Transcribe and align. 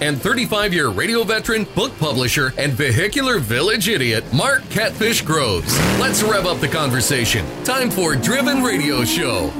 and 0.00 0.20
35 0.20 0.72
year 0.72 0.88
radio 0.88 1.24
veteran, 1.24 1.64
book 1.74 1.96
publisher, 1.98 2.52
and 2.58 2.72
vehicular 2.72 3.38
village 3.38 3.88
idiot, 3.88 4.24
Mark 4.32 4.68
Catfish 4.70 5.22
Groves. 5.22 5.78
Let's 5.98 6.22
rev 6.22 6.46
up 6.46 6.60
the 6.60 6.68
conversation. 6.68 7.44
Time 7.64 7.90
for 7.90 8.16
Driven 8.16 8.62
Radio 8.62 9.04
Show. 9.04 9.50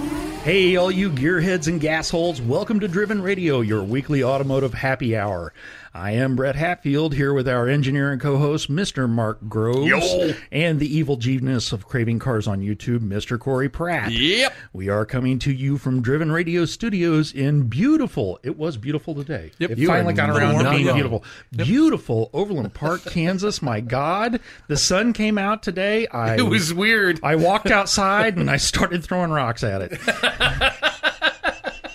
Hey, 0.43 0.77
all 0.77 0.91
you 0.91 1.11
gearheads 1.11 1.69
and 1.69 1.79
gasholes, 1.79 2.45
welcome 2.47 2.81
to 2.81 2.89
Driven 2.89 3.21
Radio, 3.21 3.61
your 3.61 3.84
weekly 3.84 4.25
automotive 4.25 4.73
happy 4.73 5.15
hour. 5.15 5.53
I 5.93 6.12
am 6.12 6.37
Brett 6.37 6.55
Hatfield 6.55 7.15
here 7.15 7.35
with 7.35 7.49
our 7.49 7.67
engineer 7.69 8.12
and 8.12 8.21
co 8.21 8.39
host, 8.39 8.71
Mr. 8.71 9.09
Mark 9.09 9.41
Groves, 9.48 9.89
Yo. 9.89 10.35
and 10.53 10.79
the 10.79 10.87
evil 10.87 11.17
genius 11.17 11.73
of 11.73 11.89
Craving 11.89 12.21
Cars 12.21 12.47
on 12.47 12.61
YouTube, 12.61 13.01
Mr. 13.01 13.37
Corey 13.41 13.69
Pratt. 13.69 14.12
Yep. 14.12 14.53
We 14.73 14.89
are 14.89 15.05
coming 15.05 15.41
to 15.41 15.53
you 15.53 15.79
from 15.79 16.01
Driven 16.01 16.31
Radio 16.31 16.65
Studios 16.65 17.33
in 17.33 17.62
beautiful, 17.67 18.39
it 18.45 18.57
was 18.57 18.77
beautiful 18.77 19.17
today. 19.17 19.51
Yep. 19.59 19.71
It 19.73 19.79
You 19.79 19.89
finally 19.89 20.15
got 20.15 20.31
around 20.31 20.62
to 20.62 20.71
being 20.71 20.95
beautiful. 20.95 21.25
Beautiful 21.51 22.31
Overland 22.33 22.73
Park, 22.73 23.05
Kansas. 23.07 23.61
My 23.61 23.81
God, 23.81 24.39
the 24.69 24.77
sun 24.77 25.12
came 25.12 25.39
out 25.39 25.65
today. 25.65 26.07
I 26.07 26.37
It 26.37 26.43
was 26.43 26.73
weird. 26.73 27.19
I 27.25 27.34
walked 27.34 27.73
outside 27.73 28.36
and 28.36 28.48
I 28.48 28.59
started 28.59 29.03
throwing 29.03 29.33
rocks 29.33 29.64
at 29.64 29.83
it. 29.83 29.98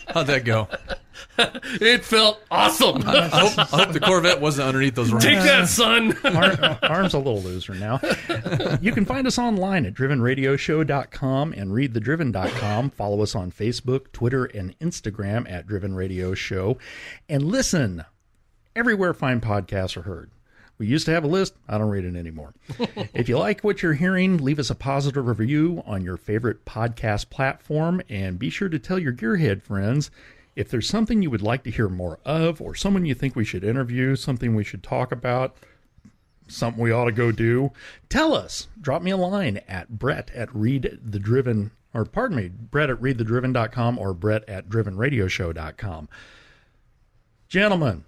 How'd 0.09 0.27
that 0.27 0.43
go? 0.43 0.67
It 1.81 2.05
felt 2.05 2.41
awesome. 2.49 3.03
I 3.05 3.27
hope, 3.27 3.59
I 3.59 3.63
hope 3.63 3.91
the 3.93 3.99
Corvette 3.99 4.39
wasn't 4.39 4.67
underneath 4.67 4.95
those 4.95 5.11
rocks. 5.11 5.25
Take 5.25 5.39
that, 5.39 5.67
son. 5.67 6.17
Ar- 6.23 6.43
uh, 6.43 6.77
Arm's 6.83 7.13
a 7.13 7.17
little 7.17 7.41
looser 7.41 7.73
now. 7.75 7.99
You 8.81 8.91
can 8.91 9.05
find 9.05 9.27
us 9.27 9.37
online 9.37 9.85
at 9.85 9.93
drivenradioshow.com 9.93 11.53
and 11.53 11.71
readthedriven.com. 11.71 12.89
Follow 12.91 13.21
us 13.21 13.35
on 13.35 13.51
Facebook, 13.51 14.11
Twitter, 14.13 14.45
and 14.45 14.77
Instagram 14.79 15.49
at 15.51 15.67
Driven 15.67 15.95
Radio 15.95 16.33
Show. 16.33 16.77
And 17.27 17.43
listen 17.43 18.05
everywhere 18.75 19.13
fine 19.13 19.41
podcasts 19.41 19.97
are 19.97 20.03
heard. 20.03 20.31
We 20.77 20.87
used 20.87 21.05
to 21.05 21.13
have 21.13 21.23
a 21.23 21.27
list. 21.27 21.55
I 21.69 21.77
don't 21.77 21.89
read 21.89 22.03
it 22.03 22.17
anymore. 22.17 22.53
if 23.13 23.29
you 23.29 23.37
like 23.37 23.61
what 23.63 23.81
you're 23.81 23.93
hearing, 23.93 24.37
leave 24.37 24.59
us 24.59 24.69
a 24.69 24.75
positive 24.75 25.25
review 25.25 25.81
on 25.85 26.03
your 26.03 26.17
favorite 26.17 26.65
podcast 26.65 27.29
platform 27.29 28.01
and 28.09 28.37
be 28.37 28.49
sure 28.49 28.67
to 28.67 28.77
tell 28.77 28.99
your 28.99 29.13
gearhead 29.13 29.61
friends 29.61 30.11
if 30.55 30.69
there's 30.69 30.87
something 30.87 31.21
you 31.21 31.29
would 31.29 31.41
like 31.41 31.63
to 31.63 31.71
hear 31.71 31.89
more 31.89 32.19
of 32.23 32.61
or 32.61 32.75
someone 32.75 33.05
you 33.05 33.13
think 33.13 33.35
we 33.35 33.45
should 33.45 33.63
interview, 33.63 34.15
something 34.15 34.55
we 34.55 34.63
should 34.63 34.83
talk 34.83 35.11
about, 35.11 35.55
something 36.47 36.81
we 36.81 36.91
ought 36.91 37.05
to 37.05 37.11
go 37.11 37.31
do, 37.31 37.71
tell 38.09 38.33
us. 38.33 38.67
Drop 38.79 39.01
me 39.01 39.11
a 39.11 39.17
line 39.17 39.59
at 39.67 39.89
Brett 39.99 40.31
at 40.33 40.53
Read 40.55 40.99
the 41.03 41.19
Driven, 41.19 41.71
or 41.93 42.05
pardon 42.05 42.37
me, 42.37 42.47
Brett 42.49 42.89
at 42.89 43.01
readthedriven.com 43.01 43.99
or 43.99 44.13
Brett 44.13 44.47
at 44.47 44.69
drivenradioshow.com. 44.69 46.07
Gentlemen, 47.49 48.03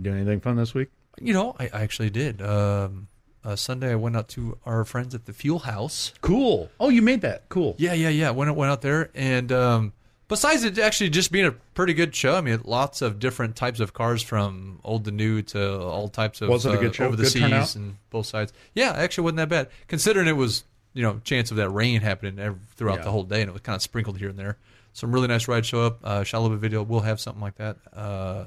do 0.00 0.12
anything 0.12 0.40
fun 0.40 0.56
this 0.56 0.74
week? 0.74 0.88
You 1.20 1.32
know, 1.32 1.56
I, 1.58 1.64
I 1.72 1.82
actually 1.82 2.10
did. 2.10 2.40
Um, 2.40 3.08
uh, 3.44 3.56
Sunday, 3.56 3.92
I 3.92 3.94
went 3.96 4.16
out 4.16 4.28
to 4.30 4.58
our 4.64 4.84
friends 4.84 5.14
at 5.14 5.24
the 5.26 5.32
Fuel 5.32 5.60
House. 5.60 6.12
Cool. 6.20 6.70
Oh, 6.78 6.90
you 6.90 7.02
made 7.02 7.22
that. 7.22 7.48
Cool. 7.48 7.74
Yeah, 7.78 7.94
yeah, 7.94 8.08
yeah. 8.10 8.30
Went 8.30 8.54
went 8.54 8.70
out 8.70 8.82
there, 8.82 9.10
and 9.14 9.50
um, 9.50 9.92
besides 10.30 10.64
it 10.64 10.78
actually 10.78 11.10
just 11.10 11.30
being 11.30 11.44
a 11.44 11.50
pretty 11.50 11.92
good 11.92 12.14
show, 12.16 12.36
I 12.36 12.40
mean, 12.40 12.60
lots 12.64 13.02
of 13.02 13.18
different 13.18 13.54
types 13.56 13.80
of 13.80 13.92
cars 13.92 14.22
from 14.22 14.80
old 14.82 15.04
to 15.04 15.10
new 15.10 15.42
to 15.42 15.78
all 15.82 16.08
types 16.08 16.40
of 16.40 16.48
Was 16.48 16.64
it 16.64 16.70
a 16.74 16.78
uh, 16.78 16.80
good 16.80 16.94
show? 16.94 17.04
over 17.04 17.16
the 17.16 17.24
Good 17.24 17.32
seas 17.32 17.42
turnout? 17.42 17.74
and 17.76 17.96
both 18.08 18.24
sides. 18.24 18.54
Yeah, 18.74 18.92
actually 18.92 19.24
wasn't 19.24 19.36
that 19.38 19.48
bad 19.50 19.68
considering 19.88 20.26
it 20.26 20.36
was 20.36 20.64
you 20.94 21.02
know 21.02 21.20
chance 21.24 21.50
of 21.50 21.58
that 21.58 21.68
rain 21.68 22.00
happening 22.00 22.38
ev- 22.38 22.58
throughout 22.76 22.98
Yeah. 23.00 23.04
the 23.04 23.10
whole 23.10 23.24
day, 23.24 23.42
and 23.42 23.50
it 23.50 23.52
was 23.52 23.60
kind 23.62 23.76
of 23.76 23.82
sprinkled 23.82 24.16
here 24.18 24.30
and 24.30 24.38
there. 24.38 24.56
Some 24.94 25.12
really 25.12 25.28
nice 25.28 25.46
rides 25.46 25.66
show 25.66 25.82
up. 25.82 26.00
Uh, 26.02 26.24
little 26.32 26.56
video. 26.56 26.82
We'll 26.82 27.00
have 27.00 27.20
something 27.20 27.42
like 27.42 27.56
that. 27.56 27.76
Uh, 27.92 28.46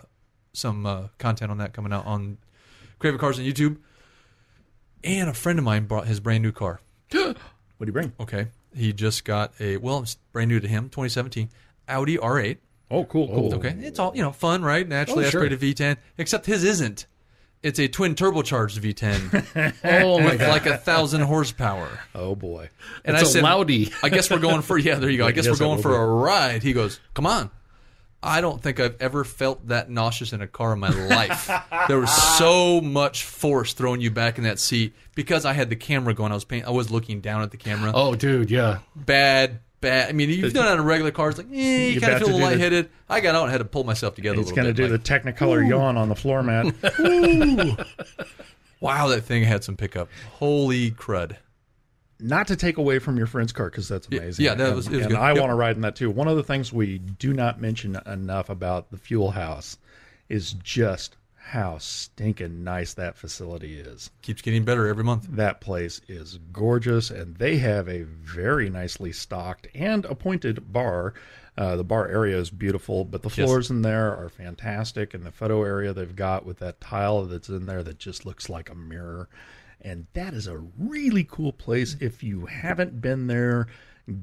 some 0.53 0.85
uh, 0.85 1.07
content 1.17 1.51
on 1.51 1.59
that 1.59 1.73
coming 1.73 1.93
out 1.93 2.05
on 2.05 2.37
Craving 2.99 3.19
Cars 3.19 3.37
on 3.39 3.45
YouTube. 3.45 3.77
And 5.03 5.29
a 5.29 5.33
friend 5.33 5.59
of 5.59 5.65
mine 5.65 5.85
brought 5.85 6.07
his 6.07 6.19
brand 6.19 6.43
new 6.43 6.51
car. 6.51 6.79
What 7.11 7.35
do 7.79 7.85
you 7.85 7.91
bring? 7.91 8.13
Okay. 8.19 8.47
He 8.75 8.93
just 8.93 9.25
got 9.25 9.53
a 9.59 9.77
well, 9.77 9.99
it's 9.99 10.15
brand 10.31 10.49
new 10.49 10.59
to 10.59 10.67
him, 10.67 10.85
2017 10.85 11.49
Audi 11.87 12.17
R8. 12.17 12.57
Oh, 12.91 13.05
cool, 13.05 13.27
cool. 13.27 13.53
Okay, 13.55 13.75
it's 13.79 13.97
all 13.99 14.15
you 14.15 14.21
know, 14.21 14.31
fun, 14.31 14.61
right? 14.63 14.87
Naturally 14.87 15.25
Oh, 15.25 15.29
sure. 15.29 15.43
aspirated 15.45 15.59
V10, 15.59 15.97
except 16.17 16.45
his 16.45 16.63
isn't. 16.63 17.07
It's 17.63 17.79
a 17.79 17.87
twin 17.87 18.13
turbocharged 18.13 18.77
V10 18.79 19.73
Oh 20.03 20.17
with 20.23 20.39
god. 20.39 20.49
like 20.49 20.65
a 20.65 20.77
thousand 20.77 21.21
horsepower. 21.21 21.87
Oh, 22.13 22.35
boy. 22.35 22.69
And 23.05 23.15
It's 23.15 23.23
I 23.23 23.27
a 23.27 23.31
said, 23.31 23.43
Loudy. 23.43 23.91
I 24.03 24.09
guess 24.09 24.29
we're 24.29 24.39
going 24.39 24.61
for 24.61 24.77
yeah. 24.77 24.95
There 24.95 25.09
you 25.09 25.17
go. 25.17 25.25
I 25.25 25.31
guess 25.31 25.45
Yes, 25.45 25.53
we're 25.59 25.65
going 25.65 25.81
for 25.81 25.95
a 25.95 26.05
ride. 26.05 26.61
He 26.61 26.73
goes, 26.73 26.99
come 27.13 27.25
on. 27.25 27.49
I 28.21 28.41
don't 28.41 28.61
think 28.61 28.79
I've 28.79 28.95
ever 29.01 29.23
felt 29.23 29.67
that 29.69 29.89
nauseous 29.89 30.31
in 30.33 30.41
a 30.41 30.47
car 30.47 30.73
in 30.73 30.79
my 30.79 30.89
life. 30.89 31.49
there 31.87 31.99
was 31.99 32.13
so 32.37 32.79
much 32.81 33.23
force 33.23 33.73
throwing 33.73 34.01
you 34.01 34.11
back 34.11 34.37
in 34.37 34.43
that 34.43 34.59
seat 34.59 34.93
because 35.15 35.43
I 35.45 35.53
had 35.53 35.69
the 35.69 35.75
camera 35.77 36.13
going. 36.13 36.31
I 36.31 36.35
was 36.35 36.45
paying, 36.45 36.65
I 36.65 36.69
was 36.69 36.91
looking 36.91 37.21
down 37.21 37.41
at 37.43 37.51
the 37.51 37.57
camera. 37.57 37.91
Oh, 37.95 38.13
dude, 38.15 38.51
yeah. 38.51 38.79
bad, 38.95 39.59
bad. 39.83 40.09
I 40.09 40.13
mean, 40.13 40.29
you've 40.31 40.53
done 40.53 40.65
it 40.65 40.71
on 40.71 40.79
a 40.79 40.83
regular 40.83 41.11
car. 41.11 41.29
It's 41.29 41.37
like, 41.37 41.47
eh, 41.51 41.55
you 41.55 41.91
You 41.93 42.01
kind 42.01 42.13
of 42.13 42.19
feel 42.19 42.27
do 42.29 42.33
the- 42.33 42.39
lightheaded. 42.43 42.89
I 43.07 43.19
got 43.19 43.35
out 43.35 43.43
and 43.43 43.51
had 43.51 43.59
to 43.59 43.65
pull 43.65 43.83
myself 43.83 44.15
together 44.15 44.37
He's 44.37 44.47
a 44.49 44.55
little 44.55 44.63
going 44.63 44.75
to 44.75 44.81
do 44.87 44.91
like, 44.91 45.03
the 45.03 45.31
Technicolor 45.31 45.67
yawn 45.67 45.95
on 45.97 46.09
the 46.09 46.15
floor 46.15 46.41
mat. 46.41 46.73
wow, 48.79 49.07
that 49.07 49.21
thing 49.21 49.43
had 49.43 49.63
some 49.63 49.77
pickup. 49.77 50.09
Holy 50.33 50.91
crud! 50.91 51.37
not 52.19 52.47
to 52.47 52.55
take 52.55 52.77
away 52.77 52.99
from 52.99 53.17
your 53.17 53.27
friend's 53.27 53.51
car 53.51 53.69
because 53.69 53.89
that's 53.89 54.07
amazing. 54.07 54.45
yeah, 54.45 54.53
that 54.55 54.73
was- 54.73 54.85
And, 54.87 54.95
it 54.95 54.97
was 54.99 55.05
and 55.07 55.15
good. 55.15 55.19
I 55.21 55.29
Yep. 55.33 55.39
want 55.41 55.49
to 55.49 55.55
ride 55.55 55.75
in 55.75 55.81
that 55.81 55.95
too. 55.97 56.09
One 56.09 56.29
of 56.29 56.37
the 56.37 56.43
things 56.43 56.71
we 56.71 56.99
do 56.99 57.33
not 57.33 57.59
mention 57.59 57.99
enough 58.05 58.49
about 58.49 58.91
the 58.91 58.97
fuel 58.97 59.31
house 59.31 59.77
is 60.29 60.53
just 60.63 61.17
how 61.45 61.77
stinking 61.77 62.63
nice 62.63 62.93
that 62.93 63.17
facility 63.17 63.79
is. 63.79 64.09
Keeps 64.21 64.41
getting 64.41 64.63
better 64.63 64.87
every 64.87 65.03
month. 65.03 65.27
That 65.29 65.59
place 65.61 65.99
is 66.07 66.39
gorgeous, 66.51 67.11
and 67.11 67.35
they 67.35 67.57
have 67.57 67.87
a 67.89 68.03
very 68.03 68.69
nicely 68.69 69.11
stocked 69.11 69.67
and 69.75 70.05
appointed 70.05 70.71
bar. 70.71 71.13
Uh, 71.57 71.75
the 71.75 71.83
bar 71.83 72.07
area 72.07 72.37
is 72.37 72.49
beautiful, 72.49 73.03
but 73.05 73.21
the 73.21 73.29
Yes. 73.29 73.35
floors 73.47 73.69
in 73.69 73.81
there 73.81 74.15
are 74.15 74.29
fantastic, 74.29 75.13
and 75.13 75.23
the 75.25 75.31
photo 75.31 75.63
area 75.63 75.93
they've 75.93 76.15
got 76.15 76.45
with 76.45 76.57
that 76.59 76.79
tile 76.81 77.25
that's 77.25 77.49
in 77.49 77.65
there 77.65 77.83
that 77.83 77.99
just 77.99 78.25
looks 78.25 78.49
like 78.49 78.69
a 78.69 78.75
mirror. 78.75 79.27
And 79.81 80.07
that 80.13 80.33
is 80.33 80.47
a 80.47 80.57
really 80.79 81.25
cool 81.25 81.51
place. 81.51 81.97
If 81.99 82.23
you 82.23 82.45
haven't 82.45 83.01
been 83.01 83.27
there, 83.27 83.67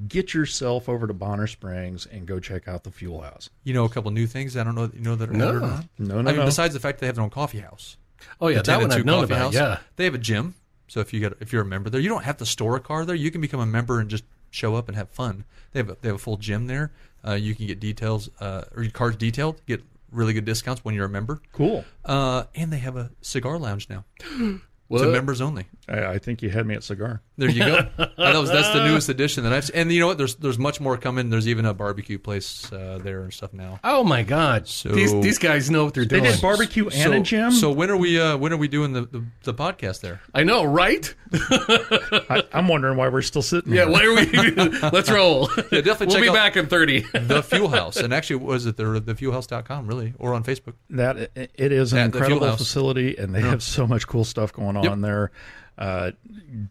get 0.09 0.35
yourself 0.35 0.89
over 0.89 1.07
to 1.07 1.15
Bonner 1.15 1.47
Springs 1.47 2.07
and 2.07 2.27
go 2.27 2.39
check 2.41 2.69
out 2.69 2.85
the 2.85 2.91
Fuel 2.91 3.21
House. 3.23 3.51
You 3.65 3.75
know 3.75 3.85
a 3.85 3.89
couple 3.89 4.11
new 4.11 4.27
things. 4.27 4.57
I 4.57 4.65
don't 4.65 4.75
know. 4.75 4.87
That 4.87 4.97
you 4.97 5.03
know 5.03 5.17
that 5.17 5.31
are 5.31 5.33
No. 5.33 5.51
or 5.57 5.61
not. 5.61 5.85
No, 5.99 6.15
no, 6.15 6.19
I 6.31 6.33
mean, 6.33 6.37
no. 6.37 6.45
besides 6.45 6.75
the 6.75 6.81
fact 6.81 6.99
they 7.01 7.07
have 7.07 7.15
their 7.17 7.25
own 7.25 7.31
coffee 7.31 7.61
house. 7.61 7.97
Oh 8.41 8.49
yeah, 8.49 8.59
The 8.59 8.63
that 8.65 8.81
one 8.83 8.93
I've 8.93 9.05
known 9.05 9.25
about. 9.25 9.39
house. 9.39 9.55
Yeah. 9.55 9.79
They 9.97 10.05
have 10.05 10.15
a 10.15 10.19
gym, 10.19 10.55
so 10.89 11.01
if 11.01 11.13
you 11.15 11.21
get 11.21 11.33
if 11.41 11.53
you're 11.53 11.63
a 11.63 11.67
member 11.67 11.89
there, 11.91 12.01
you 12.01 12.09
don't 12.11 12.25
have 12.25 12.37
to 12.39 12.47
store 12.47 12.77
a 12.77 12.81
car 12.81 13.05
there. 13.05 13.17
You 13.17 13.31
can 13.31 13.41
become 13.41 13.61
a 13.61 13.67
member 13.67 14.01
and 14.01 14.11
just 14.11 14.25
show 14.51 14.75
up 14.75 14.89
and 14.89 14.97
have 14.97 15.09
fun. 15.11 15.45
They 15.73 15.81
have 15.81 15.89
a, 15.91 15.97
they 16.01 16.09
have 16.09 16.17
a 16.17 16.19
full 16.19 16.37
gym 16.37 16.67
there. 16.67 16.93
Uh, 17.27 17.33
you 17.33 17.55
can 17.55 17.67
get 17.67 17.81
details 17.81 18.29
uh, 18.41 18.65
or 18.75 18.83
your 18.83 18.93
car's 18.93 19.17
detailed. 19.17 19.61
Get 19.67 19.83
really 20.11 20.33
good 20.33 20.45
discounts 20.45 20.85
when 20.85 20.95
you're 20.95 21.05
a 21.07 21.09
member. 21.11 21.41
Cool. 21.53 21.85
Uh, 22.05 22.45
and 22.55 22.73
they 22.73 22.79
have 22.79 22.97
a 22.97 23.11
cigar 23.23 23.59
lounge 23.59 23.89
now. 23.89 24.05
What? 24.89 25.03
To 25.03 25.13
members 25.13 25.41
only. 25.41 25.67
I, 25.91 26.13
I 26.13 26.19
think 26.19 26.43
you 26.43 26.51
had 26.51 26.67
me 26.67 26.75
at 26.75 26.83
cigar. 26.85 27.21
There 27.37 27.51
you 27.51 27.65
go. 27.65 27.89
That 28.21 28.37
was 28.39 28.51
that's 28.51 28.69
the 28.73 28.85
newest 28.87 29.09
addition 29.09 29.45
that 29.45 29.53
I've. 29.53 29.65
seen. 29.65 29.77
And 29.77 29.93
you 29.93 29.99
know 30.01 30.07
what? 30.07 30.19
There's 30.19 30.37
there's 30.37 30.59
much 30.59 30.79
more 30.81 30.97
coming. 30.99 31.31
There's 31.31 31.49
even 31.49 31.65
a 31.65 31.73
barbecue 31.75 32.19
place 32.19 32.71
uh, 32.73 32.99
there 33.03 33.23
and 33.23 33.33
stuff 33.33 33.53
now. 33.53 33.81
Oh 33.83 34.05
my 34.05 34.23
god. 34.23 34.69
So- 34.69 34.91
these 34.91 35.13
these 35.15 35.39
guys 35.39 35.71
know 35.71 35.85
what 35.85 35.95
they're 35.95 36.05
doing. 36.05 36.23
They 36.23 36.33
did 36.33 36.41
barbecue 36.43 36.85
and 36.85 36.95
so, 36.95 37.13
a 37.13 37.21
gym. 37.21 37.51
So 37.53 37.71
when 37.73 37.91
are 37.91 37.97
we 37.97 38.21
uh, 38.21 38.37
when 38.37 38.53
are 38.53 38.57
we 38.59 38.69
doing 38.69 38.93
the, 38.93 39.03
the, 39.03 39.25
the 39.45 39.55
podcast 39.55 40.01
there? 40.01 40.21
I 40.35 40.45
know, 40.45 40.65
right? 40.65 41.13
I, 41.33 42.45
I'm 42.53 42.69
wondering 42.69 42.97
why 42.97 43.09
we're 43.09 43.23
still 43.23 43.43
sitting. 43.43 43.73
Yeah. 43.73 43.87
here. 43.87 43.93
Why 43.93 44.05
are 44.05 44.15
we? 44.15 44.79
Let's 44.93 45.11
roll. 45.11 45.49
Yeah, 45.73 45.81
definitely 45.81 46.07
we'll 46.07 46.15
check 46.17 46.23
be 46.23 46.29
out- 46.29 46.35
back 46.35 46.57
in 46.57 46.67
thirty. 46.67 47.01
The 47.31 47.43
Fuel 47.43 47.69
House, 47.69 47.97
and 47.97 48.13
actually, 48.13 48.37
was 48.37 48.67
it 48.67 48.77
the 48.77 48.83
thefuelhouse.com 48.85 49.87
really, 49.87 50.15
or 50.19 50.35
on 50.35 50.43
Facebook? 50.45 50.75
That 50.91 51.17
it 51.35 51.51
it 51.55 51.73
is 51.73 51.93
an 51.93 51.99
At 52.01 52.05
incredible 52.07 52.57
facility, 52.57 53.17
and 53.17 53.35
they 53.35 53.41
have 53.41 53.63
so 53.63 53.87
much 53.87 54.07
cool 54.07 54.25
stuff 54.25 54.53
going 54.53 54.77
on 54.77 54.85
Yep. 54.85 54.99
there. 55.01 55.31
Uh, 55.81 56.11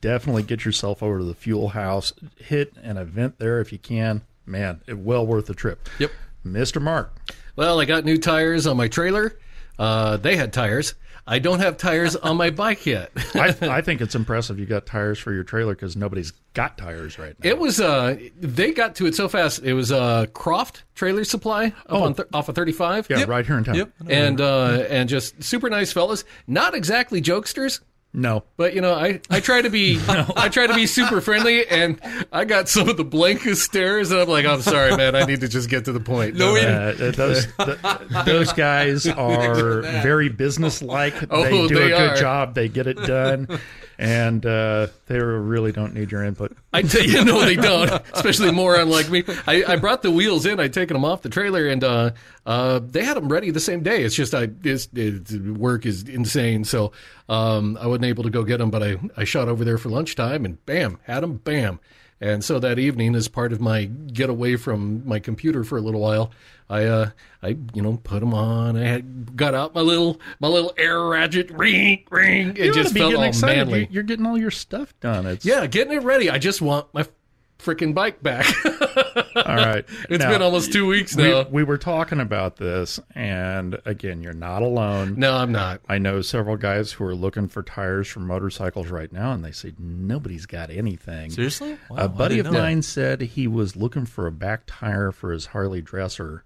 definitely 0.01 0.43
get 0.43 0.63
yourself 0.65 1.01
over 1.03 1.17
to 1.19 1.25
the 1.25 1.33
Fuel 1.33 1.69
House. 1.69 2.13
Hit 2.37 2.73
an 2.83 2.97
event 2.97 3.39
there 3.39 3.59
if 3.59 3.71
you 3.71 3.79
can. 3.79 4.21
Man, 4.45 4.81
it 4.87 4.97
well 4.97 5.25
worth 5.25 5.47
the 5.47 5.53
trip. 5.55 5.89
Yep. 5.99 6.11
Mr. 6.45 6.81
Mark. 6.81 7.13
Well, 7.55 7.79
I 7.81 7.85
got 7.85 8.05
new 8.05 8.17
tires 8.17 8.65
on 8.67 8.77
my 8.77 8.87
trailer. 8.87 9.37
Uh, 9.77 10.17
they 10.17 10.35
had 10.35 10.53
tires. 10.53 10.93
I 11.27 11.37
don't 11.39 11.59
have 11.59 11.77
tires 11.77 12.15
on 12.15 12.37
my 12.37 12.49
bike 12.49 12.85
yet. 12.87 13.11
I, 13.35 13.55
I 13.61 13.81
think 13.81 14.01
it's 14.01 14.15
impressive 14.15 14.57
you 14.59 14.65
got 14.65 14.85
tires 14.87 15.19
for 15.19 15.31
your 15.31 15.43
trailer 15.43 15.75
because 15.75 15.95
nobody's 15.95 16.31
got 16.53 16.77
tires 16.77 17.19
right 17.19 17.35
now. 17.43 17.49
It 17.49 17.59
was 17.59 17.79
uh 17.79 18.17
they 18.39 18.71
got 18.71 18.95
to 18.95 19.05
it 19.05 19.13
so 19.15 19.27
fast. 19.29 19.61
It 19.63 19.73
was 19.73 19.91
uh 19.91 20.25
Croft 20.33 20.83
Trailer 20.95 21.23
Supply 21.23 21.65
up 21.67 21.73
Oh. 21.89 22.03
on 22.03 22.15
th- 22.15 22.27
off 22.33 22.49
of 22.49 22.55
35. 22.55 23.07
yeah, 23.11 23.25
right 23.25 23.45
here 23.45 23.57
in 23.57 23.63
town. 23.63 23.75
Yep. 23.75 23.91
And 24.09 24.41
uh 24.41 24.85
and 24.89 25.07
just 25.07 25.43
super 25.43 25.69
nice 25.69 25.91
fellas. 25.91 26.23
Not 26.47 26.73
exactly 26.73 27.21
jokesters, 27.21 27.79
No. 28.11 28.43
but 28.57 28.73
you 28.73 28.81
know, 28.81 28.93
I, 28.95 29.21
I 29.29 29.39
try 29.39 29.61
to 29.61 29.69
be 29.69 29.99
I 30.07 30.49
try 30.49 30.65
to 30.67 30.73
be 30.73 30.87
super 30.87 31.21
friendly 31.21 31.67
and 31.67 31.99
I 32.31 32.43
got 32.45 32.67
some 32.67 32.89
of 32.89 32.97
the 32.97 33.03
blankest 33.03 33.61
stares 33.63 34.11
and 34.11 34.19
I'm 34.19 34.27
like, 34.27 34.45
I'm 34.45 34.61
sorry, 34.61 34.97
man, 34.97 35.15
I 35.15 35.25
need 35.25 35.41
to 35.41 35.47
just 35.47 35.69
get 35.69 35.85
to 35.85 35.91
the 35.91 35.99
point. 35.99 36.35
No, 36.35 36.55
Uh, 36.55 37.11
those 37.11 37.45
th- 37.57 37.77
those 38.25 38.51
guys 38.53 39.05
are 39.07 39.81
very 39.81 40.27
businesslike. 40.29 41.13
Oh, 41.29 41.43
they 41.43 41.67
do 41.67 41.75
they 41.75 41.91
a 41.91 41.97
good 41.97 42.11
are. 42.11 42.15
job. 42.15 42.55
They 42.55 42.67
get 42.67 42.87
it 42.87 42.97
done, 42.97 43.47
and 43.99 44.45
uh, 44.45 44.87
they 45.07 45.19
really 45.19 45.73
don't 45.73 45.93
need 45.93 46.09
your 46.09 46.23
input. 46.23 46.55
I 46.73 46.83
tell 46.83 47.03
you, 47.03 47.25
no, 47.25 47.41
they 47.41 47.57
don't. 47.57 48.01
Especially 48.13 48.49
moron 48.49 48.89
like 48.89 49.09
me. 49.09 49.25
I, 49.45 49.65
I 49.67 49.75
brought 49.75 50.01
the 50.03 50.09
wheels 50.09 50.45
in. 50.45 50.57
I'd 50.57 50.71
taken 50.73 50.95
them 50.95 51.03
off 51.03 51.21
the 51.21 51.27
trailer, 51.27 51.67
and 51.67 51.83
uh, 51.83 52.11
uh, 52.45 52.79
they 52.79 53.03
had 53.03 53.17
them 53.17 53.27
ready 53.27 53.51
the 53.51 53.59
same 53.59 53.83
day. 53.83 54.03
It's 54.03 54.15
just 54.15 54.33
I 54.33 54.45
this 54.45 54.87
work 54.93 55.85
is 55.85 56.03
insane, 56.03 56.63
so 56.63 56.93
um, 57.27 57.77
I 57.79 57.87
wasn't 57.87 58.05
able 58.05 58.23
to 58.23 58.29
go 58.29 58.43
get 58.43 58.57
them. 58.57 58.71
But 58.71 58.83
I 58.83 58.97
I 59.17 59.25
shot 59.25 59.49
over 59.49 59.65
there 59.65 59.77
for 59.77 59.89
lunchtime, 59.89 60.45
and 60.45 60.65
bam, 60.65 60.97
had 61.03 61.21
them, 61.21 61.35
bam. 61.35 61.81
And 62.21 62.43
so 62.43 62.59
that 62.59 62.79
evening, 62.79 63.15
as 63.15 63.27
part 63.29 63.53
of 63.53 63.61
my 63.61 63.85
get 63.85 64.29
away 64.29 64.57
from 64.57 65.07
my 65.07 65.19
computer 65.19 65.63
for 65.63 65.77
a 65.77 65.81
little 65.81 66.01
while, 66.01 66.31
I 66.69 66.83
uh, 66.85 67.09
I 67.41 67.57
you 67.73 67.81
know 67.81 67.97
put 68.03 68.19
them 68.19 68.33
on. 68.33 68.75
I 68.77 68.83
had 68.83 69.35
got 69.37 69.53
out 69.53 69.73
my 69.73 69.81
little 69.81 70.19
my 70.39 70.49
little 70.49 70.73
air 70.77 71.01
ratchet, 71.01 71.49
ring 71.51 72.03
ring. 72.11 72.49
It 72.57 72.65
You 72.65 72.73
just 72.73 72.93
felt 72.93 73.11
getting 73.11 73.15
all 73.23 73.29
excited. 73.29 73.57
manly. 73.67 73.79
You're, 73.83 73.89
you're 73.91 74.03
getting 74.03 74.25
all 74.25 74.37
your 74.37 74.51
stuff 74.51 74.93
done. 74.99 75.25
It's 75.25 75.45
Yeah, 75.45 75.65
getting 75.67 75.93
it 75.93 76.03
ready. 76.03 76.29
I 76.29 76.39
just 76.39 76.61
want 76.61 76.93
my 76.93 77.05
freaking 77.59 77.93
bike 77.93 78.23
back. 78.23 78.45
All 79.35 79.55
right. 79.55 79.85
it's 80.09 80.23
now, 80.23 80.31
been 80.31 80.41
almost 80.41 80.71
two 80.71 80.87
weeks 80.87 81.15
now. 81.15 81.43
We, 81.43 81.51
we, 81.51 81.63
were 81.63 81.77
talking 81.77 82.19
about 82.19 82.55
this, 82.57 82.99
and 83.13 83.79
again, 83.85 84.21
you're 84.21 84.33
not 84.33 84.61
alone. 84.61 85.15
No, 85.17 85.35
I'm 85.35 85.51
not. 85.51 85.81
I 85.87 85.97
know 85.97 86.21
several 86.21 86.57
guys 86.57 86.91
who 86.91 87.03
are 87.03 87.15
looking 87.15 87.47
for 87.47 87.61
tires 87.61 88.07
for 88.07 88.21
motorcycles 88.21 88.87
right 88.87 89.11
now, 89.11 89.31
and 89.33 89.43
they 89.43 89.51
say 89.51 89.73
nobody's 89.77 90.45
got 90.45 90.69
anything. 90.69 91.31
Seriously? 91.31 91.77
Wow, 91.89 91.97
a 91.97 92.09
buddy 92.09 92.39
of 92.39 92.51
mine 92.51 92.81
said 92.81 93.21
he 93.21 93.47
was 93.47 93.75
looking 93.75 94.05
for 94.05 94.25
a 94.25 94.31
back 94.31 94.63
tire 94.65 95.11
for 95.11 95.31
his 95.31 95.47
Harley 95.47 95.81
dresser, 95.81 96.43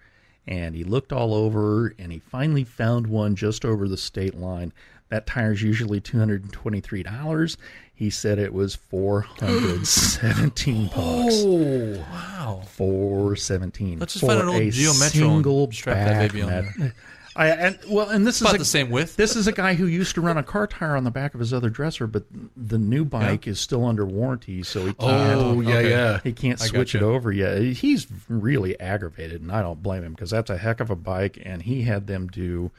and 0.48 0.76
he 0.76 0.84
looked 0.84 1.14
all 1.14 1.34
over, 1.34 1.94
and 1.98 2.12
he 2.12 2.20
finally 2.20 2.64
found 2.64 3.08
one 3.08 3.36
just 3.36 3.64
over 3.64 3.88
the 3.88 3.98
state 3.98 4.36
line. 4.36 4.74
That 5.10 5.28
tire 5.28 5.52
is 5.52 5.62
usually 5.62 6.02
$223. 6.02 7.58
He 7.96 8.10
said 8.10 8.40
it 8.40 8.54
was 8.54 8.76
four 8.76 9.22
hundred 9.22 9.86
seventeen 9.88 10.88
bucks. 10.96 11.44
Oh, 11.46 12.06
Wow. 12.12 12.62
Four 12.66 13.36
seventeen. 13.36 14.00
Let's 14.00 14.14
just 14.14 14.22
for 14.26 14.30
find 14.32 14.42
an 14.42 14.50
old 14.50 14.62
a 14.62 14.72
Geo 14.72 14.94
Metro 14.94 15.10
single 15.10 15.64
and 15.66 15.74
strap 15.74 15.96
that 15.98 16.08
back 16.10 16.32
baby 16.32 16.42
on 16.44 16.50
net. 16.50 16.66
there. 16.78 16.94
I 17.36 17.48
and 17.50 17.80
well, 17.88 18.10
and 18.10 18.28
this 18.28 18.36
is 18.36 18.42
About 18.42 18.56
a, 18.56 18.58
the 18.60 18.66
same 18.66 18.92
width. 18.92 19.16
this 19.16 19.36
is 19.36 19.48
a 19.48 19.52
guy 19.52 19.74
who 19.74 19.88
used 19.88 20.14
to 20.16 20.22
run 20.22 20.38
a 20.38 20.44
car 20.44 20.68
tire 20.68 20.96
on 20.96 21.04
the 21.04 21.12
back 21.12 21.34
of 21.34 21.40
his 21.40 21.52
other 21.52 21.70
dresser, 21.70 22.06
but 22.06 22.26
the 22.56 22.78
new 22.78 23.04
bike 23.06 23.48
is 23.48 23.60
still 23.60 23.86
under 23.86 24.06
warranty, 24.06 24.62
so 24.62 24.86
he 24.86 24.96
oh, 25.00 25.08
can't. 25.08 25.42
oh 25.42 25.62
yeah, 25.62 25.76
okay. 25.76 25.90
yeah. 25.90 26.20
He 26.24 26.32
can't 26.32 26.62
I 26.62 26.66
switch 26.66 26.94
it 26.94 27.00
gotcha. 27.00 27.12
over 27.12 27.32
yet. 27.32 27.60
He's 27.62 28.06
really 28.30 28.80
aggravated, 28.80 29.42
and 29.42 29.52
I 29.52 29.62
don't 29.64 29.82
blame 29.82 30.04
him 30.04 30.14
because 30.14 30.30
that's 30.30 30.52
a 30.52 30.58
heck 30.58 30.80
of 30.80 30.92
a 30.92 30.96
bike, 30.96 31.40
and 31.44 31.64
he 31.64 31.82
had 31.84 32.06
them 32.06 32.28
do 32.28 32.70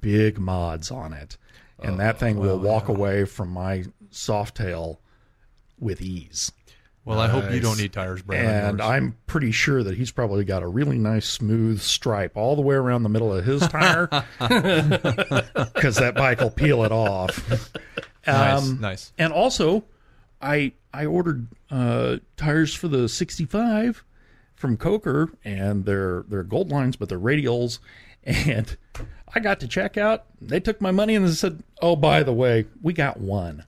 big 0.00 0.38
mods 0.38 0.90
on 0.90 1.14
it, 1.14 1.38
and 1.82 1.94
oh, 1.94 1.98
that 1.98 2.18
thing 2.18 2.36
will 2.38 2.58
walk 2.58 2.88
away 2.88 3.24
from 3.24 3.48
my 3.48 3.84
Softail 4.12 4.98
with 5.78 6.00
ease. 6.00 6.52
Well, 7.04 7.20
I 7.20 7.28
hope 7.28 7.50
you 7.50 7.60
don't 7.60 7.78
need 7.78 7.94
tires, 7.94 8.20
Brad. 8.20 8.44
And. 8.74 8.82
I'm 8.82 9.16
pretty 9.26 9.50
sure 9.50 9.82
that 9.82 9.96
he's 9.96 10.10
probably 10.10 10.44
got 10.44 10.62
a 10.62 10.66
really 10.66 10.98
nice 10.98 11.26
smooth 11.26 11.80
stripe 11.80 12.36
all 12.36 12.54
the 12.54 12.60
way 12.60 12.74
around 12.74 13.02
the 13.02 13.08
middle 13.08 13.34
of 13.34 13.46
his 13.46 13.66
tire 13.68 14.08
because 14.38 15.96
that 15.96 16.12
bike 16.14 16.40
will 16.40 16.50
peel 16.50 16.84
it 16.84 16.92
off. 16.92 17.48
nice, 18.26 18.62
Um, 18.62 18.78
nice. 18.80 19.12
And 19.16 19.32
also, 19.32 19.84
I 20.42 20.72
I 20.92 21.06
ordered 21.06 21.46
uh, 21.70 22.18
tires 22.36 22.74
for 22.74 22.88
the 22.88 23.08
65 23.08 24.04
from 24.54 24.76
Coker, 24.76 25.30
and 25.44 25.86
they're 25.86 26.24
they're 26.28 26.42
gold 26.42 26.70
lines, 26.70 26.96
but 26.96 27.08
they're 27.08 27.18
radials. 27.18 27.78
And 28.24 28.76
I 29.34 29.40
got 29.40 29.60
to 29.60 29.68
check 29.68 29.96
out. 29.96 30.26
They 30.42 30.60
took 30.60 30.82
my 30.82 30.90
money 30.90 31.14
and 31.14 31.26
they 31.26 31.30
said, 31.32 31.62
"Oh, 31.80 31.96
by 31.96 32.22
the 32.22 32.34
way, 32.34 32.66
we 32.82 32.92
got 32.92 33.18
one. 33.18 33.64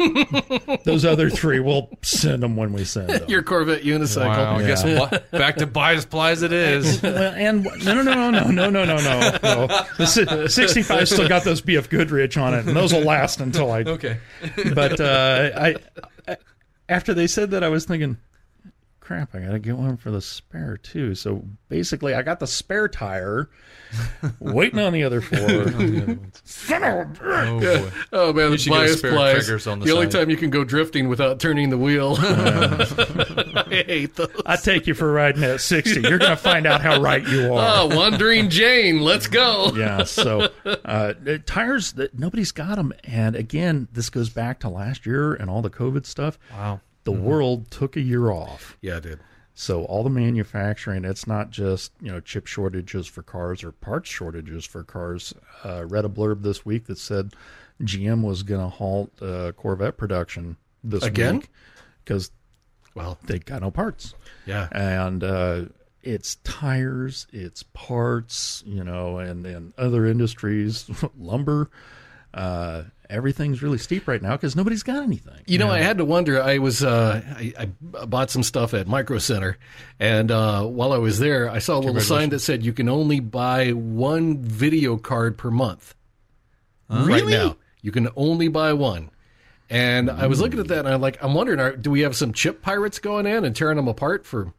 Those 0.84 1.04
other 1.04 1.30
three, 1.30 1.60
we'll 1.60 1.88
send 2.02 2.42
them 2.42 2.56
when 2.56 2.72
we 2.72 2.84
send 2.84 3.10
them. 3.10 3.28
Your 3.28 3.42
Corvette 3.42 3.82
unicycle. 3.82 4.26
Wow, 4.26 4.58
yeah. 4.58 4.64
I 4.64 4.66
guess 4.66 4.84
what, 4.84 5.30
back 5.30 5.56
to 5.56 5.66
bias 5.66 6.04
plies 6.04 6.42
it 6.42 6.52
is. 6.52 7.02
well, 7.02 7.34
and 7.34 7.64
no, 7.84 8.02
no, 8.02 8.02
no, 8.02 8.30
no, 8.30 8.50
no, 8.50 8.70
no, 8.70 8.84
no, 8.84 8.96
no. 8.96 9.38
no. 9.42 9.66
The 9.98 10.46
65 10.48 11.08
still 11.08 11.28
got 11.28 11.44
those 11.44 11.62
BF 11.62 11.88
Goodrich 11.88 12.36
on 12.36 12.54
it, 12.54 12.66
and 12.66 12.76
those 12.76 12.92
will 12.92 13.04
last 13.04 13.40
until 13.40 13.70
I. 13.70 13.82
Okay. 13.82 14.18
But 14.74 15.00
uh, 15.00 15.50
I, 15.56 16.36
after 16.88 17.14
they 17.14 17.26
said 17.26 17.50
that, 17.52 17.62
I 17.62 17.68
was 17.68 17.84
thinking, 17.84 18.16
crap, 19.10 19.34
I 19.34 19.40
got 19.40 19.50
to 19.50 19.58
get 19.58 19.76
one 19.76 19.96
for 19.96 20.12
the 20.12 20.20
spare 20.20 20.76
too. 20.76 21.16
So 21.16 21.44
basically, 21.68 22.14
I 22.14 22.22
got 22.22 22.38
the 22.38 22.46
spare 22.46 22.86
tire, 22.86 23.50
waiting 24.38 24.78
on 24.78 24.92
the 24.92 25.02
other 25.02 25.20
four. 25.20 25.36
Son 26.44 26.84
of 26.84 26.92
a 26.92 27.04
bitch. 27.06 27.20
Oh, 27.52 27.58
boy. 27.60 27.90
Oh 28.12 28.32
man, 28.32 28.50
the 28.52 28.58
should 28.58 28.70
get 28.70 28.76
a 28.76 28.80
bias 28.82 28.98
spare 28.98 29.10
plies. 29.10 29.66
on 29.66 29.80
the 29.80 29.86
the 29.86 29.90
only 29.92 30.06
time 30.06 30.30
you 30.30 30.36
can 30.36 30.50
go 30.50 30.62
drifting 30.62 31.08
without 31.08 31.40
turning 31.40 31.70
the 31.70 31.76
wheel. 31.78 32.14
I 32.20 33.82
hate 33.84 34.14
those. 34.14 34.30
I 34.46 34.54
take 34.54 34.86
you 34.86 34.94
for 34.94 35.12
riding 35.12 35.42
at 35.42 35.60
60. 35.60 36.02
You're 36.02 36.18
going 36.18 36.30
to 36.30 36.36
find 36.36 36.64
out 36.64 36.80
how 36.80 37.00
right 37.00 37.26
you 37.26 37.52
are. 37.52 37.80
Oh, 37.90 37.96
Wandering 37.96 38.48
Jane, 38.48 39.00
let's 39.00 39.26
go. 39.26 39.72
yeah 39.74 40.04
so 40.04 40.48
uh 40.84 41.14
tires 41.46 41.92
that 41.94 42.16
nobody's 42.16 42.52
got 42.52 42.76
them 42.76 42.92
and 43.04 43.34
again 43.34 43.88
this 43.92 44.08
goes 44.08 44.28
back 44.28 44.60
to 44.60 44.68
last 44.68 45.04
year 45.04 45.34
and 45.34 45.50
all 45.50 45.62
the 45.62 45.70
covid 45.70 46.06
stuff 46.06 46.38
Wow. 46.52 46.80
The 47.12 47.20
world 47.20 47.70
took 47.70 47.96
a 47.96 48.00
year 48.00 48.30
off 48.30 48.76
Yeah, 48.80 48.96
I 48.96 49.00
did. 49.00 49.20
so 49.54 49.84
all 49.84 50.02
the 50.04 50.10
manufacturing 50.10 51.04
it's 51.04 51.26
not 51.26 51.50
just 51.50 51.92
you 52.00 52.10
know 52.10 52.20
chip 52.20 52.46
shortages 52.46 53.06
for 53.06 53.22
cars 53.22 53.62
or 53.64 53.72
parts 53.72 54.08
shortages 54.08 54.64
for 54.64 54.82
cars 54.84 55.34
uh 55.64 55.84
read 55.86 56.04
a 56.04 56.08
blurb 56.08 56.42
this 56.42 56.64
week 56.64 56.86
that 56.86 56.98
said 56.98 57.32
gm 57.82 58.22
was 58.22 58.42
going 58.42 58.60
to 58.60 58.68
halt 58.68 59.10
uh, 59.22 59.52
corvette 59.52 59.96
production 59.96 60.56
this 60.84 61.02
Again? 61.04 61.36
week 61.36 61.48
because 62.04 62.30
Well, 62.94 63.18
they 63.24 63.38
got 63.38 63.60
no 63.62 63.70
parts 63.70 64.14
yeah. 64.46 64.68
and 64.72 65.22
uh, 65.24 65.64
it's 66.02 66.36
tires, 66.44 67.26
it's 67.30 67.62
parts, 67.74 68.62
you 68.66 68.82
know, 68.82 69.18
and 69.18 69.44
and 69.44 69.74
other 69.76 70.06
industries, 70.06 70.88
lumber. 71.18 71.68
Uh, 72.32 72.84
everything's 73.08 73.62
really 73.62 73.78
steep 73.78 74.06
right 74.06 74.22
now 74.22 74.32
because 74.36 74.54
nobody's 74.54 74.82
got 74.84 75.02
anything. 75.02 75.40
You 75.46 75.58
know, 75.58 75.68
I 75.68 75.78
had 75.78 75.98
to 75.98 76.04
wonder. 76.04 76.40
I 76.42 76.58
was 76.58 76.84
uh, 76.84 77.22
I, 77.36 77.52
I 77.58 77.66
bought 78.06 78.30
some 78.30 78.42
stuff 78.42 78.72
at 78.74 78.86
Micro 78.86 79.18
Center, 79.18 79.58
and 79.98 80.30
uh, 80.30 80.64
while 80.64 80.92
I 80.92 80.98
was 80.98 81.18
there, 81.18 81.50
I 81.50 81.58
saw 81.58 81.76
a 81.78 81.80
little 81.80 82.00
sign 82.00 82.30
that 82.30 82.38
said 82.40 82.64
you 82.64 82.72
can 82.72 82.88
only 82.88 83.20
buy 83.20 83.70
one 83.70 84.38
video 84.38 84.96
card 84.96 85.36
per 85.38 85.50
month. 85.50 85.94
Right 86.88 87.06
Really? 87.22 87.32
now, 87.32 87.56
you 87.82 87.92
can 87.92 88.08
only 88.16 88.48
buy 88.48 88.72
one. 88.72 89.10
And 89.68 90.10
I 90.10 90.26
was 90.26 90.40
looking 90.40 90.58
at 90.58 90.66
that, 90.68 90.80
and 90.80 90.88
I'm 90.88 91.00
like, 91.00 91.22
I'm 91.22 91.32
wondering, 91.34 91.60
are, 91.60 91.76
do 91.76 91.92
we 91.92 92.00
have 92.00 92.16
some 92.16 92.32
chip 92.32 92.60
pirates 92.60 92.98
going 92.98 93.24
in 93.26 93.44
and 93.44 93.54
tearing 93.54 93.76
them 93.76 93.86
apart 93.86 94.26
for 94.26 94.52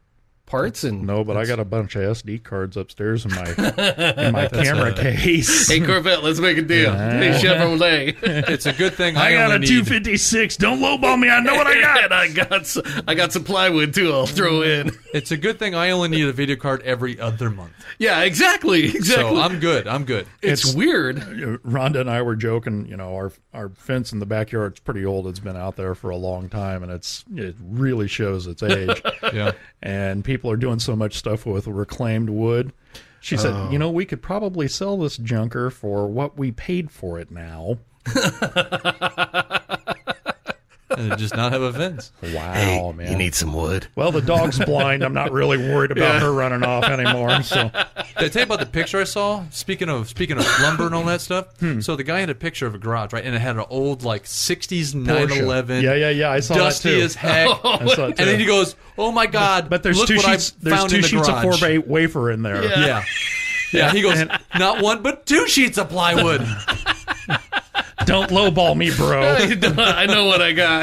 parts? 0.46 0.84
And 0.84 1.06
No, 1.06 1.24
but 1.24 1.36
I 1.36 1.44
got 1.46 1.58
a 1.60 1.64
bunch 1.64 1.96
of 1.96 2.02
SD 2.02 2.42
cards 2.42 2.76
upstairs 2.76 3.24
in 3.24 3.30
my 3.32 3.44
in 4.18 4.32
my 4.32 4.48
camera 4.48 4.92
case. 4.94 5.68
hey, 5.68 5.80
Corvette, 5.80 6.22
let's 6.22 6.40
make 6.40 6.58
a 6.58 6.62
deal. 6.62 6.92
Hey, 6.92 7.38
Chevrolet. 7.40 8.16
It's 8.22 8.66
a 8.66 8.72
good 8.72 8.94
thing 8.94 9.16
I, 9.16 9.26
I 9.26 9.32
got 9.32 9.44
only 9.44 9.56
a 9.56 9.58
need. 9.60 9.66
256. 9.68 10.56
Don't 10.58 10.80
lowball 10.80 11.18
me. 11.18 11.28
I 11.30 11.40
know 11.40 11.54
what 11.54 11.66
I 11.66 11.80
got. 11.80 12.12
I 12.12 12.28
got 12.28 12.76
I 13.08 13.14
got 13.14 13.32
some 13.32 13.44
plywood 13.44 13.94
too. 13.94 14.12
I'll 14.12 14.26
throw 14.26 14.62
in. 14.62 14.90
It's 15.12 15.30
a 15.30 15.36
good 15.36 15.58
thing 15.58 15.74
I 15.74 15.90
only 15.90 16.08
need 16.08 16.26
a 16.26 16.32
video 16.32 16.56
card 16.56 16.82
every 16.82 17.18
other 17.20 17.50
month. 17.50 17.72
Yeah, 17.98 18.20
exactly, 18.22 18.84
exactly. 18.86 19.36
So 19.36 19.40
I'm 19.40 19.60
good. 19.60 19.86
I'm 19.86 20.04
good. 20.04 20.26
it's, 20.40 20.62
It's- 20.62 20.74
weird. 20.74 21.18
Uh, 21.18 21.58
Rhonda 21.66 22.00
and 22.00 22.08
I 22.10 22.22
were 22.22 22.34
joking. 22.36 22.86
You 22.86 22.96
know, 22.96 23.14
our 23.14 23.32
our 23.52 23.68
fence 23.70 24.12
in 24.12 24.18
the 24.20 24.26
backyard's 24.26 24.80
pretty 24.80 25.04
old. 25.04 25.26
It's 25.26 25.38
been 25.40 25.56
out 25.56 25.76
there 25.76 25.94
for 25.94 26.10
a 26.10 26.16
long 26.16 26.48
time, 26.48 26.82
and 26.82 26.90
it's 26.90 27.24
it 27.34 27.56
really 27.60 28.08
shows 28.08 28.46
its 28.46 28.62
age. 28.62 29.02
Yeah. 29.32 29.52
and 29.82 30.24
people 30.24 30.50
are 30.50 30.56
doing 30.56 30.78
so 30.78 30.94
much 30.96 31.16
stuff 31.16 31.46
with 31.46 31.66
reclaimed 31.66 32.28
wood. 32.28 32.72
She 33.20 33.36
said, 33.36 33.52
oh. 33.54 33.70
"You 33.70 33.78
know, 33.78 33.90
we 33.90 34.04
could 34.04 34.20
probably 34.20 34.66
sell 34.68 34.96
this 34.96 35.16
junker 35.16 35.70
for 35.70 36.06
what 36.08 36.36
we 36.36 36.50
paid 36.52 36.90
for 36.90 37.18
it 37.20 37.30
now." 37.30 37.78
And 40.98 41.18
just 41.18 41.36
not 41.36 41.52
have 41.52 41.62
a 41.62 41.72
fence. 41.72 42.12
Wow, 42.22 42.92
man. 42.92 43.10
You 43.12 43.16
need 43.18 43.34
some 43.34 43.52
wood. 43.52 43.86
well, 43.94 44.12
the 44.12 44.20
dog's 44.22 44.58
blind. 44.58 45.02
I'm 45.02 45.14
not 45.14 45.32
really 45.32 45.56
worried 45.58 45.90
about 45.90 46.20
her 46.22 46.32
running 46.32 46.62
off 46.62 46.84
anymore. 46.84 47.42
So 47.42 47.64
Did 47.68 47.74
I 48.16 48.28
tell 48.28 48.40
you 48.40 48.44
about 48.44 48.60
the 48.60 48.66
picture 48.66 49.00
I 49.00 49.04
saw? 49.04 49.44
Speaking 49.50 49.88
of 49.88 50.08
speaking 50.08 50.38
of 50.38 50.46
lumber 50.60 50.86
and 50.86 50.94
all 50.94 51.04
that 51.04 51.20
stuff. 51.20 51.56
Hmm. 51.58 51.80
So 51.80 51.96
the 51.96 52.04
guy 52.04 52.20
had 52.20 52.30
a 52.30 52.34
picture 52.34 52.66
of 52.66 52.74
a 52.74 52.78
garage, 52.78 53.12
right? 53.12 53.24
And 53.24 53.34
it 53.34 53.40
had 53.40 53.56
an 53.56 53.64
old 53.70 54.02
like 54.04 54.24
'60s 54.24 54.94
911. 54.94 55.82
Yeah, 55.82 55.94
yeah, 55.94 56.10
yeah. 56.10 56.30
I 56.30 56.40
saw 56.40 56.54
Dusty 56.54 56.90
that 56.90 56.96
too. 56.98 57.02
as 57.04 57.14
heck. 57.14 57.48
I 57.64 57.86
saw 57.94 58.06
it 58.06 58.18
and 58.18 58.28
then 58.28 58.38
he 58.38 58.46
goes, 58.46 58.76
"Oh 58.98 59.12
my 59.12 59.26
god!" 59.26 59.70
but 59.70 59.82
there's 59.82 59.98
look 59.98 60.08
two 60.08 60.16
what 60.16 60.26
sheets. 60.26 60.52
I 60.52 60.64
There's 60.64 60.76
found 60.76 60.90
two 60.90 60.96
in 60.96 61.02
the 61.02 61.08
sheets 61.08 61.28
garage. 61.28 61.44
of 61.44 61.58
four 61.58 61.68
by 61.68 61.78
wafer 61.78 62.30
in 62.30 62.42
there. 62.42 62.64
Yeah. 62.64 63.04
Yeah, 63.74 63.90
he 63.90 64.02
goes, 64.02 64.22
not 64.58 64.82
one, 64.82 65.02
but 65.02 65.24
two 65.24 65.48
sheets 65.48 65.78
of 65.78 65.88
plywood. 65.88 66.42
Don't 68.06 68.30
lowball 68.30 68.76
me, 68.76 68.90
bro. 68.94 69.22
I 69.82 70.06
know 70.06 70.26
what 70.26 70.40
I 70.42 70.52
got. 70.52 70.82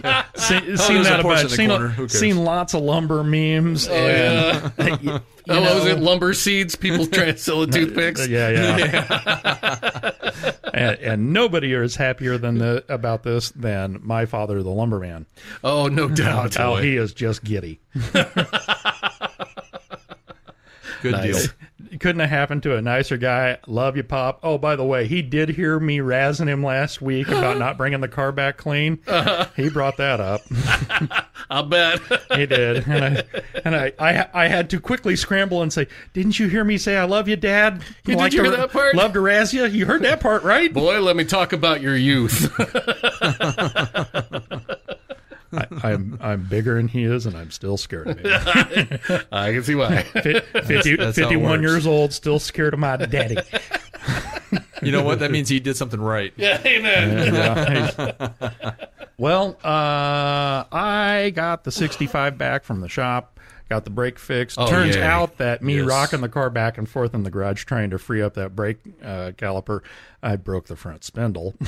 Oh, 0.42 0.42
seen, 0.42 0.76
seen 0.78 1.02
that 1.02 1.20
a 1.20 1.22
bunch. 1.22 1.50
Seen. 1.50 2.08
Seen 2.08 2.44
lots 2.44 2.72
of 2.74 2.82
lumber 2.82 3.22
memes. 3.22 3.86
Oh, 3.88 3.92
and, 3.92 4.70
yeah. 4.78 4.84
Uh, 4.84 4.96
you 5.02 5.20
Oh, 5.48 5.60
what 5.60 5.74
was 5.74 5.86
it? 5.86 5.98
Lumber 6.00 6.32
seeds? 6.32 6.76
People 6.76 7.06
trying 7.06 7.32
to 7.34 7.38
sell 7.38 7.66
toothpicks? 7.66 8.26
Yeah, 8.26 8.48
yeah. 8.50 10.10
and, 10.72 10.98
and 10.98 11.32
nobody 11.32 11.72
is 11.74 11.96
happier 11.96 12.38
than 12.38 12.58
the, 12.58 12.84
about 12.88 13.22
this 13.22 13.50
than 13.50 14.00
my 14.02 14.26
father, 14.26 14.62
the 14.62 14.70
lumberman. 14.70 15.26
Oh, 15.62 15.88
no 15.88 16.08
doubt. 16.08 16.58
Oh, 16.58 16.76
he 16.76 16.96
is 16.96 17.12
just 17.12 17.44
giddy. 17.44 17.80
Good 21.02 21.12
Nice. 21.12 21.46
deal. 21.46 21.52
Couldn't 21.98 22.20
have 22.20 22.30
happened 22.30 22.62
to 22.62 22.76
a 22.76 22.82
nicer 22.82 23.16
guy. 23.16 23.58
Love 23.66 23.96
you, 23.96 24.04
Pop. 24.04 24.38
Oh, 24.42 24.58
by 24.58 24.76
the 24.76 24.84
way, 24.84 25.06
he 25.08 25.22
did 25.22 25.48
hear 25.48 25.80
me 25.80 25.98
razzing 25.98 26.46
him 26.46 26.62
last 26.62 27.02
week 27.02 27.26
about 27.28 27.58
not 27.58 27.76
bringing 27.76 28.00
the 28.00 28.06
car 28.08 28.30
back 28.30 28.56
clean. 28.58 29.00
Uh-huh. 29.08 29.46
He 29.56 29.68
brought 29.68 29.96
that 29.96 30.20
up. 30.20 30.42
I'll 31.50 31.64
bet. 31.64 32.00
He 32.36 32.46
did, 32.46 32.86
and 32.86 33.04
I 33.18 33.22
and 33.64 33.74
I, 33.74 33.92
I 33.98 34.28
I 34.44 34.46
had 34.48 34.70
to 34.70 34.78
quickly 34.80 35.16
scramble 35.16 35.62
and 35.62 35.72
say, 35.72 35.88
"Didn't 36.12 36.38
you 36.38 36.48
hear 36.48 36.62
me 36.62 36.78
say 36.78 36.96
I 36.96 37.04
love 37.04 37.26
you, 37.26 37.34
Dad? 37.36 37.82
did 38.04 38.16
Like 38.18 38.32
you 38.32 38.42
to- 38.44 38.48
hear 38.50 38.56
that 38.58 38.70
part? 38.70 38.94
Love 38.94 39.12
to 39.14 39.20
razz 39.20 39.52
you. 39.52 39.64
You 39.66 39.86
heard 39.86 40.02
that 40.02 40.20
part, 40.20 40.44
right? 40.44 40.72
Boy, 40.72 41.00
let 41.00 41.16
me 41.16 41.24
talk 41.24 41.52
about 41.52 41.80
your 41.80 41.96
youth. 41.96 42.52
I, 45.82 45.92
I'm 45.92 46.18
I'm 46.20 46.42
bigger 46.44 46.76
than 46.76 46.88
he 46.88 47.04
is, 47.04 47.26
and 47.26 47.36
I'm 47.36 47.50
still 47.50 47.76
scared 47.76 48.08
of 48.08 48.18
him. 48.18 49.24
I 49.32 49.52
can 49.52 49.62
see 49.62 49.74
why. 49.74 50.02
50, 50.02 50.96
that's 50.96 51.18
how 51.18 51.26
it 51.26 51.28
51 51.28 51.42
works. 51.42 51.62
years 51.62 51.86
old, 51.86 52.12
still 52.12 52.38
scared 52.38 52.74
of 52.74 52.80
my 52.80 52.96
daddy. 52.96 53.36
You 54.82 54.92
know 54.92 55.02
what? 55.02 55.18
That 55.18 55.30
means 55.30 55.48
he 55.48 55.60
did 55.60 55.76
something 55.76 56.00
right. 56.00 56.32
Yeah, 56.36 56.60
amen. 56.64 57.34
Yeah. 57.34 58.30
well, 59.18 59.56
uh, 59.62 60.64
I 60.72 61.32
got 61.34 61.64
the 61.64 61.70
65 61.70 62.38
back 62.38 62.64
from 62.64 62.80
the 62.80 62.88
shop. 62.88 63.38
Got 63.70 63.84
the 63.84 63.90
brake 63.90 64.18
fixed. 64.18 64.58
Oh, 64.58 64.66
Turns 64.68 64.96
yay. 64.96 65.02
out 65.02 65.38
that 65.38 65.62
me 65.62 65.76
Yes. 65.76 65.86
rocking 65.86 66.20
the 66.22 66.28
car 66.28 66.50
back 66.50 66.76
and 66.76 66.88
forth 66.88 67.14
in 67.14 67.22
the 67.22 67.30
garage 67.30 67.64
trying 67.64 67.90
to 67.90 67.98
free 68.00 68.20
up 68.20 68.34
that 68.34 68.56
brake 68.56 68.78
uh, 69.00 69.30
caliper, 69.38 69.80
I 70.22 70.34
broke 70.36 70.66
the 70.66 70.74
front 70.76 71.04
spindle. 71.04 71.54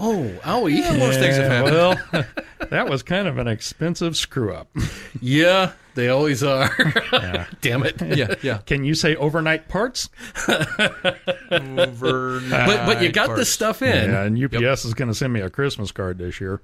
Oh, 0.00 0.24
owie. 0.44 0.80
Worst 1.00 1.18
things 1.18 1.36
have 1.36 1.50
happened. 1.50 1.74
well, 1.74 2.24
that 2.70 2.88
was 2.88 3.02
kind 3.02 3.28
of 3.28 3.36
an 3.38 3.46
expensive 3.48 4.16
screw 4.16 4.52
up. 4.54 4.68
Yeah, 5.20 5.72
they 5.94 6.08
always 6.08 6.42
are. 6.42 6.68
Damn 7.60 7.84
it. 7.84 8.00
Yeah, 8.00 8.34
yeah. 8.42 8.58
Can 8.58 8.84
you 8.84 8.94
say 8.94 9.16
overnight 9.16 9.68
parts? 9.68 10.08
Overnight 11.50 12.66
But 12.66 12.86
but 12.86 13.02
you 13.02 13.10
got 13.12 13.26
parts. 13.26 13.40
this 13.40 13.52
stuff 13.52 13.82
in. 13.82 14.10
Yeah, 14.10 14.22
and 14.24 14.42
UPS 14.42 14.84
is 14.84 14.94
going 14.94 15.08
to 15.08 15.14
send 15.14 15.32
me 15.32 15.40
a 15.40 15.50
Christmas 15.50 15.90
card 15.92 16.18
this 16.18 16.40
year. 16.40 16.60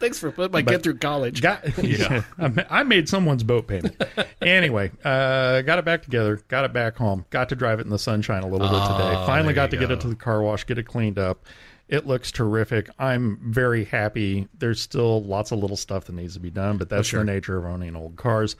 Thanks 0.00 0.18
for 0.18 0.32
putting 0.32 0.52
my 0.52 0.62
kid 0.62 0.82
through 0.82 0.96
college. 0.96 1.42
Got 1.42 1.78
yeah. 1.84 2.22
I 2.38 2.82
made 2.82 3.08
someone's 3.08 3.44
boat 3.44 3.68
payment. 3.68 4.02
anyway, 4.40 4.90
uh, 5.04 5.60
got 5.60 5.78
it 5.78 5.84
back 5.84 6.02
together. 6.02 6.40
Got 6.48 6.64
it 6.64 6.72
back 6.72 6.96
home. 6.96 7.26
Got 7.28 7.50
to 7.50 7.54
drive 7.54 7.80
it 7.80 7.82
in 7.82 7.90
the 7.90 7.98
sunshine 7.98 8.42
a 8.42 8.48
little 8.48 8.68
bit 8.68 8.80
today. 8.80 9.14
Finally 9.26 9.54
got 9.54 9.70
to 9.70 9.76
get 9.76 9.90
it 9.90 10.00
to 10.00 10.08
the 10.08 10.16
car 10.16 10.42
wash, 10.42 10.64
get 10.64 10.78
it 10.78 10.84
cleaned 10.84 11.18
up. 11.18 11.44
It 11.86 12.06
looks 12.06 12.30
terrific. 12.30 12.88
I'm 12.98 13.38
very 13.42 13.84
happy. 13.84 14.48
There's 14.56 14.80
still 14.80 15.22
lots 15.24 15.50
of 15.50 15.58
little 15.58 15.76
stuff 15.76 16.04
that 16.04 16.14
needs 16.14 16.34
to 16.34 16.40
be 16.40 16.50
done, 16.50 16.78
but 16.78 16.88
that's 16.88 17.10
the 17.10 17.24
nature 17.24 17.58
of 17.58 17.64
owning 17.64 17.94
old 17.94 18.16
cars. 18.16 18.56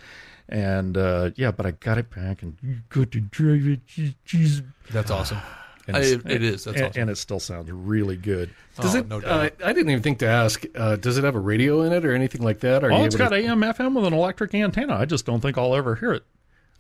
And 0.49 0.97
uh, 0.99 1.31
yeah, 1.37 1.53
but 1.53 1.65
I 1.65 1.71
got 1.71 1.97
it 1.97 2.11
back 2.11 2.43
and 2.43 2.83
good 2.89 3.13
to 3.13 3.21
drive 3.21 3.67
it. 3.67 3.87
Jeez. 3.87 4.65
That's 4.91 5.11
awesome. 5.13 5.39
And 5.89 5.97
I- 5.97 6.01
it's- 6.01 6.33
it 6.33 6.43
is. 6.43 6.65
That's 6.65 6.77
and, 6.77 6.87
awesome. 6.89 7.01
and 7.03 7.11
it 7.11 7.17
still 7.19 7.41
sounds 7.41 7.71
really 7.71 8.17
good. 8.17 8.51
Does 8.81 8.95
Oh, 8.95 8.99
it? 8.99 9.09
no 9.09 9.21
uh. 9.21 9.49
I 9.65 9.73
didn't 9.73 9.91
even 9.91 10.03
think 10.03 10.19
to 10.21 10.29
ask. 10.29 10.65
Uh, 10.75 10.97
does 10.97 11.19
it 11.19 11.25
have 11.25 11.35
a 11.35 11.41
radio 11.41 11.83
in 11.83 11.93
it 11.93 12.05
or 12.05 12.15
anything 12.15 12.43
like 12.43 12.61
that? 12.61 12.85
Are 12.85 12.93
Oh, 12.93 12.99
you 13.01 13.05
it's 13.07 13.15
able 13.15 13.25
got 13.25 13.29
to- 13.31 13.37
AM, 13.45 13.61
FM 13.63 13.95
with 13.95 14.05
an 14.07 14.13
electric 14.13 14.55
antenna. 14.55 14.97
I 14.97 15.05
just 15.07 15.27
don't 15.27 15.41
think 15.41 15.59
I'll 15.59 15.75
ever 15.75 15.97
hear 15.97 16.13
it. 16.13 16.25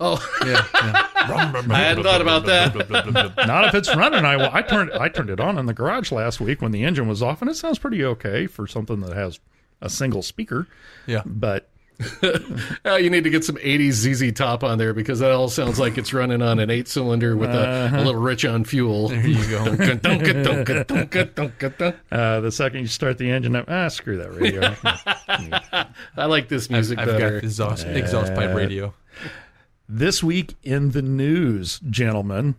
Oh, 0.02 0.18
yeah, 0.46 0.64
yeah. 0.74 1.06
I 1.14 1.78
hadn't 1.78 2.04
thought 2.04 2.22
about 2.22 2.46
that. 2.46 3.36
Not 3.46 3.66
if 3.66 3.74
it's 3.74 3.94
running. 3.94 4.24
I, 4.24 4.54
I 4.56 4.62
turned 4.62 4.92
I 4.92 5.08
turned 5.08 5.28
it 5.30 5.40
on 5.40 5.58
in 5.58 5.66
the 5.66 5.74
garage 5.74 6.10
last 6.12 6.40
week 6.40 6.62
when 6.62 6.72
the 6.72 6.84
engine 6.84 7.06
was 7.08 7.22
off, 7.22 7.42
and 7.42 7.50
it 7.50 7.56
sounds 7.56 7.78
pretty 7.78 8.02
okay 8.04 8.46
for 8.46 8.66
something 8.66 9.00
that 9.00 9.14
has 9.14 9.40
a 9.82 9.90
single 9.90 10.22
speaker. 10.22 10.66
Yeah. 11.06 11.22
But 11.26 11.69
Uh, 12.84 12.94
you 12.96 13.10
need 13.10 13.24
to 13.24 13.30
get 13.30 13.44
some 13.44 13.56
80s 13.56 13.92
ZZ 13.92 14.32
Top 14.32 14.64
on 14.64 14.78
there 14.78 14.94
because 14.94 15.18
that 15.18 15.30
all 15.30 15.48
sounds 15.48 15.78
like 15.78 15.98
it's 15.98 16.12
running 16.14 16.40
on 16.40 16.58
an 16.58 16.70
eight 16.70 16.88
cylinder 16.88 17.36
with 17.36 17.50
a, 17.50 17.90
a 17.94 17.98
little 17.98 18.20
rich 18.20 18.44
on 18.44 18.64
fuel. 18.64 19.08
There 19.08 19.26
you 19.26 19.48
go. 19.50 19.58
uh, 22.10 22.40
the 22.40 22.50
second 22.50 22.80
you 22.80 22.86
start 22.86 23.18
the 23.18 23.30
engine 23.30 23.54
up, 23.54 23.66
ah, 23.68 23.88
screw 23.88 24.16
that 24.16 24.34
radio. 24.34 24.74
I 26.16 26.24
like 26.26 26.48
this 26.48 26.70
music 26.70 26.98
I've 26.98 27.06
better. 27.06 27.32
got 27.32 27.44
exhaust, 27.44 27.86
exhaust 27.86 28.34
pipe 28.34 28.54
radio. 28.54 28.94
this 29.88 30.22
week 30.22 30.56
in 30.62 30.92
the 30.92 31.02
news, 31.02 31.80
gentlemen, 31.90 32.54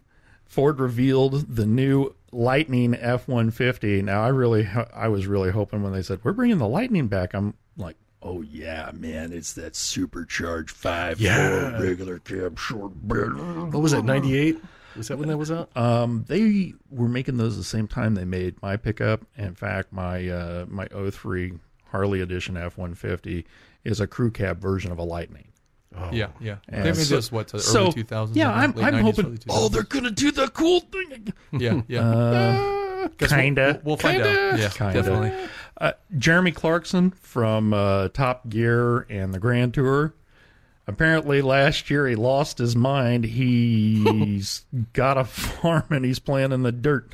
Ford 0.45 0.79
revealed 0.79 1.55
the 1.55 1.65
new 1.65 2.13
Lightning 2.31 2.93
F 2.95 3.27
one 3.27 3.49
fifty. 3.51 4.01
Now, 4.01 4.23
I 4.23 4.27
really, 4.29 4.67
I 4.93 5.07
was 5.07 5.25
really 5.27 5.51
hoping 5.51 5.81
when 5.83 5.93
they 5.93 6.03
said 6.03 6.19
we're 6.23 6.33
bringing 6.33 6.59
the 6.59 6.67
Lightning 6.67 7.07
back, 7.07 7.33
I'm 7.33 7.55
like. 7.75 7.97
Oh 8.23 8.41
yeah, 8.41 8.91
man! 8.93 9.33
It's 9.33 9.53
that 9.53 9.75
supercharged 9.75 10.75
five 10.75 11.19
Yeah. 11.19 11.71
four 11.71 11.81
regular 11.81 12.19
cab 12.19 12.59
short 12.59 12.91
bed. 13.07 13.33
What 13.73 13.81
was 13.81 13.93
it, 13.93 14.03
98? 14.05 14.61
Was 14.95 15.07
that 15.07 15.17
when 15.17 15.29
that 15.29 15.37
was 15.37 15.51
out? 15.51 15.75
Um, 15.75 16.25
they 16.27 16.73
were 16.89 17.07
making 17.07 17.37
those 17.37 17.57
the 17.57 17.63
same 17.63 17.87
time 17.87 18.13
they 18.15 18.25
made 18.25 18.61
my 18.61 18.77
pickup. 18.77 19.21
In 19.37 19.55
fact, 19.55 19.91
my 19.93 20.27
uh, 20.29 20.65
my 20.67 20.87
03 20.87 21.53
Harley 21.91 22.21
Edition 22.21 22.55
F150 22.55 23.45
is 23.85 23.99
a 23.99 24.05
crew 24.07 24.29
cab 24.31 24.59
version 24.61 24.91
of 24.91 24.99
a 24.99 25.03
Lightning. 25.03 25.47
Yeah, 26.11 26.27
yeah. 26.39 26.57
And 26.69 26.83
They 26.85 26.89
made 26.91 26.95
so- 26.97 27.15
this 27.15 27.31
what 27.31 27.47
to 27.49 27.57
the 27.57 27.63
so, 27.63 27.81
early 27.87 28.03
2000s. 28.03 28.29
yeah, 28.35 28.49
I 28.51 28.63
I'm, 28.63 28.77
I'm 28.79 28.93
90s, 28.93 29.01
hoping. 29.01 29.39
Oh, 29.49 29.67
they're 29.67 29.83
gonna 29.83 30.11
do 30.11 30.31
the 30.31 30.47
cool 30.49 30.79
thing. 30.81 31.33
yeah, 31.51 31.81
yeah. 31.87 32.01
Uh, 32.07 32.31
Guess 32.31 32.61
we'll- 32.61 32.80
kinda. 33.19 33.73
We'll, 33.83 33.91
we'll 33.91 33.97
find 33.97 34.23
Kinda. 34.23 34.53
out. 34.53 34.59
Yeah, 34.59 34.69
Kinda. 34.69 34.93
definitely. 34.93 35.49
Uh, 35.79 35.93
Jeremy 36.17 36.51
Clarkson 36.51 37.11
from 37.11 37.73
uh, 37.73 38.09
Top 38.09 38.47
Gear 38.49 39.07
and 39.09 39.33
the 39.33 39.39
Grand 39.39 39.73
Tour. 39.73 40.13
Apparently, 40.87 41.41
last 41.41 41.89
year 41.89 42.07
he 42.07 42.15
lost 42.15 42.57
his 42.57 42.75
mind. 42.75 43.23
He's 43.25 44.65
got 44.93 45.17
a 45.17 45.23
farm 45.23 45.85
and 45.89 46.03
he's 46.05 46.19
playing 46.19 46.51
in 46.51 46.63
the 46.63 46.71
dirt. 46.71 47.09